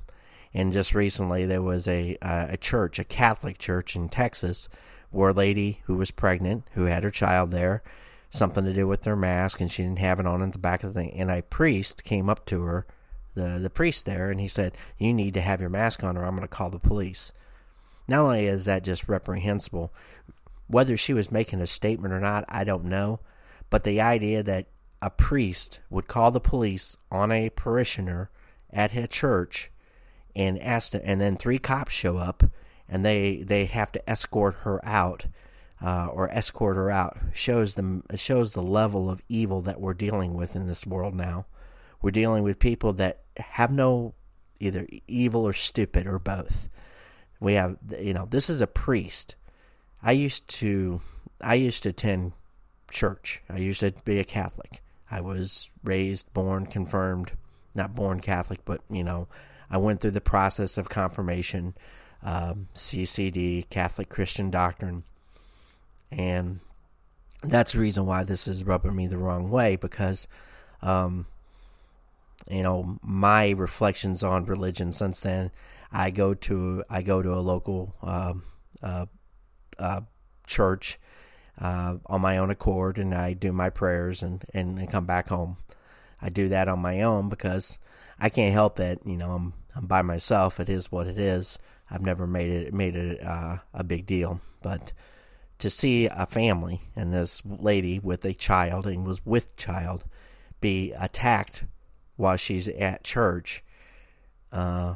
And 0.54 0.74
just 0.74 0.96
recently, 0.96 1.46
there 1.46 1.62
was 1.62 1.88
a 1.88 2.18
a 2.22 2.58
church, 2.58 3.00
a 3.00 3.04
Catholic 3.04 3.58
church 3.58 3.96
in 3.96 4.10
Texas, 4.10 4.70
where 5.12 5.30
a 5.30 5.34
lady 5.34 5.82
who 5.86 5.96
was 5.96 6.12
pregnant, 6.12 6.68
who 6.74 6.86
had 6.86 7.04
her 7.04 7.12
child 7.12 7.52
there, 7.52 7.84
something 8.30 8.66
to 8.66 8.74
do 8.74 8.88
with 8.88 9.04
their 9.04 9.16
mask, 9.16 9.62
and 9.62 9.72
she 9.72 9.84
didn't 9.84 10.00
have 10.00 10.20
it 10.20 10.26
on 10.26 10.42
at 10.42 10.52
the 10.52 10.58
back 10.60 10.84
of 10.84 10.94
the 10.94 11.00
thing. 11.00 11.14
And 11.14 11.30
a 11.30 11.44
priest 11.44 12.04
came 12.04 12.30
up 12.30 12.46
to 12.48 12.62
her, 12.64 12.86
the 13.36 13.60
the 13.60 13.70
priest 13.70 14.06
there, 14.06 14.32
and 14.32 14.40
he 14.40 14.48
said, 14.48 14.76
"You 14.98 15.14
need 15.14 15.36
to 15.36 15.42
have 15.42 15.62
your 15.62 15.70
mask 15.70 16.04
on, 16.04 16.18
or 16.18 16.26
I'm 16.26 16.36
going 16.36 16.42
to 16.42 16.48
call 16.48 16.70
the 16.70 16.80
police." 16.80 17.32
Not 18.08 18.26
only 18.26 18.48
is 18.48 18.66
that 18.66 18.84
just 18.84 19.08
reprehensible, 19.08 19.94
whether 20.68 20.98
she 20.98 21.14
was 21.14 21.32
making 21.32 21.62
a 21.62 21.68
statement 21.68 22.14
or 22.14 22.20
not, 22.20 22.44
I 22.50 22.64
don't 22.64 22.86
know. 22.86 23.20
But 23.74 23.86
the 23.86 24.02
idea 24.02 24.44
that 24.44 24.68
a 25.02 25.10
priest 25.10 25.80
would 25.90 26.08
call 26.08 26.30
the 26.30 26.40
police 26.40 26.96
on 27.10 27.32
a 27.32 27.50
parishioner 27.50 28.30
at 28.72 28.96
a 28.96 29.08
church 29.08 29.72
and 30.36 30.62
ask 30.62 30.92
to, 30.92 31.04
and 31.04 31.20
then 31.20 31.38
three 31.38 31.58
cops 31.58 31.92
show 31.92 32.18
up 32.18 32.44
and 32.88 33.04
they 33.04 33.38
they 33.38 33.66
have 33.66 33.92
to 33.94 34.08
escort 34.08 34.58
her 34.58 34.80
out 34.86 35.26
uh, 35.82 36.06
or 36.06 36.30
escort 36.30 36.76
her 36.76 36.92
out 36.92 37.18
shows 37.34 37.74
them 37.74 38.04
shows 38.14 38.54
the 38.54 38.62
level 38.62 39.10
of 39.10 39.24
evil 39.28 39.60
that 39.62 39.82
we're 39.82 39.96
dealing 39.96 40.36
with 40.36 40.56
in 40.56 40.68
this 40.68 40.86
world 40.86 41.16
now. 41.16 41.48
We're 42.00 42.12
dealing 42.12 42.44
with 42.44 42.60
people 42.60 42.94
that 42.94 43.22
have 43.38 43.72
no 43.72 44.14
either 44.60 44.88
evil 45.08 45.48
or 45.48 45.54
stupid 45.54 46.06
or 46.06 46.20
both. 46.20 46.70
We 47.40 47.54
have 47.54 47.78
you 48.00 48.14
know 48.14 48.28
this 48.30 48.52
is 48.52 48.62
a 48.62 48.68
priest. 48.68 49.36
I 50.04 50.12
used 50.12 50.48
to 50.60 51.02
I 51.42 51.56
used 51.56 51.82
to 51.82 51.90
attend 51.90 52.34
church. 52.94 53.42
I 53.50 53.58
used 53.58 53.82
to 53.82 53.94
be 54.06 54.20
a 54.20 54.24
Catholic. 54.24 54.82
I 55.12 55.20
was 55.22 55.70
raised, 55.84 56.34
born, 56.34 56.66
confirmed, 56.66 57.34
not 57.76 57.96
born 57.96 58.20
Catholic, 58.20 58.60
but 58.64 58.82
you 58.90 59.04
know, 59.04 59.28
I 59.70 59.78
went 59.78 60.00
through 60.00 60.12
the 60.12 60.22
process 60.22 60.78
of 60.78 60.90
confirmation, 60.90 61.74
um, 62.22 62.68
CCD, 62.76 63.70
Catholic 63.70 64.10
Christian 64.10 64.50
Doctrine, 64.50 65.04
and 66.12 66.60
that's 67.44 67.74
the 67.74 67.80
reason 67.80 68.06
why 68.06 68.24
this 68.24 68.48
is 68.48 68.64
rubbing 68.64 68.96
me 68.96 69.08
the 69.08 69.18
wrong 69.18 69.50
way 69.50 69.76
because, 69.76 70.28
um, 70.82 71.26
you 72.50 72.64
know, 72.64 73.00
my 73.02 73.50
reflections 73.50 74.24
on 74.24 74.46
religion 74.46 74.92
since 74.92 75.20
then. 75.22 75.52
I 75.96 76.10
go 76.10 76.34
to 76.34 76.84
I 76.90 77.04
go 77.04 77.22
to 77.22 77.34
a 77.36 77.40
local 77.40 77.94
uh, 78.02 78.34
uh, 78.82 79.06
uh, 79.78 80.02
church 80.48 81.00
uh, 81.60 81.98
on 82.06 82.22
my 82.22 82.38
own 82.38 82.50
accord, 82.50 82.98
and 82.98 83.14
I 83.14 83.34
do 83.34 83.52
my 83.52 83.70
prayers 83.70 84.24
and, 84.24 84.44
and, 84.54 84.80
and 84.80 84.90
come 84.90 85.06
back 85.06 85.30
home. 85.30 85.58
I 86.22 86.30
do 86.30 86.50
that 86.50 86.68
on 86.68 86.80
my 86.80 87.02
own 87.02 87.30
because 87.30 87.78
I 88.20 88.30
can't 88.30 88.54
help 88.54 88.78
that. 88.78 89.00
You 89.06 89.18
know, 89.18 89.32
I'm 89.32 89.54
I'm 89.76 89.88
by 89.88 90.02
myself. 90.02 90.60
It 90.60 90.70
is 90.70 90.92
what 90.92 91.08
it 91.08 91.18
is. 91.18 91.58
I've 91.90 92.02
never 92.02 92.26
made 92.26 92.50
it 92.50 92.74
made 92.74 92.96
it 92.96 93.24
uh, 93.24 93.58
a 93.74 93.84
big 93.84 94.06
deal, 94.06 94.40
but 94.62 94.94
to 95.60 95.70
see 95.70 96.08
a 96.08 96.26
family 96.26 96.82
and 96.96 97.14
this 97.14 97.42
lady 97.46 98.00
with 98.00 98.26
a 98.26 98.34
child 98.34 98.88
and 98.88 99.06
was 99.06 99.26
with 99.26 99.56
child 99.56 100.04
be 100.60 100.92
attacked 100.94 101.64
while 102.16 102.36
she's 102.36 102.68
at 102.68 103.04
church 103.04 103.64
uh, 104.52 104.96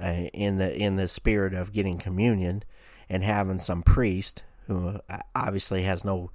in 0.00 0.56
the 0.56 0.74
in 0.76 0.96
the 0.96 1.08
spirit 1.08 1.54
of 1.54 1.72
getting 1.72 1.98
communion 1.98 2.62
and 3.08 3.22
having 3.22 3.58
some 3.58 3.82
priest 3.82 4.44
who 4.70 5.00
uh, 5.08 5.18
obviously 5.34 5.82
has 5.82 6.04
no 6.04 6.30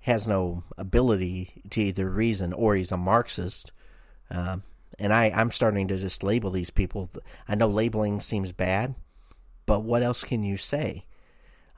has 0.00 0.28
no 0.28 0.62
ability 0.78 1.62
to 1.70 1.82
either 1.82 2.08
reason 2.08 2.52
or 2.52 2.74
he's 2.74 2.92
a 2.92 2.96
Marxist. 2.96 3.72
Um, 4.30 4.62
and 4.98 5.12
I, 5.12 5.30
I'm 5.30 5.50
starting 5.50 5.88
to 5.88 5.96
just 5.96 6.22
label 6.22 6.50
these 6.50 6.70
people. 6.70 7.08
I 7.48 7.54
know 7.54 7.68
labeling 7.68 8.20
seems 8.20 8.52
bad, 8.52 8.94
but 9.66 9.80
what 9.80 10.02
else 10.02 10.24
can 10.24 10.42
you 10.42 10.56
say? 10.56 11.04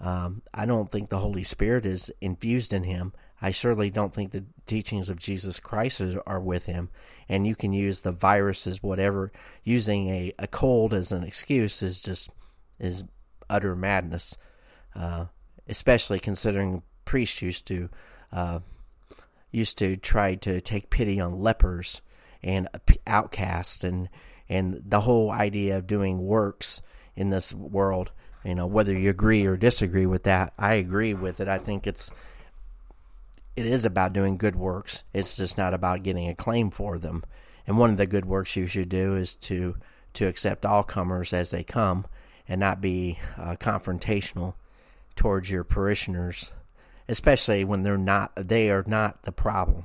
Um, 0.01 0.43
I 0.53 0.67
don't 0.67 0.91
think 0.91 1.09
the 1.09 1.19
Holy 1.19 1.45
Spirit 1.45 1.87
is 1.87 2.13
infused 2.21 2.73
in 2.73 2.85
him. 2.85 3.13
I 3.41 3.53
certainly 3.53 3.91
don't 3.91 4.13
think 4.13 4.31
the 4.31 4.45
teachings 4.67 5.09
of 5.09 5.19
Jesus 5.19 5.61
Christ 5.61 6.01
are 6.27 6.41
with 6.41 6.67
him. 6.67 6.91
And 7.29 7.47
you 7.47 7.55
can 7.55 7.73
use 7.73 8.01
the 8.01 8.13
viruses, 8.13 8.83
whatever. 8.83 9.33
Using 9.65 10.09
a, 10.09 10.33
a 10.39 10.47
cold 10.47 10.95
as 10.95 11.13
an 11.13 11.23
excuse 11.23 11.83
is 11.83 12.01
just 12.01 12.31
is 12.79 13.05
utter 13.49 13.77
madness. 13.77 14.37
Uh, 14.95 15.27
especially 15.69 16.19
considering 16.19 16.83
priests 17.05 17.43
used 17.43 17.67
to 17.67 17.89
uh, 18.33 18.61
used 19.51 19.79
to 19.79 19.97
try 19.97 20.35
to 20.35 20.61
take 20.61 20.91
pity 20.91 21.21
on 21.21 21.41
lepers 21.41 22.01
and 22.43 22.69
outcasts 23.07 23.85
and 23.85 24.09
and 24.49 24.83
the 24.85 25.01
whole 25.01 25.31
idea 25.31 25.79
of 25.79 25.87
doing 25.87 26.19
works 26.27 26.83
in 27.17 27.31
this 27.31 27.53
world. 27.55 28.11
You 28.45 28.55
know, 28.55 28.67
whether 28.67 28.93
you 28.97 29.09
agree 29.09 29.47
or 29.47 29.57
disagree 29.57 30.07
with 30.07 30.25
that, 30.25 30.53
I 30.59 30.75
agree 30.75 31.15
with 31.15 31.41
it. 31.41 31.49
I 31.49 31.59
think 31.59 31.87
it's 31.87 32.11
it 33.55 33.67
is 33.67 33.85
about 33.85 34.13
doing 34.13 34.37
good 34.37 34.57
works. 34.57 35.05
It's 35.13 35.37
just 35.37 35.59
not 35.59 35.75
about 35.75 36.03
getting 36.03 36.29
a 36.29 36.35
claim 36.35 36.71
for 36.71 36.99
them. 36.99 37.23
And 37.67 37.79
one 37.79 37.91
of 37.91 37.97
the 37.97 38.07
good 38.07 38.25
works 38.25 38.57
you 38.57 38.67
should 38.67 38.89
do 38.89 39.17
is 39.17 39.37
to 39.37 39.77
to 40.15 40.27
accept 40.27 40.67
all 40.67 40.83
comers 40.83 41.33
as 41.33 41.51
they 41.51 41.63
come 41.63 42.07
and 42.49 42.59
not 42.59 42.81
be 42.81 43.19
uh, 43.39 43.57
confrontational 43.57 44.55
towards 45.17 45.51
your 45.51 45.65
parishioners, 45.65 46.53
especially 47.09 47.65
when 47.65 47.83
they're 47.83 47.99
not 47.99 48.33
they 48.37 48.71
are 48.71 48.85
not 48.87 49.23
the 49.23 49.33
problem. 49.33 49.85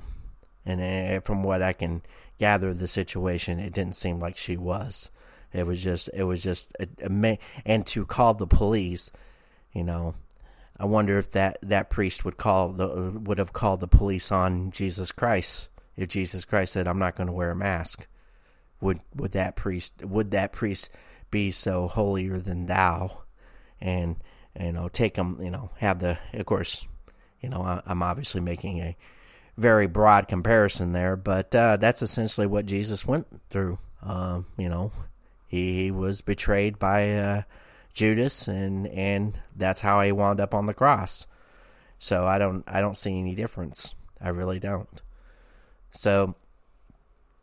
And 0.66 0.82
uh, 0.82 1.22
from 1.22 1.44
what 1.44 1.62
I 1.62 1.74
can 1.74 2.02
gather 2.40 2.74
the 2.74 2.88
situation, 2.88 3.60
it 3.60 3.74
didn't 3.74 3.96
seem 3.96 4.20
like 4.20 4.38
she 4.38 4.58
was. 4.58 5.10
It 5.54 5.66
was 5.66 5.82
just 5.82 6.10
it 6.14 6.24
was 6.24 6.44
just 6.44 6.76
a, 6.80 6.88
a, 7.04 7.40
and 7.66 7.86
to 7.88 8.06
call 8.06 8.34
the 8.34 8.48
police, 8.48 9.12
you 9.72 9.84
know, 9.84 10.16
I 10.80 10.86
wonder 10.86 11.18
if 11.18 11.32
that 11.32 11.58
that 11.64 11.90
priest 11.90 12.24
would 12.26 12.38
call 12.38 12.70
the 12.70 12.88
would 13.24 13.40
have 13.40 13.54
called 13.54 13.80
the 13.80 13.88
police 13.88 14.32
on 14.32 14.72
Jesus 14.72 15.12
Christ 15.12 15.70
if 15.96 16.10
Jesus 16.10 16.46
Christ 16.46 16.74
said 16.74 16.88
I'm 16.88 17.00
not 17.00 17.16
going 17.16 17.28
to 17.28 17.34
wear 17.34 17.52
a 17.52 17.56
mask. 17.56 18.08
Would 18.82 19.00
would 19.16 19.32
that 19.32 19.56
priest 19.56 20.06
would 20.06 20.32
that 20.32 20.52
priest 20.52 20.90
be 21.32 21.50
so 21.52 21.88
holier 21.88 22.40
than 22.40 22.68
thou 22.68 23.24
and 23.82 24.18
you 24.60 24.72
know, 24.72 24.88
take 24.88 25.16
them, 25.16 25.40
you 25.42 25.52
know, 25.52 25.72
have 25.78 26.00
the, 26.00 26.18
of 26.34 26.46
course, 26.46 26.86
you 27.42 27.50
know, 27.50 27.62
I, 27.62 27.82
am 27.88 28.04
obviously 28.04 28.42
making 28.42 28.80
a 28.80 28.96
very 29.58 29.88
broad 29.88 30.28
comparison 30.28 30.92
there, 30.94 31.16
but 31.16 31.54
uh, 31.54 31.78
that's 31.78 32.02
essentially 32.02 32.48
what 32.48 32.66
Jesus 32.66 33.06
went 33.06 33.28
through. 33.50 33.80
Uh, 34.04 34.42
you 34.58 34.70
know, 34.70 34.92
he, 35.48 35.84
he, 35.84 35.92
was 35.92 36.22
betrayed 36.22 36.78
by 36.78 37.12
uh, 37.16 37.42
Judas, 37.94 38.48
and 38.48 38.88
and 38.88 39.40
that's 39.56 39.82
how 39.82 40.00
he 40.02 40.12
wound 40.12 40.40
up 40.40 40.54
on 40.54 40.68
the 40.68 40.74
cross. 40.74 41.26
So 42.00 42.28
I 42.28 42.38
don't 42.38 42.64
I 42.68 42.82
don't 42.82 42.98
see 42.98 43.20
any 43.20 43.34
difference. 43.34 43.96
I 44.22 44.30
really 44.30 44.60
don't. 44.60 45.02
So 45.92 46.36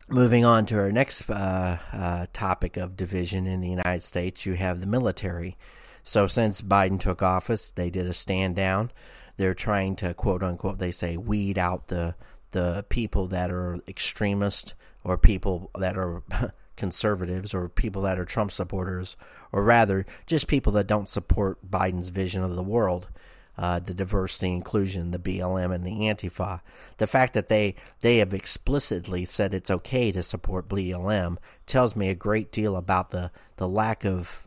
moving 0.09 0.45
on 0.45 0.67
to 0.67 0.79
our 0.79 0.93
next 0.93 1.29
uh, 1.29 1.79
uh, 1.93 2.27
topic 2.33 2.77
of 2.77 2.97
division 2.97 3.47
in 3.47 3.61
the 3.61 3.69
United 3.69 4.03
States, 4.03 4.47
you 4.47 4.55
have 4.55 4.81
the 4.81 4.87
military. 4.87 5.57
So 6.05 6.27
since 6.27 6.61
Biden 6.61 7.01
took 7.01 7.23
office, 7.23 7.71
they 7.71 7.91
did 7.91 8.07
a 8.07 8.13
stand 8.13 8.55
down. 8.55 8.93
They're 9.37 9.55
trying 9.55 9.97
to 9.97 10.15
quote 10.15 10.43
unquote 10.43 10.79
they 10.79 10.93
say 10.93 11.17
weed 11.17 11.59
out 11.59 11.89
the 11.89 12.15
the 12.53 12.85
people 12.89 13.27
that 13.29 13.51
are 13.51 13.81
extremist 13.89 14.75
or 15.03 15.19
people 15.19 15.71
that 15.77 15.99
are 15.99 16.23
conservatives 16.77 17.53
or 17.53 17.69
people 17.69 18.03
that 18.03 18.19
are 18.19 18.25
Trump 18.25 18.53
supporters 18.53 19.17
or 19.51 19.65
rather 19.65 20.07
just 20.27 20.47
people 20.47 20.73
that 20.75 20.87
don't 20.87 21.09
support 21.09 21.69
Biden's 21.69 22.11
vision 22.11 22.45
of 22.45 22.55
the 22.55 22.63
world 22.63 23.09
uh, 23.57 23.79
the 23.79 23.95
diversity 23.95 24.53
inclusion, 24.53 25.11
the 25.11 25.19
BLM 25.19 25.73
and 25.73 25.85
the 25.85 25.91
Antifa. 25.91 26.61
The 26.97 27.07
fact 27.07 27.35
that 27.35 27.49
they 27.49 27.77
they 28.01 28.19
have 28.19 28.35
explicitly 28.35 29.25
said 29.25 29.55
it's 29.55 29.71
okay 29.71 30.11
to 30.13 30.23
support 30.23 30.69
BLM 30.69 31.37
tells 31.67 31.95
me 31.95 32.09
a 32.09 32.15
great 32.15 32.51
deal 32.51 32.77
about 32.77 33.11
the 33.11 33.31
the 33.57 33.69
lack 33.69 34.05
of 34.05 34.43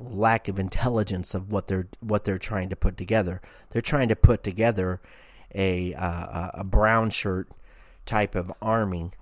lack 0.00 0.48
of 0.48 0.58
intelligence 0.58 1.34
of 1.34 1.52
what 1.52 1.66
they're 1.66 1.88
what 2.00 2.24
they're 2.24 2.38
trying 2.38 2.70
to 2.70 2.76
put 2.76 2.96
together. 2.96 3.40
They're 3.70 3.82
trying 3.82 4.08
to 4.08 4.16
put 4.16 4.42
together 4.42 5.00
a 5.54 5.94
uh, 5.94 6.50
a 6.54 6.64
brown 6.64 7.10
shirt 7.10 7.48
type 8.06 8.34
of 8.34 8.52
army, 8.60 9.12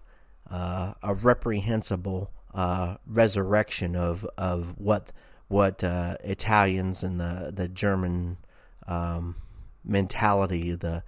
uh, 0.51 0.95
a 1.03 1.15
reprehensible 1.15 2.31
uh, 2.55 2.97
resurrection 3.07 3.97
of 3.97 4.27
of 4.39 4.75
what 4.79 5.13
what 5.49 5.83
uh, 5.83 6.17
Italians 6.23 7.03
and 7.03 7.21
the 7.21 7.53
the 7.55 7.69
German 7.69 8.39
um, 8.87 9.37
mentality, 9.85 10.75
the 10.75 11.03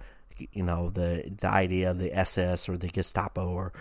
you 0.51 0.63
know 0.63 0.89
the 0.89 1.31
the 1.39 1.47
idea 1.47 1.91
of 1.91 1.99
the 1.99 2.13
SS 2.17 2.67
or 2.67 2.77
the 2.77 2.87
Gestapo 2.87 3.47
or 3.47 3.73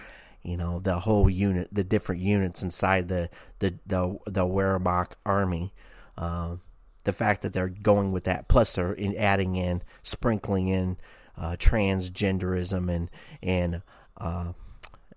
you 0.42 0.56
know 0.56 0.80
the 0.80 1.00
whole 1.00 1.30
unit, 1.30 1.68
the 1.72 1.84
different 1.84 2.20
units 2.20 2.62
inside 2.62 3.08
the 3.08 3.30
the 3.58 3.78
the, 3.86 4.18
the 4.26 4.44
Wehrmacht 4.46 5.12
army. 5.24 5.72
Uh, 6.16 6.56
the 7.04 7.12
fact 7.12 7.42
that 7.42 7.52
they're 7.52 7.68
going 7.68 8.12
with 8.12 8.24
that, 8.24 8.46
plus 8.48 8.74
they're 8.74 8.92
in 8.92 9.16
adding 9.16 9.56
in, 9.56 9.82
sprinkling 10.02 10.68
in 10.68 10.96
uh, 11.36 11.56
transgenderism 11.56 12.90
and 12.90 13.10
and 13.42 13.82
uh, 14.18 14.52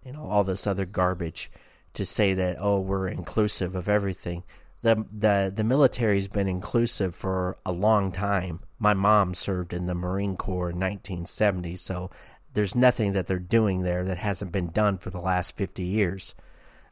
you 0.03 0.13
know 0.13 0.25
all 0.25 0.43
this 0.43 0.65
other 0.65 0.85
garbage 0.85 1.51
to 1.93 2.05
say 2.05 2.33
that 2.33 2.57
oh 2.59 2.79
we're 2.79 3.07
inclusive 3.07 3.75
of 3.75 3.89
everything. 3.89 4.43
The 4.81 5.05
the 5.11 5.51
the 5.55 5.63
military's 5.63 6.27
been 6.27 6.47
inclusive 6.47 7.15
for 7.15 7.57
a 7.65 7.71
long 7.71 8.11
time. 8.11 8.59
My 8.77 8.93
mom 8.93 9.33
served 9.33 9.73
in 9.73 9.87
the 9.87 9.95
Marine 9.95 10.37
Corps 10.37 10.69
in 10.69 10.79
1970, 10.79 11.75
so 11.77 12.11
there's 12.55 12.73
nothing 12.73 13.13
that 13.13 13.27
they're 13.27 13.37
doing 13.37 13.83
there 13.83 14.03
that 14.05 14.17
hasn't 14.17 14.51
been 14.51 14.71
done 14.71 14.97
for 14.97 15.09
the 15.09 15.19
last 15.19 15.55
50 15.55 15.83
years. 15.83 16.33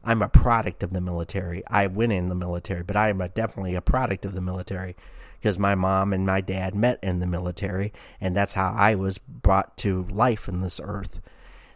I'm 0.04 0.22
a 0.22 0.30
product 0.30 0.84
of 0.84 0.92
the 0.92 1.02
military. 1.02 1.64
I 1.68 1.88
went 1.88 2.12
in 2.12 2.30
the 2.30 2.36
military, 2.36 2.84
but 2.84 2.98
I 2.98 3.10
am 3.10 3.22
a, 3.22 3.30
definitely 3.30 3.76
a 3.76 3.82
product 3.82 4.26
of 4.26 4.34
the 4.34 4.42
military 4.42 4.96
because 5.40 5.58
my 5.58 5.76
mom 5.76 6.14
and 6.14 6.26
my 6.26 6.42
dad 6.42 6.76
met 6.76 7.00
in 7.02 7.20
the 7.20 7.28
military, 7.28 7.92
and 8.22 8.36
that's 8.36 8.54
how 8.54 8.74
I 8.78 8.96
was 8.96 9.18
brought 9.18 9.76
to 9.78 10.06
life 10.12 10.48
in 10.48 10.62
this 10.62 10.80
earth. 10.84 11.22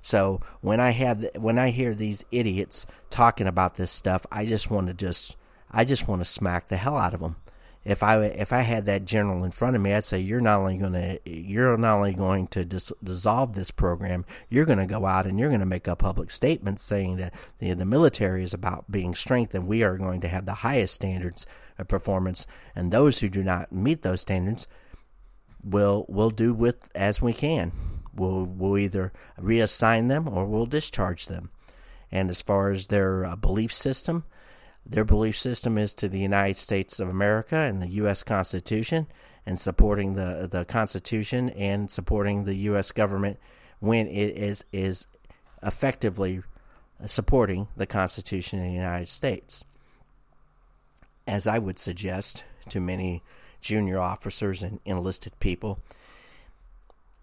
So 0.01 0.41
when 0.61 0.79
I 0.79 0.91
have 0.91 1.25
when 1.35 1.57
I 1.57 1.69
hear 1.69 1.93
these 1.93 2.23
idiots 2.31 2.85
talking 3.09 3.47
about 3.47 3.75
this 3.75 3.91
stuff, 3.91 4.25
I 4.31 4.45
just 4.45 4.69
want 4.69 4.87
to 4.87 4.93
just 4.93 5.35
I 5.69 5.83
just 5.83 6.07
want 6.07 6.21
to 6.21 6.25
smack 6.25 6.69
the 6.69 6.77
hell 6.77 6.95
out 6.95 7.13
of 7.13 7.19
them. 7.19 7.37
If 7.87 8.03
I 8.03 8.21
if 8.25 8.51
I 8.51 8.61
had 8.61 8.85
that 8.87 9.05
general 9.05 9.45
in 9.45 9.51
front 9.51 9.77
of 9.77 9.81
me, 9.81 9.93
I'd 9.93 10.03
say 10.03 10.19
you're 10.19 10.41
not 10.41 10.59
only 10.59 10.77
going 10.77 10.91
to 10.91 11.19
you're 11.25 11.77
not 11.77 11.95
only 11.95 12.13
going 12.13 12.47
to 12.47 12.65
dis- 12.65 12.91
dissolve 13.01 13.53
this 13.53 13.71
program, 13.71 14.25
you're 14.49 14.65
going 14.65 14.77
to 14.79 14.85
go 14.85 15.05
out 15.05 15.25
and 15.25 15.39
you're 15.39 15.47
going 15.47 15.61
to 15.61 15.65
make 15.65 15.87
a 15.87 15.95
public 15.95 16.29
statement 16.29 16.81
saying 16.81 17.15
that 17.15 17.33
the 17.59 17.73
the 17.73 17.85
military 17.85 18.43
is 18.43 18.53
about 18.53 18.91
being 18.91 19.15
strengthened. 19.15 19.67
We 19.67 19.83
are 19.83 19.97
going 19.97 20.19
to 20.21 20.27
have 20.27 20.45
the 20.45 20.55
highest 20.55 20.95
standards 20.95 21.47
of 21.77 21.87
performance, 21.87 22.45
and 22.75 22.91
those 22.91 23.19
who 23.19 23.29
do 23.29 23.41
not 23.41 23.71
meet 23.71 24.01
those 24.01 24.19
standards 24.19 24.67
will 25.63 26.05
will 26.09 26.29
do 26.29 26.53
with 26.53 26.89
as 26.93 27.21
we 27.21 27.31
can. 27.31 27.71
We'll, 28.13 28.45
we'll 28.45 28.79
either 28.79 29.13
reassign 29.39 30.09
them 30.09 30.27
or 30.27 30.45
we'll 30.45 30.65
discharge 30.65 31.27
them. 31.27 31.51
And 32.11 32.29
as 32.29 32.41
far 32.41 32.71
as 32.71 32.87
their 32.87 33.25
uh, 33.25 33.35
belief 33.35 33.71
system, 33.71 34.23
their 34.89 35.03
belief 35.03 35.37
system 35.37 35.77
is 35.77 35.93
to 35.95 36.07
the 36.07 36.19
United 36.19 36.57
States 36.57 36.99
of 36.99 37.09
America 37.09 37.59
and 37.59 37.81
the 37.81 37.87
U.S. 37.87 38.23
Constitution 38.23 39.07
and 39.45 39.59
supporting 39.59 40.15
the, 40.15 40.47
the 40.49 40.65
Constitution 40.65 41.49
and 41.49 41.91
supporting 41.91 42.45
the 42.45 42.55
U.S. 42.55 42.91
government 42.91 43.37
when 43.79 44.07
it 44.07 44.37
is, 44.37 44.63
is 44.71 45.07
effectively 45.61 46.41
supporting 47.05 47.67
the 47.75 47.85
Constitution 47.85 48.59
of 48.59 48.65
the 48.65 48.71
United 48.71 49.07
States. 49.07 49.63
As 51.27 51.47
I 51.47 51.59
would 51.59 51.77
suggest 51.77 52.45
to 52.69 52.79
many 52.79 53.23
junior 53.59 53.99
officers 53.99 54.63
and 54.63 54.79
enlisted 54.85 55.37
people, 55.39 55.79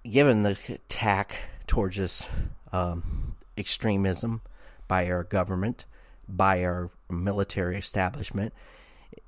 given 0.08 0.42
the 0.42 0.56
attack 0.68 1.36
towards 1.66 1.96
this 1.96 2.28
um, 2.72 3.36
extremism 3.56 4.42
by 4.86 5.10
our 5.10 5.24
government, 5.24 5.86
by 6.28 6.64
our 6.64 6.90
military 7.10 7.76
establishment, 7.76 8.52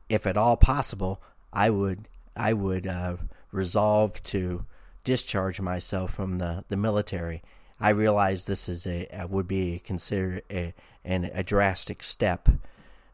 if 0.08 0.26
at 0.26 0.36
all 0.36 0.56
possible, 0.56 1.22
I 1.52 1.70
would 1.70 2.08
I 2.36 2.52
would 2.52 2.86
uh, 2.86 3.16
resolve 3.50 4.22
to 4.24 4.64
discharge 5.04 5.60
myself 5.60 6.12
from 6.12 6.38
the, 6.38 6.64
the 6.68 6.76
military. 6.76 7.42
I 7.80 7.90
realize 7.90 8.44
this 8.44 8.68
is 8.68 8.86
a 8.86 9.26
would 9.28 9.48
be 9.48 9.80
considered 9.80 10.42
a 10.50 10.74
an, 11.04 11.30
a 11.32 11.42
drastic 11.42 12.02
step, 12.02 12.48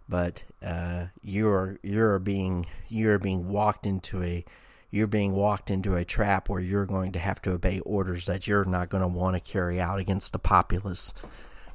but 0.08 0.42
uh, 0.64 1.06
you're 1.22 1.78
you're 1.82 2.18
being 2.18 2.66
you're 2.88 3.18
being 3.18 3.48
walked 3.48 3.86
into 3.86 4.22
a 4.22 4.44
you're 4.90 5.06
being 5.06 5.32
walked 5.32 5.70
into 5.70 5.96
a 5.96 6.04
trap 6.04 6.48
where 6.48 6.60
you're 6.60 6.86
going 6.86 7.12
to 7.12 7.18
have 7.18 7.40
to 7.42 7.52
obey 7.52 7.80
orders 7.80 8.26
that 8.26 8.46
you're 8.46 8.64
not 8.64 8.90
going 8.90 9.00
to 9.00 9.08
want 9.08 9.34
to 9.34 9.52
carry 9.52 9.80
out 9.80 9.98
against 9.98 10.32
the 10.32 10.38
populace 10.38 11.12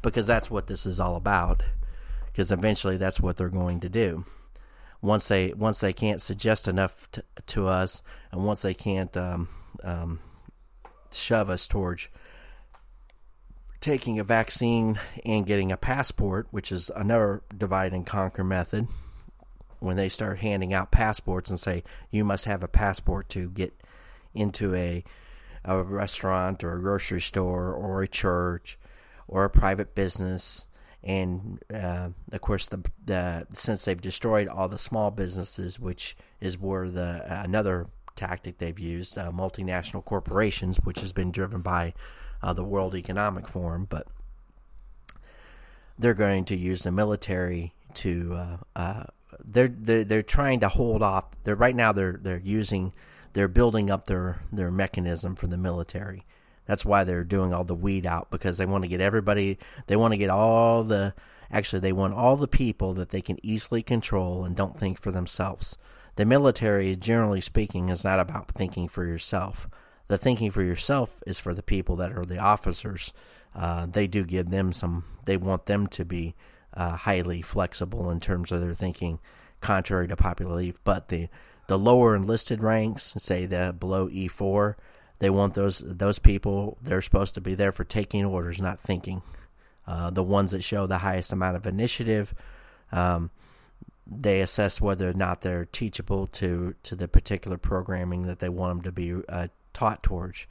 because 0.02 0.28
that's 0.28 0.52
what 0.52 0.68
this 0.68 0.86
is 0.86 1.00
all 1.00 1.16
about 1.16 1.64
because 2.38 2.52
eventually 2.52 2.98
that's 2.98 3.20
what 3.20 3.36
they're 3.36 3.50
going 3.50 3.80
to 3.80 3.90
do. 3.90 4.24
Once 5.02 5.28
they 5.28 5.52
once 5.54 5.80
they 5.80 5.92
can't 5.92 6.22
suggest 6.22 6.68
enough 6.68 7.10
to, 7.12 7.24
to 7.48 7.68
us 7.68 8.04
and 8.32 8.46
once 8.46 8.62
they 8.62 8.76
can't 8.76 9.18
um, 9.18 9.48
um, 9.84 10.20
shove 11.12 11.50
us 11.50 11.68
towards 11.68 12.10
taking 13.80 14.20
a 14.20 14.24
vaccine 14.24 15.00
and 15.26 15.48
getting 15.48 15.72
a 15.72 15.78
passport 15.78 16.46
which 16.52 16.72
is 16.72 16.92
another 16.96 17.42
divide 17.58 17.92
and 17.92 18.06
conquer 18.06 18.44
method 18.44 18.88
when 19.80 19.98
they 19.98 20.10
start 20.10 20.38
handing 20.38 20.74
out 20.74 20.92
passports 20.92 21.50
and 21.50 21.60
say 21.60 21.84
you 22.12 22.24
must 22.24 22.46
have 22.46 22.64
a 22.64 22.68
passport 22.68 23.28
to 23.30 23.50
get 23.50 23.74
into 24.36 24.76
a 24.76 25.04
a 25.66 25.82
restaurant 25.82 26.64
or 26.64 26.74
a 26.74 26.82
grocery 26.82 27.22
store 27.22 27.74
or 27.74 28.04
a 28.04 28.08
church 28.08 28.78
or 29.28 29.44
a 29.44 29.50
private 29.50 29.96
business 29.96 30.68
and 31.08 31.60
uh, 31.74 32.10
of 32.32 32.42
course 32.42 32.68
the, 32.68 32.84
the 33.06 33.48
since 33.54 33.86
they've 33.86 34.02
destroyed 34.02 34.48
all 34.48 34.68
the 34.68 34.78
small 34.78 35.10
businesses 35.10 35.80
which 35.80 36.16
is 36.40 36.60
where 36.60 36.90
the 36.90 37.24
uh, 37.26 37.44
another 37.44 37.88
tactic 38.16 38.58
they've 38.60 38.80
used 38.80 39.18
uh, 39.18 39.32
multinational 39.32 40.04
corporations 40.04 40.78
which 40.84 41.00
has 41.00 41.14
been 41.14 41.32
driven 41.32 41.62
by 41.62 41.94
uh, 42.44 42.54
the 42.54 42.64
World 42.64 42.94
Economic 42.94 43.48
Forum 43.48 43.88
but 43.90 44.08
they're 45.98 46.14
going 46.14 46.46
to 46.46 46.56
use 46.56 46.84
the 46.84 46.92
military 46.92 47.74
to 47.96 48.36
uh, 48.36 48.58
uh, 48.76 49.04
they're, 49.44 49.68
they're 49.68 50.04
they're 50.04 50.24
trying 50.24 50.60
to 50.62 50.70
hold 50.70 51.02
off. 51.02 51.26
They're 51.44 51.56
right 51.56 51.76
now 51.76 51.92
they're 51.92 52.20
they're 52.22 52.42
using 52.44 52.94
they're 53.34 53.48
building 53.48 53.90
up 53.90 54.06
their 54.06 54.42
their 54.52 54.72
mechanism 54.72 55.36
for 55.36 55.48
the 55.48 55.58
military. 55.58 56.26
That's 56.68 56.86
why 56.86 57.04
they're 57.04 57.24
doing 57.24 57.54
all 57.54 57.64
the 57.64 57.74
weed 57.74 58.06
out 58.06 58.30
because 58.30 58.58
they 58.58 58.66
want 58.66 58.84
to 58.84 58.90
get 58.90 59.02
everybody. 59.02 59.58
They 59.88 59.96
want 59.96 60.12
to 60.12 60.18
get 60.18 60.30
all 60.30 60.84
the 60.84 61.14
actually 61.50 61.80
they 61.80 61.94
want 61.94 62.14
all 62.14 62.36
the 62.36 62.48
people 62.48 62.94
that 62.94 63.10
they 63.10 63.22
can 63.22 63.44
easily 63.44 63.82
control 63.82 64.44
and 64.44 64.56
don't 64.56 64.78
think 64.80 65.00
for 65.00 65.12
themselves. 65.12 65.78
The 66.18 66.26
military, 66.26 66.96
generally 66.96 67.42
speaking, 67.42 67.90
is 67.90 68.04
not 68.04 68.20
about 68.20 68.52
thinking 68.52 68.88
for 68.88 69.06
yourself. 69.06 69.70
The 70.08 70.18
thinking 70.18 70.52
for 70.52 70.64
yourself 70.64 71.22
is 71.26 71.40
for 71.40 71.54
the 71.54 71.64
people 71.64 71.96
that 71.98 72.12
are 72.18 72.26
the 72.26 72.40
officers. 72.40 73.14
Uh, 73.56 73.86
they 73.86 74.08
do 74.08 74.24
give 74.24 74.50
them 74.50 74.74
some. 74.74 75.06
They 75.26 75.38
want 75.38 75.68
them 75.68 75.88
to 75.88 76.04
be 76.04 76.36
uh, 76.74 76.96
highly 76.96 77.42
flexible 77.42 78.10
in 78.10 78.20
terms 78.20 78.52
of 78.52 78.62
their 78.62 78.74
thinking, 78.74 79.20
contrary 79.62 80.08
to 80.08 80.16
popular 80.16 80.52
belief. 80.52 80.80
But 80.84 81.10
the 81.10 81.30
the 81.68 81.78
lower 81.78 82.16
enlisted 82.16 82.64
ranks, 82.64 83.14
say 83.18 83.46
the 83.46 83.76
below 83.78 84.10
E 84.12 84.28
four, 84.28 84.78
they 85.20 85.30
want 85.30 85.54
those 85.54 85.80
those 85.86 86.20
people. 86.20 86.78
They're 86.82 87.02
supposed 87.02 87.36
to 87.36 87.42
be 87.42 87.56
there 87.56 87.72
for 87.72 87.84
taking 87.84 88.26
orders, 88.26 88.62
not 88.62 88.80
thinking. 88.80 89.22
Uh, 89.88 90.10
the 90.10 90.24
ones 90.24 90.52
that 90.52 90.64
show 90.64 90.86
the 90.86 90.98
highest 90.98 91.32
amount 91.32 91.56
of 91.56 91.66
initiative, 91.66 92.36
um, 92.92 93.32
they 94.06 94.42
assess 94.42 94.82
whether 94.82 95.10
or 95.10 95.14
not 95.14 95.42
they're 95.42 95.66
teachable 95.66 96.28
to 96.28 96.76
to 96.84 96.96
the 96.96 97.08
particular 97.08 97.58
programming 97.58 98.24
that 98.24 98.40
they 98.40 98.50
want 98.50 98.74
them 98.74 98.82
to 98.84 98.92
be 98.92 99.14
uh, 99.30 99.48
taught 99.74 100.04
towards. 100.04 100.46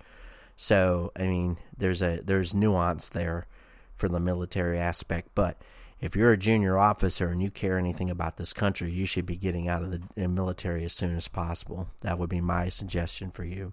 So, 0.57 1.13
I 1.15 1.25
mean, 1.25 1.59
there's 1.77 2.03
a 2.03 2.21
there's 2.25 2.55
nuance 2.55 3.09
there 3.09 3.47
for 3.95 4.09
the 4.09 4.21
military 4.21 4.79
aspect, 4.79 5.31
but 5.35 5.61
if 6.01 6.15
you're 6.15 6.33
a 6.33 6.39
junior 6.39 6.79
officer 6.79 7.29
and 7.29 7.43
you 7.43 7.51
care 7.51 7.79
anything 7.79 8.11
about 8.11 8.37
this 8.37 8.53
country, 8.53 8.91
you 8.91 9.07
should 9.07 9.27
be 9.27 9.37
getting 9.37 9.69
out 9.69 9.83
of 9.83 9.91
the 9.91 10.29
military 10.29 10.85
as 10.85 10.93
soon 10.93 11.17
as 11.17 11.29
possible. 11.29 11.89
That 12.03 12.19
would 12.19 12.29
be 12.29 12.41
my 12.41 12.69
suggestion 12.69 13.31
for 13.31 13.45
you. 13.45 13.73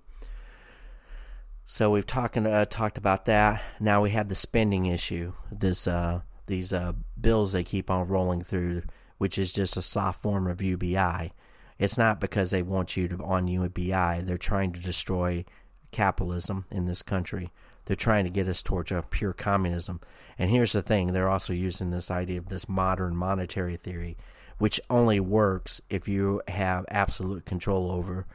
So 1.65 1.91
we've 1.91 2.05
talked 2.05 2.37
uh, 2.37 2.65
talked 2.65 2.97
about 2.97 3.25
that. 3.25 3.61
Now 3.79 4.01
we 4.01 4.11
have 4.11 4.27
the 4.27 4.35
spending 4.35 4.85
issue. 4.85 5.33
This 5.51 5.87
uh, 5.87 6.21
these 6.45 6.73
uh, 6.73 6.93
bills 7.19 7.53
they 7.53 7.63
keep 7.63 7.89
on 7.89 8.07
rolling 8.07 8.41
through, 8.41 8.83
which 9.17 9.37
is 9.37 9.53
just 9.53 9.77
a 9.77 9.81
soft 9.81 10.21
form 10.21 10.47
of 10.47 10.61
UBI. 10.61 11.31
It's 11.79 11.97
not 11.97 12.19
because 12.19 12.51
they 12.51 12.61
want 12.61 12.97
you 12.97 13.07
to 13.07 13.23
on 13.23 13.47
UBI. 13.47 14.21
They're 14.21 14.37
trying 14.37 14.73
to 14.73 14.79
destroy 14.79 15.45
capitalism 15.91 16.65
in 16.69 16.85
this 16.85 17.01
country. 17.01 17.51
They're 17.85 17.95
trying 17.95 18.25
to 18.25 18.29
get 18.29 18.47
us 18.47 18.61
towards 18.61 18.91
a 18.91 19.03
pure 19.09 19.33
communism. 19.33 19.99
And 20.37 20.49
here's 20.49 20.71
the 20.71 20.81
thing 20.81 21.07
they're 21.07 21.29
also 21.29 21.53
using 21.53 21.91
this 21.91 22.11
idea 22.11 22.39
of 22.39 22.49
this 22.49 22.69
modern 22.69 23.15
monetary 23.15 23.77
theory, 23.77 24.17
which 24.57 24.79
only 24.89 25.19
works 25.19 25.81
if 25.89 26.07
you 26.07 26.41
have 26.47 26.85
absolute 26.89 27.45
control 27.45 27.91
over 27.91 28.25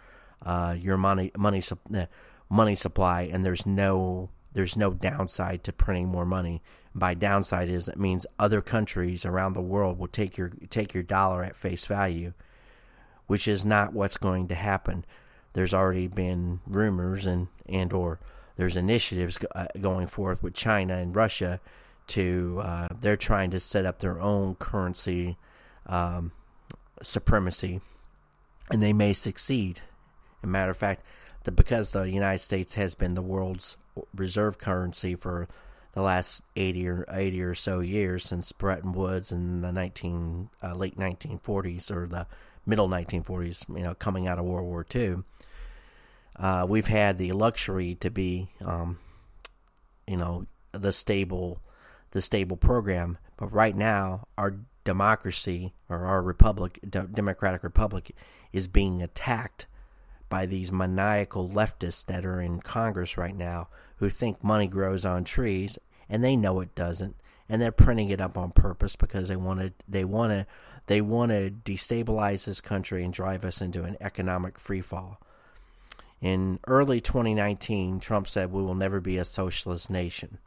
uh, 0.43 0.76
your 0.79 0.97
money 0.97 1.33
money 1.37 1.62
uh, 1.95 2.07
money 2.49 2.74
supply, 2.74 3.22
and 3.22 3.44
there's 3.44 3.66
no 3.66 4.30
there's 4.53 4.76
no 4.76 4.92
downside 4.92 5.62
to 5.64 5.72
printing 5.72 6.09
more 6.09 6.24
money. 6.24 6.62
By 6.94 7.14
downside 7.14 7.68
is 7.68 7.88
it 7.88 7.99
means 7.99 8.26
other 8.38 8.61
countries 8.61 9.24
around 9.24 9.53
the 9.53 9.61
world 9.61 9.99
will 9.99 10.09
take 10.09 10.36
your 10.36 10.53
take 10.70 10.94
your 10.94 11.03
dollar 11.03 11.44
at 11.44 11.57
face 11.57 11.86
value, 11.86 12.32
which 13.26 13.46
is 13.46 13.64
not 13.64 13.92
what's 13.92 14.16
going 14.16 14.49
to 14.49 14.55
happen. 14.55 15.05
There's 15.53 15.74
already 15.74 16.09
been 16.09 16.61
rumors 16.66 17.26
and 17.26 17.49
and 17.66 17.92
or 17.92 18.18
there's 18.57 18.76
initiatives 18.76 19.38
uh, 19.55 19.66
going 19.80 20.09
forth 20.09 20.42
with 20.42 20.55
China 20.55 20.96
and 20.96 21.14
Russia 21.14 21.61
to 22.09 22.61
uh, 22.62 22.88
they're 23.01 23.16
trying 23.16 23.51
to 23.51 23.61
set 23.61 23.86
up 23.86 24.01
their 24.01 24.20
own 24.20 24.57
currency 24.57 25.36
um, 25.86 26.32
supremacy, 27.03 27.80
and 28.70 28.82
they 28.82 28.92
may 28.92 29.12
succeed. 29.12 29.80
As 30.38 30.44
a 30.44 30.46
matter 30.46 30.70
of 30.70 30.76
fact, 30.76 31.05
the, 31.49 31.53
because 31.53 31.92
the 31.92 32.03
United 32.03 32.40
States 32.40 32.74
has 32.74 32.94
been 32.94 33.14
the 33.14 33.22
world's 33.22 33.78
reserve 34.14 34.59
currency 34.59 35.14
for 35.14 35.49
the 35.94 36.03
last 36.03 36.42
80 36.57 36.88
or 36.88 37.05
80 37.11 37.42
or 37.42 37.55
so 37.55 37.80
years 37.80 38.26
since 38.26 38.53
Bretton 38.53 38.92
Woods 38.92 39.32
in 39.32 39.62
the 39.62 39.72
19 39.72 40.51
uh, 40.62 40.74
late 40.74 40.99
1940s 40.99 41.90
or 41.90 42.07
the 42.07 42.26
middle 42.66 42.86
1940s, 42.86 43.64
you 43.74 43.82
know, 43.82 43.94
coming 43.94 44.28
out 44.28 44.38
of 44.38 44.44
World 44.44 44.66
War 44.66 44.84
II, 44.94 45.22
uh, 46.36 46.66
we've 46.68 46.86
had 46.86 47.16
the 47.16 47.32
luxury 47.32 47.94
to 47.94 48.11
be, 48.11 48.51
um, 48.62 48.99
you 50.07 50.18
know, 50.18 50.46
the 50.72 50.92
stable, 50.92 51.62
the 52.11 52.20
stable 52.20 52.59
program. 52.59 53.16
But 53.38 53.55
right 53.55 53.74
now, 53.74 54.28
our 54.36 54.55
democracy 54.84 55.72
or 55.88 56.05
our 56.05 56.22
republic, 56.22 56.78
democratic 56.90 57.62
republic, 57.64 58.14
is 58.53 58.68
being 58.68 59.03
attacked 59.03 59.66
by 60.29 60.47
these 60.47 60.72
maniacal 60.72 61.49
leftists 61.49 62.05
that 62.07 62.24
are 62.24 62.41
in 62.41 62.61
Congress 62.61 63.16
right 63.16 63.37
now 63.37 63.68
who 63.97 64.11
think 64.11 64.43
money 64.43 64.66
grows 64.66 65.05
on 65.05 65.24
trees 65.24 65.79
and 66.09 66.22
they 66.22 66.37
know 66.37 66.61
it 66.61 66.74
doesn't 66.74 67.16
and 67.49 67.61
they're 67.62 67.72
printing 67.72 68.11
it 68.11 68.20
up 68.20 68.37
on 68.37 68.51
purpose 68.51 68.97
because 68.97 69.29
they 69.29 69.37
want 69.37 69.61
to 69.61 69.72
they 69.89 70.05
want 70.05 70.33
to 70.33 70.47
they 70.87 71.01
want 71.01 71.31
to 71.31 71.51
destabilize 71.51 72.45
this 72.45 72.61
country 72.61 73.05
and 73.05 73.12
drive 73.12 73.45
us 73.45 73.61
into 73.61 73.85
an 73.85 73.97
economic 74.01 74.59
freefall. 74.59 75.18
In 76.20 76.59
early 76.66 77.01
2019, 77.01 78.01
Trump 78.01 78.26
said 78.26 78.51
we 78.51 78.62
will 78.62 78.74
never 78.74 79.01
be 79.01 79.18
a 79.18 79.24
socialist 79.24 79.91
nation. 79.91 80.39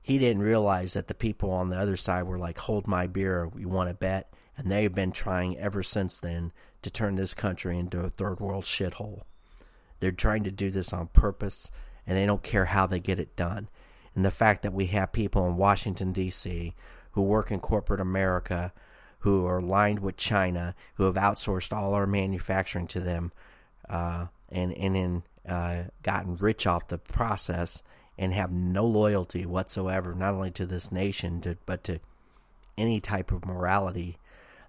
He 0.00 0.18
didn't 0.18 0.42
realize 0.42 0.94
that 0.94 1.06
the 1.06 1.14
people 1.14 1.50
on 1.50 1.68
the 1.68 1.76
other 1.76 1.96
side 1.96 2.24
were 2.24 2.38
like, 2.38 2.58
"Hold 2.58 2.86
my 2.86 3.06
beer, 3.06 3.50
you 3.56 3.68
want 3.68 3.90
to 3.90 3.94
bet?" 3.94 4.32
and 4.56 4.70
they've 4.70 4.94
been 4.94 5.12
trying 5.12 5.56
ever 5.56 5.82
since 5.82 6.18
then 6.18 6.52
to 6.82 6.90
turn 6.90 7.16
this 7.16 7.34
country 7.34 7.78
into 7.78 8.00
a 8.00 8.08
third 8.08 8.40
world 8.40 8.64
shithole. 8.64 9.22
They're 10.00 10.12
trying 10.12 10.44
to 10.44 10.50
do 10.50 10.70
this 10.70 10.92
on 10.92 11.08
purpose, 11.08 11.70
and 12.06 12.16
they 12.16 12.26
don't 12.26 12.42
care 12.42 12.66
how 12.66 12.86
they 12.86 13.00
get 13.00 13.18
it 13.18 13.36
done. 13.36 13.68
And 14.14 14.24
the 14.24 14.30
fact 14.30 14.62
that 14.62 14.72
we 14.72 14.86
have 14.86 15.12
people 15.12 15.46
in 15.46 15.56
Washington, 15.56 16.12
D.C., 16.12 16.74
who 17.12 17.22
work 17.22 17.50
in 17.50 17.60
corporate 17.60 18.00
America, 18.00 18.72
who 19.20 19.46
are 19.46 19.58
aligned 19.58 19.98
with 19.98 20.16
China, 20.16 20.74
who 20.94 21.04
have 21.04 21.16
outsourced 21.16 21.76
all 21.76 21.94
our 21.94 22.06
manufacturing 22.06 22.86
to 22.88 23.00
them, 23.00 23.32
uh, 23.88 24.26
and 24.50 24.72
and 24.74 24.94
then 24.94 25.22
uh, 25.48 25.84
gotten 26.02 26.36
rich 26.36 26.66
off 26.66 26.88
the 26.88 26.98
process, 26.98 27.82
and 28.16 28.32
have 28.32 28.52
no 28.52 28.86
loyalty 28.86 29.44
whatsoever, 29.46 30.14
not 30.14 30.34
only 30.34 30.50
to 30.52 30.66
this 30.66 30.92
nation, 30.92 31.40
to, 31.40 31.56
but 31.66 31.82
to 31.84 31.98
any 32.76 33.00
type 33.00 33.32
of 33.32 33.44
morality 33.44 34.18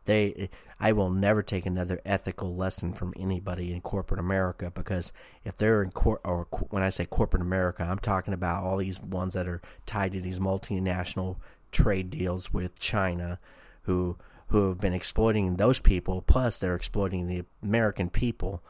they, 0.06 0.50
I 0.80 0.92
will 0.92 1.10
never 1.10 1.44
take 1.44 1.66
another 1.66 2.02
ethical 2.06 2.56
lesson 2.56 2.94
from 2.94 3.14
anybody 3.20 3.74
in 3.74 3.82
corporate 3.82 4.20
America 4.20 4.72
because 4.74 5.12
if 5.44 5.58
they're 5.58 5.84
in 5.84 5.92
court, 5.92 6.22
or 6.24 6.48
when 6.70 6.84
I 6.84 6.90
say 6.90 7.06
corporate 7.06 7.42
America, 7.42 7.84
I'm 7.84 8.00
talking 8.00 8.34
about 8.34 8.64
all 8.64 8.78
these 8.78 9.00
ones 9.00 9.34
that 9.34 9.48
are 9.48 9.62
tied 9.86 10.14
to 10.14 10.22
these 10.22 10.40
multinational 10.40 11.38
trade 11.72 12.10
deals 12.10 12.54
with 12.54 12.80
China, 12.80 13.40
who 13.84 14.18
who 14.48 14.68
have 14.70 14.80
been 14.80 14.94
exploiting 14.94 15.56
those 15.56 15.80
people. 15.80 16.22
Plus, 16.22 16.58
they're 16.58 16.76
exploiting 16.76 17.28
the 17.28 17.44
American 17.62 18.10
people 18.10 18.64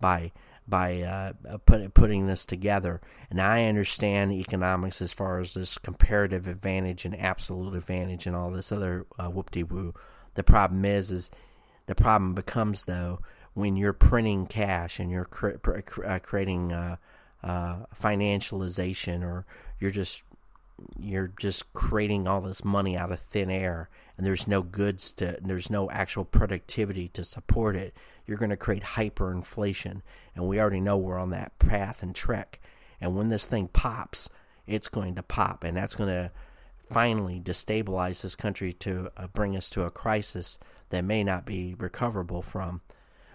by 0.00 0.32
by 0.66 1.02
uh, 1.02 1.32
put, 1.66 1.92
putting 1.94 2.26
this 2.26 2.46
together. 2.46 3.00
And 3.30 3.40
I 3.40 3.64
understand 3.66 4.32
economics 4.32 5.02
as 5.02 5.12
far 5.12 5.40
as 5.40 5.54
this 5.54 5.76
comparative 5.78 6.46
advantage 6.46 7.04
and 7.04 7.18
absolute 7.18 7.74
advantage 7.74 8.26
and 8.26 8.36
all 8.36 8.50
this 8.50 8.70
other 8.70 9.06
uh, 9.18 9.28
whoop 9.28 9.50
de 9.50 9.64
woo. 9.64 9.94
The 10.34 10.42
problem 10.42 10.84
is, 10.84 11.10
is 11.10 11.30
the 11.86 11.94
problem 11.94 12.34
becomes 12.34 12.84
though 12.84 13.20
when 13.54 13.76
you're 13.76 13.92
printing 13.92 14.46
cash 14.46 14.98
and 14.98 15.10
you're 15.10 15.26
cre- 15.26 15.56
uh, 16.04 16.18
creating 16.20 16.72
uh, 16.72 16.96
uh, 17.42 17.76
financialization, 18.00 19.22
or 19.22 19.44
you're 19.78 19.90
just 19.90 20.22
you're 20.98 21.32
just 21.38 21.72
creating 21.74 22.26
all 22.26 22.40
this 22.40 22.64
money 22.64 22.96
out 22.96 23.12
of 23.12 23.20
thin 23.20 23.50
air, 23.50 23.88
and 24.16 24.26
there's 24.26 24.48
no 24.48 24.62
goods 24.62 25.12
to, 25.12 25.38
there's 25.42 25.70
no 25.70 25.90
actual 25.90 26.24
productivity 26.24 27.08
to 27.08 27.24
support 27.24 27.76
it. 27.76 27.94
You're 28.26 28.38
going 28.38 28.50
to 28.50 28.56
create 28.56 28.82
hyperinflation, 28.82 30.02
and 30.34 30.48
we 30.48 30.60
already 30.60 30.80
know 30.80 30.96
we're 30.96 31.18
on 31.18 31.30
that 31.30 31.58
path 31.58 32.02
and 32.02 32.14
trek. 32.14 32.60
And 33.00 33.16
when 33.16 33.28
this 33.28 33.46
thing 33.46 33.68
pops, 33.68 34.28
it's 34.66 34.88
going 34.88 35.16
to 35.16 35.22
pop, 35.22 35.64
and 35.64 35.76
that's 35.76 35.94
going 35.94 36.10
to 36.10 36.30
finally 36.92 37.40
destabilize 37.40 38.22
this 38.22 38.36
country 38.36 38.72
to 38.74 39.10
uh, 39.16 39.26
bring 39.28 39.56
us 39.56 39.70
to 39.70 39.84
a 39.84 39.90
crisis 39.90 40.58
that 40.90 41.04
may 41.04 41.24
not 41.24 41.46
be 41.46 41.74
recoverable 41.78 42.42
from. 42.42 42.80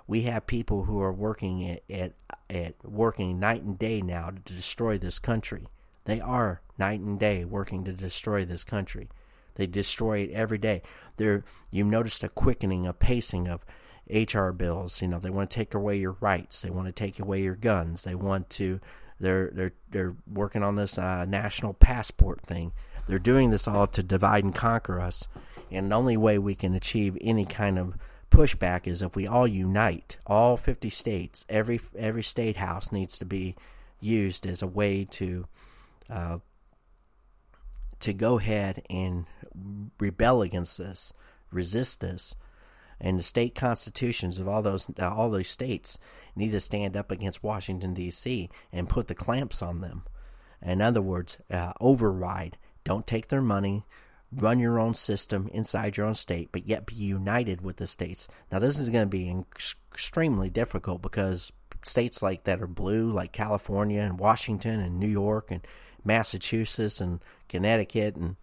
We 0.05 0.21
have 0.23 0.47
people 0.47 0.83
who 0.83 1.01
are 1.01 1.11
working 1.11 1.69
at, 1.69 1.83
at, 1.89 2.13
at 2.49 2.75
working 2.83 3.39
night 3.39 3.63
and 3.63 3.77
day 3.77 4.01
now 4.01 4.29
to 4.29 4.53
destroy 4.53 4.97
this 4.97 5.19
country. 5.19 5.67
They 6.05 6.21
are 6.21 6.61
night 6.77 7.01
and 7.01 7.19
day 7.19 7.43
working 7.43 7.83
to 7.83 7.91
destroy 7.91 8.45
this 8.45 8.63
country. 8.63 9.09
They 9.55 9.67
destroy 9.67 10.19
it 10.19 10.31
every 10.31 10.59
day. 10.59 10.83
There, 11.17 11.43
you've 11.71 11.87
noticed 11.87 12.23
a 12.23 12.29
quickening, 12.29 12.85
a 12.85 12.93
pacing 12.93 13.47
of 13.47 13.65
HR 14.09 14.51
bills. 14.51 15.01
You 15.01 15.07
know, 15.07 15.19
they 15.19 15.29
want 15.29 15.49
to 15.49 15.55
take 15.55 15.73
away 15.73 15.97
your 15.97 16.15
rights. 16.21 16.61
They 16.61 16.69
want 16.69 16.87
to 16.87 16.93
take 16.93 17.19
away 17.19 17.41
your 17.41 17.55
guns. 17.55 18.03
They 18.03 18.15
want 18.15 18.49
to. 18.51 18.79
They're 19.19 19.49
they're 19.51 19.73
they're 19.89 20.15
working 20.31 20.61
on 20.61 20.75
this 20.75 20.97
uh, 20.97 21.25
national 21.25 21.73
passport 21.73 22.41
thing. 22.41 22.71
They're 23.07 23.19
doing 23.19 23.49
this 23.49 23.67
all 23.67 23.87
to 23.87 24.03
divide 24.03 24.43
and 24.43 24.53
conquer 24.53 24.99
us. 24.99 25.27
And 25.71 25.91
the 25.91 25.95
only 25.95 26.17
way 26.17 26.37
we 26.37 26.55
can 26.55 26.75
achieve 26.75 27.17
any 27.21 27.45
kind 27.45 27.79
of 27.79 27.97
pushback 28.29 28.87
is 28.87 29.01
if 29.01 29.15
we 29.15 29.27
all 29.27 29.47
unite. 29.47 30.17
All 30.25 30.57
50 30.57 30.89
states, 30.89 31.45
every 31.49 31.79
every 31.97 32.23
state 32.23 32.57
house 32.57 32.91
needs 32.91 33.17
to 33.19 33.25
be 33.25 33.55
used 33.99 34.45
as 34.45 34.61
a 34.61 34.67
way 34.67 35.05
to 35.05 35.47
uh, 36.09 36.37
to 37.99 38.13
go 38.13 38.37
ahead 38.37 38.83
and 38.89 39.25
rebel 39.99 40.41
against 40.41 40.77
this, 40.77 41.13
resist 41.51 42.01
this, 42.01 42.35
and 42.99 43.17
the 43.17 43.23
state 43.23 43.55
constitutions 43.55 44.39
of 44.39 44.47
all 44.47 44.61
those 44.61 44.87
uh, 44.99 45.09
all 45.13 45.29
those 45.29 45.49
states 45.49 45.97
need 46.35 46.51
to 46.51 46.59
stand 46.59 46.95
up 46.95 47.11
against 47.11 47.43
Washington 47.43 47.93
D.C. 47.93 48.49
and 48.71 48.89
put 48.89 49.07
the 49.07 49.15
clamps 49.15 49.61
on 49.61 49.81
them. 49.81 50.03
In 50.61 50.81
other 50.81 51.01
words, 51.01 51.37
uh, 51.51 51.73
override 51.79 52.57
don't 52.87 53.05
take 53.05 53.27
their 53.27 53.41
money. 53.41 53.85
Run 54.31 54.59
your 54.59 54.79
own 54.79 54.93
system 54.93 55.49
inside 55.53 55.97
your 55.97 56.05
own 56.05 56.13
state, 56.13 56.49
but 56.53 56.67
yet 56.67 56.85
be 56.85 56.95
united 56.95 57.59
with 57.61 57.77
the 57.77 57.85
states. 57.87 58.29
Now, 58.49 58.59
this 58.59 58.79
is 58.79 58.89
going 58.89 59.03
to 59.03 59.09
be 59.09 59.43
extremely 59.93 60.49
difficult 60.49 61.01
because 61.01 61.51
states 61.83 62.21
like 62.21 62.45
that 62.45 62.61
are 62.61 62.67
blue, 62.67 63.09
like 63.09 63.33
California 63.33 64.01
and 64.01 64.17
Washington 64.17 64.79
and 64.79 64.99
New 64.99 65.07
York 65.07 65.51
and 65.51 65.67
Massachusetts 66.05 67.01
and 67.01 67.19
Connecticut 67.49 68.15
and 68.15 68.37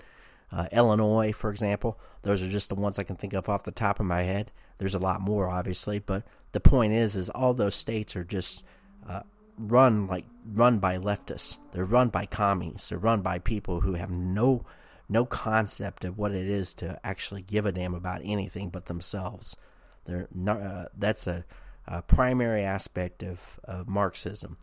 uh, 0.53 0.67
Illinois, 0.73 1.33
for 1.33 1.51
example. 1.51 1.99
Those 2.21 2.43
are 2.43 2.49
just 2.49 2.69
the 2.69 2.75
ones 2.75 2.99
I 2.99 3.05
can 3.05 3.17
think 3.17 3.33
of 3.33 3.49
off 3.49 3.65
the 3.65 3.73
top 3.73 3.99
of 3.99 4.05
my 4.07 4.23
head. 4.23 4.53
There's 4.77 4.95
a 4.95 4.99
lot 4.99 5.23
more, 5.23 5.49
obviously, 5.49 6.01
but 6.01 6.23
the 6.53 6.61
point 6.61 6.93
is, 6.93 7.17
is 7.17 7.31
all 7.31 7.55
those 7.55 7.75
states 7.75 8.15
are 8.15 8.25
just 8.25 8.63
uh, 9.09 9.21
run 9.59 10.07
like 10.07 10.27
run 10.53 10.79
by 10.79 10.99
leftists. 10.99 11.59
They're 11.73 11.85
run 11.85 12.09
by 12.09 12.27
commies. 12.27 12.89
They're 12.89 12.99
run 12.99 13.23
by 13.23 13.39
people 13.39 13.81
who 13.81 13.95
have 13.95 14.11
no 14.11 14.65
no 15.09 15.25
concept 15.25 16.05
of 16.05 16.19
what 16.19 16.33
it 16.33 16.49
is 16.49 16.75
to 16.75 16.99
actually 17.05 17.43
give 17.43 17.67
a 17.67 17.73
damn 17.73 17.95
about 17.95 18.23
anything 18.25 18.71
but 18.71 18.87
themselves. 18.87 19.57
They're 20.05 20.29
not, 20.35 20.61
uh, 20.61 20.87
that's 20.97 21.27
a, 21.27 21.45
a, 21.87 22.03
primary 22.03 22.63
aspect 22.63 23.23
of, 23.23 23.61
of 23.65 23.89
Marxism. 23.89 24.59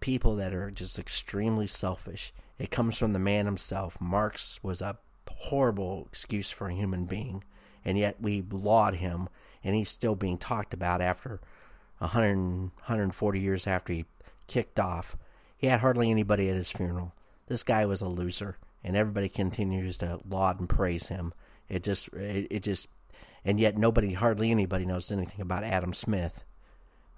People 0.00 0.36
that 0.36 0.54
are 0.54 0.70
just 0.70 0.98
extremely 0.98 1.66
selfish. 1.66 2.32
It 2.58 2.70
comes 2.70 2.98
from 2.98 3.12
the 3.12 3.18
man 3.18 3.46
himself. 3.46 4.00
Marx 4.00 4.60
was 4.62 4.82
a 4.82 4.98
horrible 5.28 6.06
excuse 6.08 6.50
for 6.50 6.68
a 6.68 6.74
human 6.74 7.06
being, 7.06 7.42
and 7.84 7.98
yet 7.98 8.20
we 8.20 8.44
laud 8.50 8.96
him, 8.96 9.28
and 9.62 9.74
he's 9.74 9.88
still 9.88 10.14
being 10.14 10.38
talked 10.38 10.74
about 10.74 11.00
after 11.00 11.40
100, 11.98 12.36
140 12.36 13.40
years 13.40 13.66
after 13.66 13.92
he 13.92 14.04
kicked 14.46 14.78
off. 14.80 15.16
He 15.56 15.66
had 15.66 15.80
hardly 15.80 16.10
anybody 16.10 16.48
at 16.48 16.56
his 16.56 16.70
funeral. 16.70 17.14
This 17.46 17.62
guy 17.62 17.86
was 17.86 18.00
a 18.00 18.08
loser, 18.08 18.58
and 18.82 18.96
everybody 18.96 19.28
continues 19.28 19.98
to 19.98 20.20
laud 20.28 20.60
and 20.60 20.68
praise 20.68 21.08
him. 21.08 21.32
It 21.68 21.82
just, 21.82 22.08
it, 22.08 22.46
it 22.50 22.62
just, 22.62 22.88
and 23.44 23.58
yet 23.58 23.76
nobody, 23.76 24.12
hardly 24.12 24.50
anybody 24.50 24.84
knows 24.84 25.10
anything 25.10 25.40
about 25.40 25.64
Adam 25.64 25.92
Smith. 25.92 26.44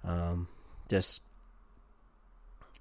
Um, 0.03 0.47
just, 0.89 1.21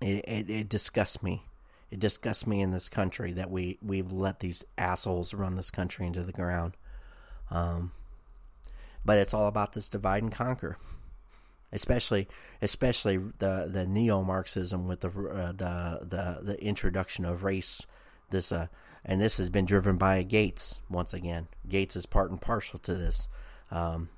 it, 0.01 0.25
it, 0.27 0.51
it 0.51 0.69
disgusts 0.69 1.23
me. 1.23 1.43
It 1.91 2.01
disgusts 2.01 2.47
me 2.47 2.61
in 2.61 2.73
this 2.73 2.89
country 2.89 3.33
that 3.33 3.51
we 3.51 3.79
we've 3.81 4.11
let 4.11 4.41
these 4.41 4.65
assholes 4.77 5.33
run 5.33 5.55
this 5.55 5.71
country 5.71 6.07
into 6.07 6.25
the 6.25 6.33
ground. 6.33 6.77
Um, 7.51 7.93
but 9.05 9.19
it's 9.19 9.33
all 9.33 9.47
about 9.47 9.73
this 9.73 9.89
divide 9.89 10.25
and 10.25 10.33
conquer 10.33 10.79
especially 11.73 12.29
especially 12.63 13.19
the 13.39 13.69
the 13.71 13.87
neo 13.87 14.23
Marxism 14.23 14.87
with 14.87 15.01
the 15.01 15.09
uh, 15.09 15.53
the 15.53 15.99
the 16.03 16.39
the 16.43 16.63
introduction 16.63 17.25
of 17.25 17.45
race. 17.45 17.87
This 18.31 18.53
uh, 18.53 18.67
and 19.05 19.21
this 19.21 19.37
has 19.39 19.49
been 19.49 19.65
driven 19.65 19.97
by 19.97 20.23
Gates 20.23 20.81
once 20.91 21.15
again. 21.15 21.49
Gates 21.69 21.97
is 21.97 22.07
part 22.07 22.31
and 22.31 22.41
parcel 22.41 22.79
to 22.81 22.95
this, 22.95 23.29
um, 23.71 24.09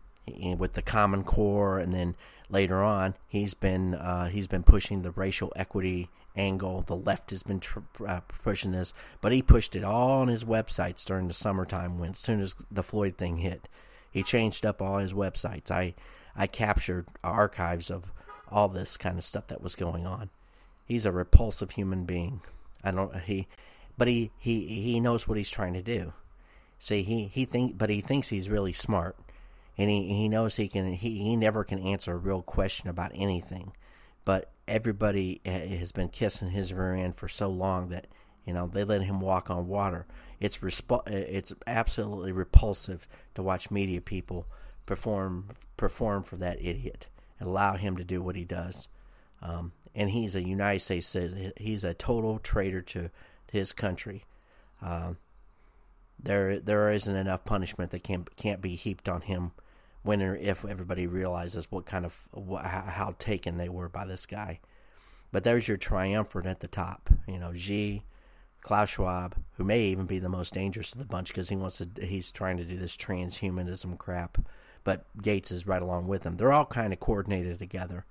with 0.57 0.73
the 0.73 0.83
Common 0.83 1.25
Core, 1.25 1.79
and 1.79 1.93
then 1.93 2.17
later 2.49 2.83
on, 2.83 3.15
he's 3.27 3.55
been 3.55 3.95
uh, 3.95 4.29
he's 4.29 4.47
been 4.47 4.63
pushing 4.63 5.03
the 5.03 5.11
racial 5.11 5.53
equity 5.57 6.09
angle. 6.37 6.83
The 6.83 6.97
left 6.97 7.31
has 7.31 7.43
been 7.43 7.61
tr- 7.61 7.81
uh, 8.07 8.21
pushing 8.43 8.73
this, 8.73 8.95
but 9.21 9.33
he 9.33 9.43
pushed 9.43 9.77
it 9.77 9.85
all 9.85 10.21
on 10.21 10.29
his 10.29 10.45
websites 10.45 11.05
during 11.05 11.29
the 11.29 11.35
summertime 11.35 11.99
when 11.99 12.11
as 12.11 12.19
soon 12.19 12.41
as 12.41 12.55
the 12.71 12.83
Floyd 12.83 13.17
thing 13.17 13.39
hit. 13.39 13.69
He 14.11 14.23
changed 14.23 14.65
up 14.65 14.81
all 14.81 14.99
his 14.99 15.13
websites. 15.13 15.71
I 15.71 15.95
I 16.39 16.47
captured 16.47 17.07
archives 17.23 17.91
of 17.91 18.13
all 18.51 18.69
this 18.69 18.97
kind 18.97 19.19
of 19.19 19.25
stuff 19.25 19.49
that 19.49 19.63
was 19.63 19.75
going 19.75 20.07
on. 20.07 20.31
He's 20.87 21.05
a 21.05 21.13
repulsive 21.13 21.73
human 21.73 22.05
being. 22.05 22.41
I 22.83 22.93
don't 22.93 23.15
he 23.21 23.49
but 23.99 24.09
he 24.09 24.31
he 24.39 24.65
he 24.83 25.01
knows 25.01 25.29
what 25.29 25.37
he's 25.37 25.51
trying 25.51 25.75
to 25.75 25.83
do. 25.83 26.15
See, 26.79 27.03
he 27.03 27.27
he 27.27 27.45
think 27.45 27.77
but 27.77 27.91
he 27.91 28.01
thinks 28.01 28.29
he's 28.29 28.49
really 28.49 28.73
smart 28.73 29.17
and 29.79 29.89
he, 29.89 30.09
he 30.09 30.29
knows 30.29 30.57
he 30.57 30.69
can 30.69 30.93
he, 30.93 31.19
he 31.19 31.37
never 31.37 31.65
can 31.65 31.79
answer 31.79 32.13
a 32.13 32.17
real 32.17 32.43
question 32.43 32.89
about 32.89 33.13
anything 33.15 33.73
but 34.25 34.51
everybody 34.67 35.41
eh, 35.47 35.77
has 35.77 35.93
been 35.93 36.09
kissing 36.09 36.51
his 36.51 36.75
rear 36.75 36.95
end 36.95 37.15
for 37.15 37.29
so 37.29 37.49
long 37.49 37.89
that 37.89 38.07
you 38.45 38.53
know 38.53 38.67
they 38.67 38.85
let 38.85 39.03
him 39.03 39.21
walk 39.21 39.49
on 39.49 39.69
water 39.69 40.07
it's 40.41 40.59
resp- 40.59 41.07
eh, 41.07 41.25
it's 41.29 41.53
absolutely 41.67 42.33
repulsive 42.33 43.09
to 43.35 43.43
watch 43.43 43.71
media 43.71 44.01
people 44.01 44.47
perform 44.89 45.51
perform 45.77 46.23
for 46.23 46.37
that 46.37 46.61
idiot 46.61 47.07
and 47.39 47.49
allow 47.49 47.77
him 47.77 47.97
to 47.97 48.05
do 48.05 48.23
what 48.23 48.37
he 48.37 48.45
does 48.45 48.89
um, 49.43 49.73
and 49.95 50.11
he's 50.11 50.35
a 50.35 50.43
United 50.43 50.81
States 50.81 51.07
citizen 51.07 51.53
he's 51.57 51.85
a 51.85 51.95
total 51.95 52.39
traitor 52.39 52.81
to, 52.81 53.03
to 53.03 53.53
his 53.53 53.73
country 53.73 54.25
um, 54.83 55.19
there 56.19 56.59
there 56.59 56.91
isn't 56.91 57.17
enough 57.17 57.45
punishment 57.45 57.91
that 57.91 58.03
can 58.03 58.25
can't 58.37 58.61
be 58.61 58.75
heaped 58.75 59.09
on 59.09 59.21
him 59.21 59.53
when 60.03 60.23
or 60.23 60.35
if 60.37 60.65
everybody 60.65 61.07
realizes 61.07 61.71
what 61.71 61.87
kind 61.87 62.05
of 62.05 62.29
how 62.65 63.15
taken 63.19 63.59
they 63.59 63.69
were 63.69 63.89
by 63.89 64.05
this 64.05 64.27
guy. 64.27 64.61
But 65.31 65.45
there's 65.45 65.69
your 65.69 65.77
triumvirate 65.77 66.47
at 66.47 66.61
the 66.61 66.69
top. 66.69 67.11
You 67.27 67.39
know, 67.39 67.53
Xi, 67.53 68.03
Klaus 68.63 68.91
Schwab, 68.91 69.35
who 69.57 69.65
may 69.65 69.83
even 69.83 70.07
be 70.07 70.19
the 70.19 70.29
most 70.29 70.55
dangerous 70.55 70.93
of 70.93 70.99
the 70.99 71.05
bunch 71.05 71.29
because 71.29 71.51
he 71.51 71.57
wants 71.57 71.79
to. 71.79 71.89
He's 72.07 72.33
trying 72.33 72.57
to 72.57 72.65
do 72.65 72.77
this 72.77 72.97
transhumanism 72.97 73.99
crap. 73.99 74.39
But 74.89 75.05
Gates 75.21 75.51
is 75.51 75.67
right 75.67 75.83
along 75.83 76.09
with 76.09 76.23
them. 76.23 76.39
They're 76.39 76.51
all 76.51 76.65
kind 76.65 76.95
of 76.95 76.99
coordinated 76.99 77.59
together. 77.59 78.07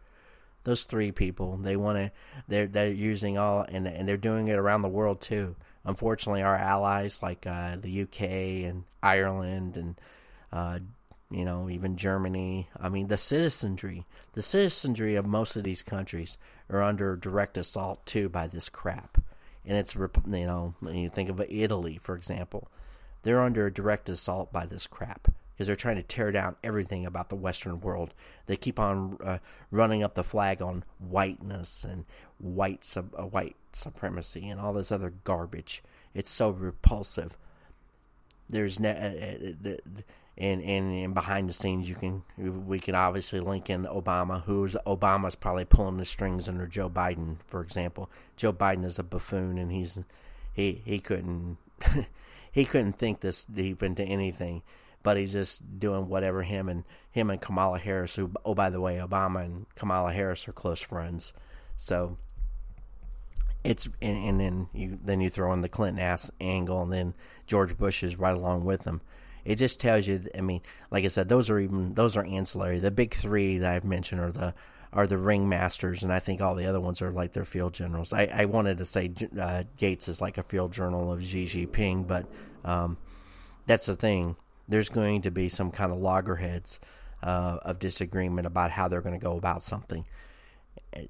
Those 0.64 0.84
three 0.84 1.12
people, 1.12 1.58
they 1.58 1.76
want 1.76 1.98
to. 1.98 2.12
They're 2.48 2.68
they're 2.68 2.94
using 2.94 3.36
all 3.36 3.66
and 3.68 3.88
and 3.88 4.08
they're 4.08 4.16
doing 4.16 4.48
it 4.48 4.60
around 4.60 4.84
the 4.84 4.88
world 4.88 5.20
too. 5.20 5.56
Unfortunately, 5.86 6.44
our 6.44 6.56
allies 6.56 7.24
like 7.24 7.48
uh, 7.48 7.78
the 7.78 8.04
UK 8.04 8.22
and 8.70 8.84
Ireland 9.02 9.76
and 9.76 10.00
uh, 10.52 10.78
you 11.32 11.46
know, 11.46 11.68
even 11.68 11.98
Germany. 11.98 12.70
I 12.80 12.90
mean, 12.90 13.08
the 13.08 13.18
citizenry, 13.18 14.06
the 14.34 14.44
citizenry 14.44 15.16
of 15.16 15.26
most 15.26 15.56
of 15.56 15.64
these 15.64 15.82
countries 15.82 16.38
are 16.70 16.84
under 16.84 17.16
direct 17.16 17.58
assault 17.58 18.06
too 18.06 18.30
by 18.30 18.46
this 18.46 18.70
crap. 18.70 19.18
And 19.66 19.76
it's, 19.80 19.96
you 19.96 20.46
know, 20.46 20.76
when 20.80 20.94
you 20.94 21.10
think 21.10 21.30
of 21.30 21.42
Italy, 21.50 21.98
for 22.00 22.16
example, 22.16 22.70
they're 23.24 23.42
under 23.42 23.72
direct 23.72 24.10
assault 24.10 24.54
by 24.54 24.68
this 24.68 24.86
crap 24.86 25.28
because 25.58 25.66
they're 25.66 25.76
trying 25.76 25.96
to 25.96 26.04
tear 26.04 26.32
down 26.32 26.56
everything 26.64 27.04
about 27.04 27.30
the 27.30 27.36
Western 27.36 27.80
world. 27.82 28.14
They 28.46 28.56
keep 28.56 28.80
on 28.80 29.18
uh, 29.24 29.40
running 29.72 30.04
up 30.04 30.14
the 30.14 30.24
flag 30.24 30.62
on 30.62 30.84
whiteness 31.00 31.84
and 31.84 32.06
white 32.38 32.86
sub, 32.86 33.16
uh, 33.18 33.24
white 33.24 33.56
supremacy 33.74 34.48
and 34.50 34.62
all 34.62 34.74
this 34.74 34.92
other 34.92 35.14
garbage. 35.24 35.82
It's 36.14 36.30
so 36.30 36.52
repulsive. 36.52 37.40
There's 38.48 38.80
ne- 38.80 39.50
uh, 39.66 39.70
uh 39.72 40.02
and, 40.38 40.62
and, 40.62 40.94
and 40.94 41.14
behind 41.16 41.50
the 41.50 41.54
scenes 41.54 41.90
you 41.90 41.96
can 41.96 42.22
we 42.38 42.80
can 42.80 42.94
obviously 42.94 43.40
link 43.40 43.72
in 43.72 43.86
Obama 43.86 44.44
who's 44.44 44.76
Obama's 44.86 45.34
probably 45.34 45.66
pulling 45.66 45.98
the 45.98 46.06
strings 46.06 46.48
under 46.48 46.68
Joe 46.68 46.92
Biden 46.92 47.38
for 47.48 47.62
example 47.62 48.12
Joe 48.36 48.54
Biden 48.54 48.86
is 48.86 49.00
a 49.00 49.04
buffoon 49.04 49.58
and 49.58 49.72
he's 49.72 50.00
he 50.54 50.84
he 50.86 51.00
couldn't 51.00 51.58
he 52.52 52.66
couldn't 52.66 53.00
think 53.00 53.22
this 53.22 53.46
deep 53.46 53.82
into 53.82 54.04
anything 54.04 54.62
but 55.08 55.16
he's 55.16 55.32
just 55.32 55.80
doing 55.80 56.10
whatever 56.10 56.44
him 56.44 56.68
and 56.68 56.84
him 57.10 57.30
and 57.30 57.40
Kamala 57.40 57.80
Harris 57.80 58.16
who 58.16 58.30
oh 58.44 58.54
by 58.54 58.70
the 58.70 58.82
way 58.82 58.98
Obama 58.98 59.46
and 59.46 59.66
Kamala 59.74 60.12
Harris 60.12 60.46
are 60.50 60.52
close 60.52 60.82
friends 60.82 61.32
so 61.78 62.18
it's 63.64 63.88
and, 64.02 64.18
and 64.18 64.38
then 64.38 64.68
you 64.74 65.00
then 65.02 65.22
you 65.22 65.30
throw 65.30 65.54
in 65.54 65.62
the 65.62 65.70
Clinton 65.70 66.04
ass 66.04 66.30
angle 66.42 66.82
and 66.82 66.92
then 66.92 67.14
George 67.46 67.78
Bush 67.78 68.04
is 68.04 68.18
right 68.18 68.36
along 68.36 68.66
with 68.66 68.82
them 68.84 69.00
it 69.46 69.56
just 69.56 69.80
tells 69.80 70.06
you. 70.06 70.20
I 70.38 70.42
mean, 70.42 70.60
like 70.92 71.06
I 71.06 71.08
said, 71.08 71.30
those 71.30 71.50
are 71.50 71.58
even 71.58 71.94
those 71.94 72.18
are 72.18 72.26
ancillary. 72.26 72.80
The 72.80 72.92
big 72.92 73.14
three 73.14 73.60
that 73.60 73.76
I've 73.76 73.86
mentioned 73.86 74.20
are 74.20 74.32
the 74.32 74.54
are 74.92 75.08
the 75.08 75.18
ring 75.18 75.48
masters, 75.48 76.04
and 76.04 76.12
I 76.12 76.20
think 76.20 76.42
all 76.42 76.54
the 76.54 76.66
other 76.66 76.82
ones 76.82 77.02
are 77.02 77.12
like 77.12 77.32
their 77.32 77.46
field 77.46 77.74
generals. 77.74 78.12
I, 78.12 78.26
I 78.26 78.44
wanted 78.44 78.78
to 78.80 78.86
say 78.86 79.10
uh, 79.40 79.64
Gates 79.78 80.10
is 80.10 80.20
like 80.20 80.38
a 80.38 80.44
field 80.44 80.74
general 80.74 81.14
of 81.14 81.24
Xi 81.24 81.46
Jinping, 81.46 82.06
but 82.06 82.26
um, 82.66 82.98
that's 83.68 83.86
the 83.86 83.96
thing. 83.96 84.36
There's 84.68 84.90
going 84.90 85.22
to 85.22 85.32
be 85.32 85.50
some 85.50 85.72
kind 85.72 85.92
of 85.92 86.00
loggerheads 86.00 86.80
uh, 87.24 87.58
of 87.62 87.80
disagreement 87.80 88.48
about 88.48 88.72
how 88.72 88.88
they're 88.88 89.02
going 89.02 89.20
to 89.20 89.24
go 89.24 89.38
about 89.38 89.64
something. 89.64 90.06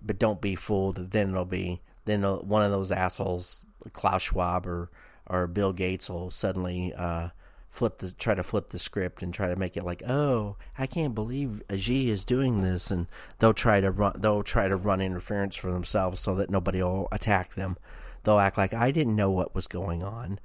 But 0.04 0.20
don't 0.20 0.42
be 0.42 0.56
fooled. 0.56 1.12
Then 1.12 1.30
it'll 1.30 1.46
be 1.46 1.82
then 2.06 2.24
one 2.24 2.64
of 2.64 2.72
those 2.72 2.92
assholes, 2.92 3.66
Klaus 3.94 4.24
Schwab 4.24 4.66
or 4.66 4.90
or 5.28 5.46
Bill 5.46 5.74
Gates, 5.74 6.10
will 6.10 6.32
suddenly 6.32 6.94
uh, 6.94 7.30
flip 7.70 8.00
the 8.00 8.12
try 8.12 8.34
to 8.34 8.44
flip 8.44 8.70
the 8.70 8.80
script 8.80 9.22
and 9.22 9.34
try 9.34 9.48
to 9.48 9.56
make 9.56 9.78
it 9.78 9.84
like, 9.84 10.02
oh, 10.08 10.56
I 10.78 10.88
can't 10.88 11.14
believe 11.14 11.62
Xi 11.76 12.10
is 12.10 12.26
doing 12.26 12.62
this, 12.62 12.90
and 12.90 13.08
they'll 13.40 13.54
try 13.54 13.82
to 13.82 13.92
run 13.92 14.14
they'll 14.18 14.44
try 14.44 14.68
to 14.68 14.76
run 14.76 15.02
interference 15.02 15.56
for 15.56 15.72
themselves 15.72 16.20
so 16.20 16.34
that 16.36 16.50
nobody 16.50 16.82
will 16.82 17.08
attack 17.12 17.56
them. 17.56 17.78
They'll 18.24 18.40
act 18.40 18.58
like 18.58 18.74
I 18.74 18.92
didn't 18.92 19.16
know 19.16 19.30
what 19.30 19.54
was 19.54 19.68
going 19.68 20.02
on. 20.02 20.40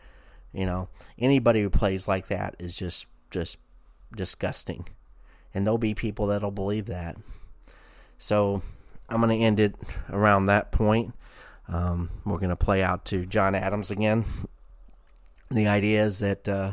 You 0.53 0.66
know, 0.66 0.88
anybody 1.18 1.62
who 1.62 1.70
plays 1.70 2.07
like 2.07 2.28
that 2.28 2.57
is 2.59 2.76
just 2.76 3.07
just 3.30 3.59
disgusting, 4.14 4.86
and 5.55 5.66
there'll 5.66 5.78
be 5.78 5.94
people 5.94 6.26
that'll 6.26 6.50
believe 6.50 6.86
that. 6.86 7.16
So 8.18 8.62
I'm 9.09 9.20
going 9.20 9.38
to 9.38 9.44
end 9.44 9.61
it 9.61 9.74
around 10.11 10.46
that 10.46 10.72
point. 10.72 11.14
Um, 11.68 12.11
we're 12.24 12.38
going 12.38 12.50
to 12.50 12.57
play 12.57 12.82
out 12.82 13.07
to 13.07 13.26
John 13.26 13.55
Adams 13.55 13.90
again. 13.90 14.24
The 15.50 15.68
idea 15.68 16.05
is 16.05 16.20
that 16.20 16.48
uh, 16.48 16.72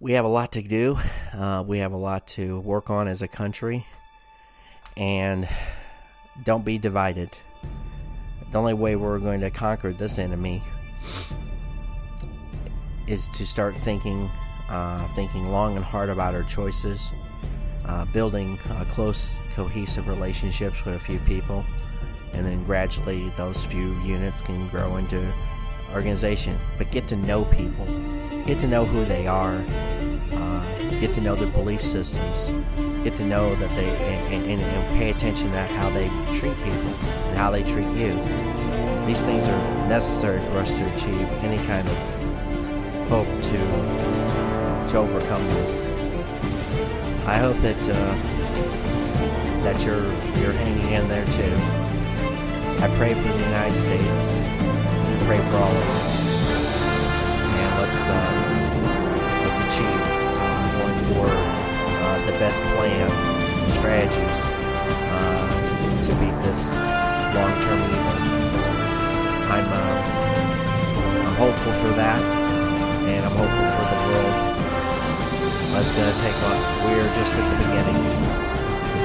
we 0.00 0.12
have 0.12 0.24
a 0.24 0.28
lot 0.28 0.52
to 0.52 0.62
do. 0.62 0.98
Uh, 1.32 1.64
we 1.66 1.78
have 1.78 1.92
a 1.92 1.96
lot 1.96 2.26
to 2.28 2.60
work 2.60 2.90
on 2.90 3.08
as 3.08 3.22
a 3.22 3.28
country. 3.28 3.86
And 4.96 5.48
don't 6.44 6.64
be 6.64 6.78
divided. 6.78 7.30
The 8.52 8.58
only 8.58 8.74
way 8.74 8.96
we're 8.96 9.18
going 9.18 9.40
to 9.40 9.50
conquer 9.50 9.92
this 9.92 10.18
enemy 10.18 10.62
is 13.08 13.28
to 13.30 13.46
start 13.46 13.76
thinking, 13.76 14.30
uh, 14.68 15.08
thinking 15.14 15.50
long 15.50 15.76
and 15.76 15.84
hard 15.84 16.10
about 16.10 16.34
our 16.34 16.42
choices, 16.42 17.12
uh, 17.86 18.04
building 18.06 18.58
uh, 18.70 18.84
close, 18.90 19.38
cohesive 19.54 20.08
relationships 20.08 20.84
with 20.84 20.94
a 20.94 21.00
few 21.00 21.18
people, 21.20 21.64
and 22.32 22.46
then 22.46 22.62
gradually 22.64 23.30
those 23.36 23.64
few 23.64 23.98
units 24.02 24.40
can 24.40 24.68
grow 24.68 24.96
into 24.96 25.32
organization. 25.94 26.58
But 26.76 26.90
get 26.90 27.08
to 27.08 27.16
know 27.16 27.44
people 27.46 27.86
get 28.48 28.58
to 28.58 28.66
know 28.66 28.86
who 28.86 29.04
they 29.04 29.26
are, 29.26 29.62
uh, 30.32 31.00
get 31.00 31.12
to 31.12 31.20
know 31.20 31.36
their 31.36 31.50
belief 31.50 31.82
systems, 31.82 32.50
get 33.04 33.14
to 33.14 33.22
know 33.22 33.54
that 33.56 33.76
they, 33.76 33.84
and, 33.84 34.46
and, 34.46 34.62
and 34.62 34.98
pay 34.98 35.10
attention 35.10 35.50
to 35.50 35.62
how 35.66 35.90
they 35.90 36.08
treat 36.32 36.56
people 36.64 36.94
and 37.28 37.36
how 37.36 37.50
they 37.50 37.62
treat 37.62 37.86
you. 37.88 38.14
These 39.06 39.22
things 39.22 39.46
are 39.46 39.86
necessary 39.86 40.40
for 40.46 40.60
us 40.60 40.72
to 40.72 40.94
achieve 40.94 41.28
any 41.44 41.58
kind 41.66 41.86
of 41.86 42.17
hope 43.08 43.26
to, 43.42 43.58
to 44.88 44.98
overcome 44.98 45.44
this. 45.48 45.88
I 47.26 47.36
hope 47.36 47.56
that 47.58 47.76
uh, 47.88 48.14
that 49.64 49.84
you're 49.84 50.04
you're 50.40 50.52
hanging 50.52 50.92
in 50.92 51.08
there 51.08 51.26
too. 51.26 51.54
I 52.80 52.88
pray 52.96 53.12
for 53.12 53.28
the 53.28 53.44
United 53.44 53.74
States. 53.74 54.40
I 54.40 55.24
pray 55.26 55.38
for 55.38 55.56
all 55.56 55.72
of 55.72 55.84
you 55.84 56.18
And 57.58 57.72
let's 57.82 58.02
uh, 58.08 58.32
let's 59.44 59.60
achieve 59.68 60.02
going 60.76 60.98
for 61.12 61.28
uh, 61.28 62.18
the 62.26 62.32
best 62.38 62.60
plan 62.76 63.08
strategies 63.72 64.40
uh, 65.12 66.02
to 66.04 66.10
beat 66.20 66.38
this 66.46 66.76
long-term 67.36 67.80
evil. 67.92 68.16
I'm 69.52 69.68
uh, 69.68 69.98
I'm 71.26 71.34
hopeful 71.36 71.72
for 71.72 71.92
that, 71.96 72.20
and 73.08 73.24
I'm 73.24 73.32
hopeful 73.32 73.68
for 73.72 73.86
the 73.88 73.98
world. 74.12 74.34
It's 75.78 75.94
going 75.94 76.10
to 76.10 76.18
take 76.20 76.34
a 76.34 76.48
on. 76.52 76.58
We're 76.84 77.08
just 77.14 77.32
at 77.32 77.46
the 77.48 77.58
beginning, 77.64 78.02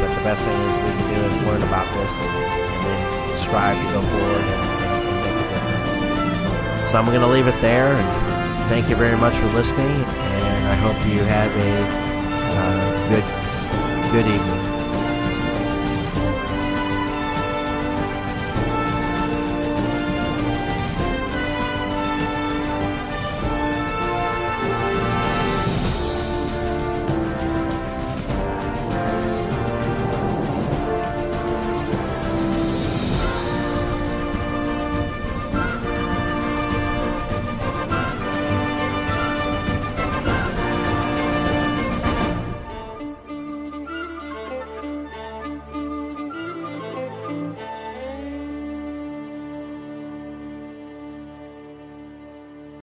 but 0.02 0.10
the 0.18 0.24
best 0.26 0.44
thing 0.44 0.58
is 0.58 0.74
we 0.84 0.92
can 1.00 1.08
do 1.14 1.20
is 1.30 1.36
learn 1.46 1.64
about 1.64 1.88
this 2.02 2.14
and 2.20 2.82
then 2.84 3.38
strive 3.38 3.78
to 3.78 3.88
go 3.94 4.02
forward 4.02 4.42
and, 4.42 4.64
and 4.82 5.24
make 5.24 5.38
a 5.38 5.48
difference. 5.54 6.92
So 6.92 6.98
I'm 6.98 7.06
going 7.06 7.22
to 7.22 7.28
leave 7.28 7.48
it 7.48 7.60
there. 7.62 7.94
And, 7.94 8.24
thank 8.70 8.90
you 8.90 8.96
very 8.96 9.18
much 9.18 9.36
for 9.36 9.48
listening, 9.48 9.86
and 9.86 10.68
I 10.68 10.76
hope 10.76 10.96
you 11.14 11.20
have 11.24 11.52
a 11.56 11.74
uh, 12.58 13.10
good 13.10 13.26
good 14.12 14.26
evening. 14.26 14.63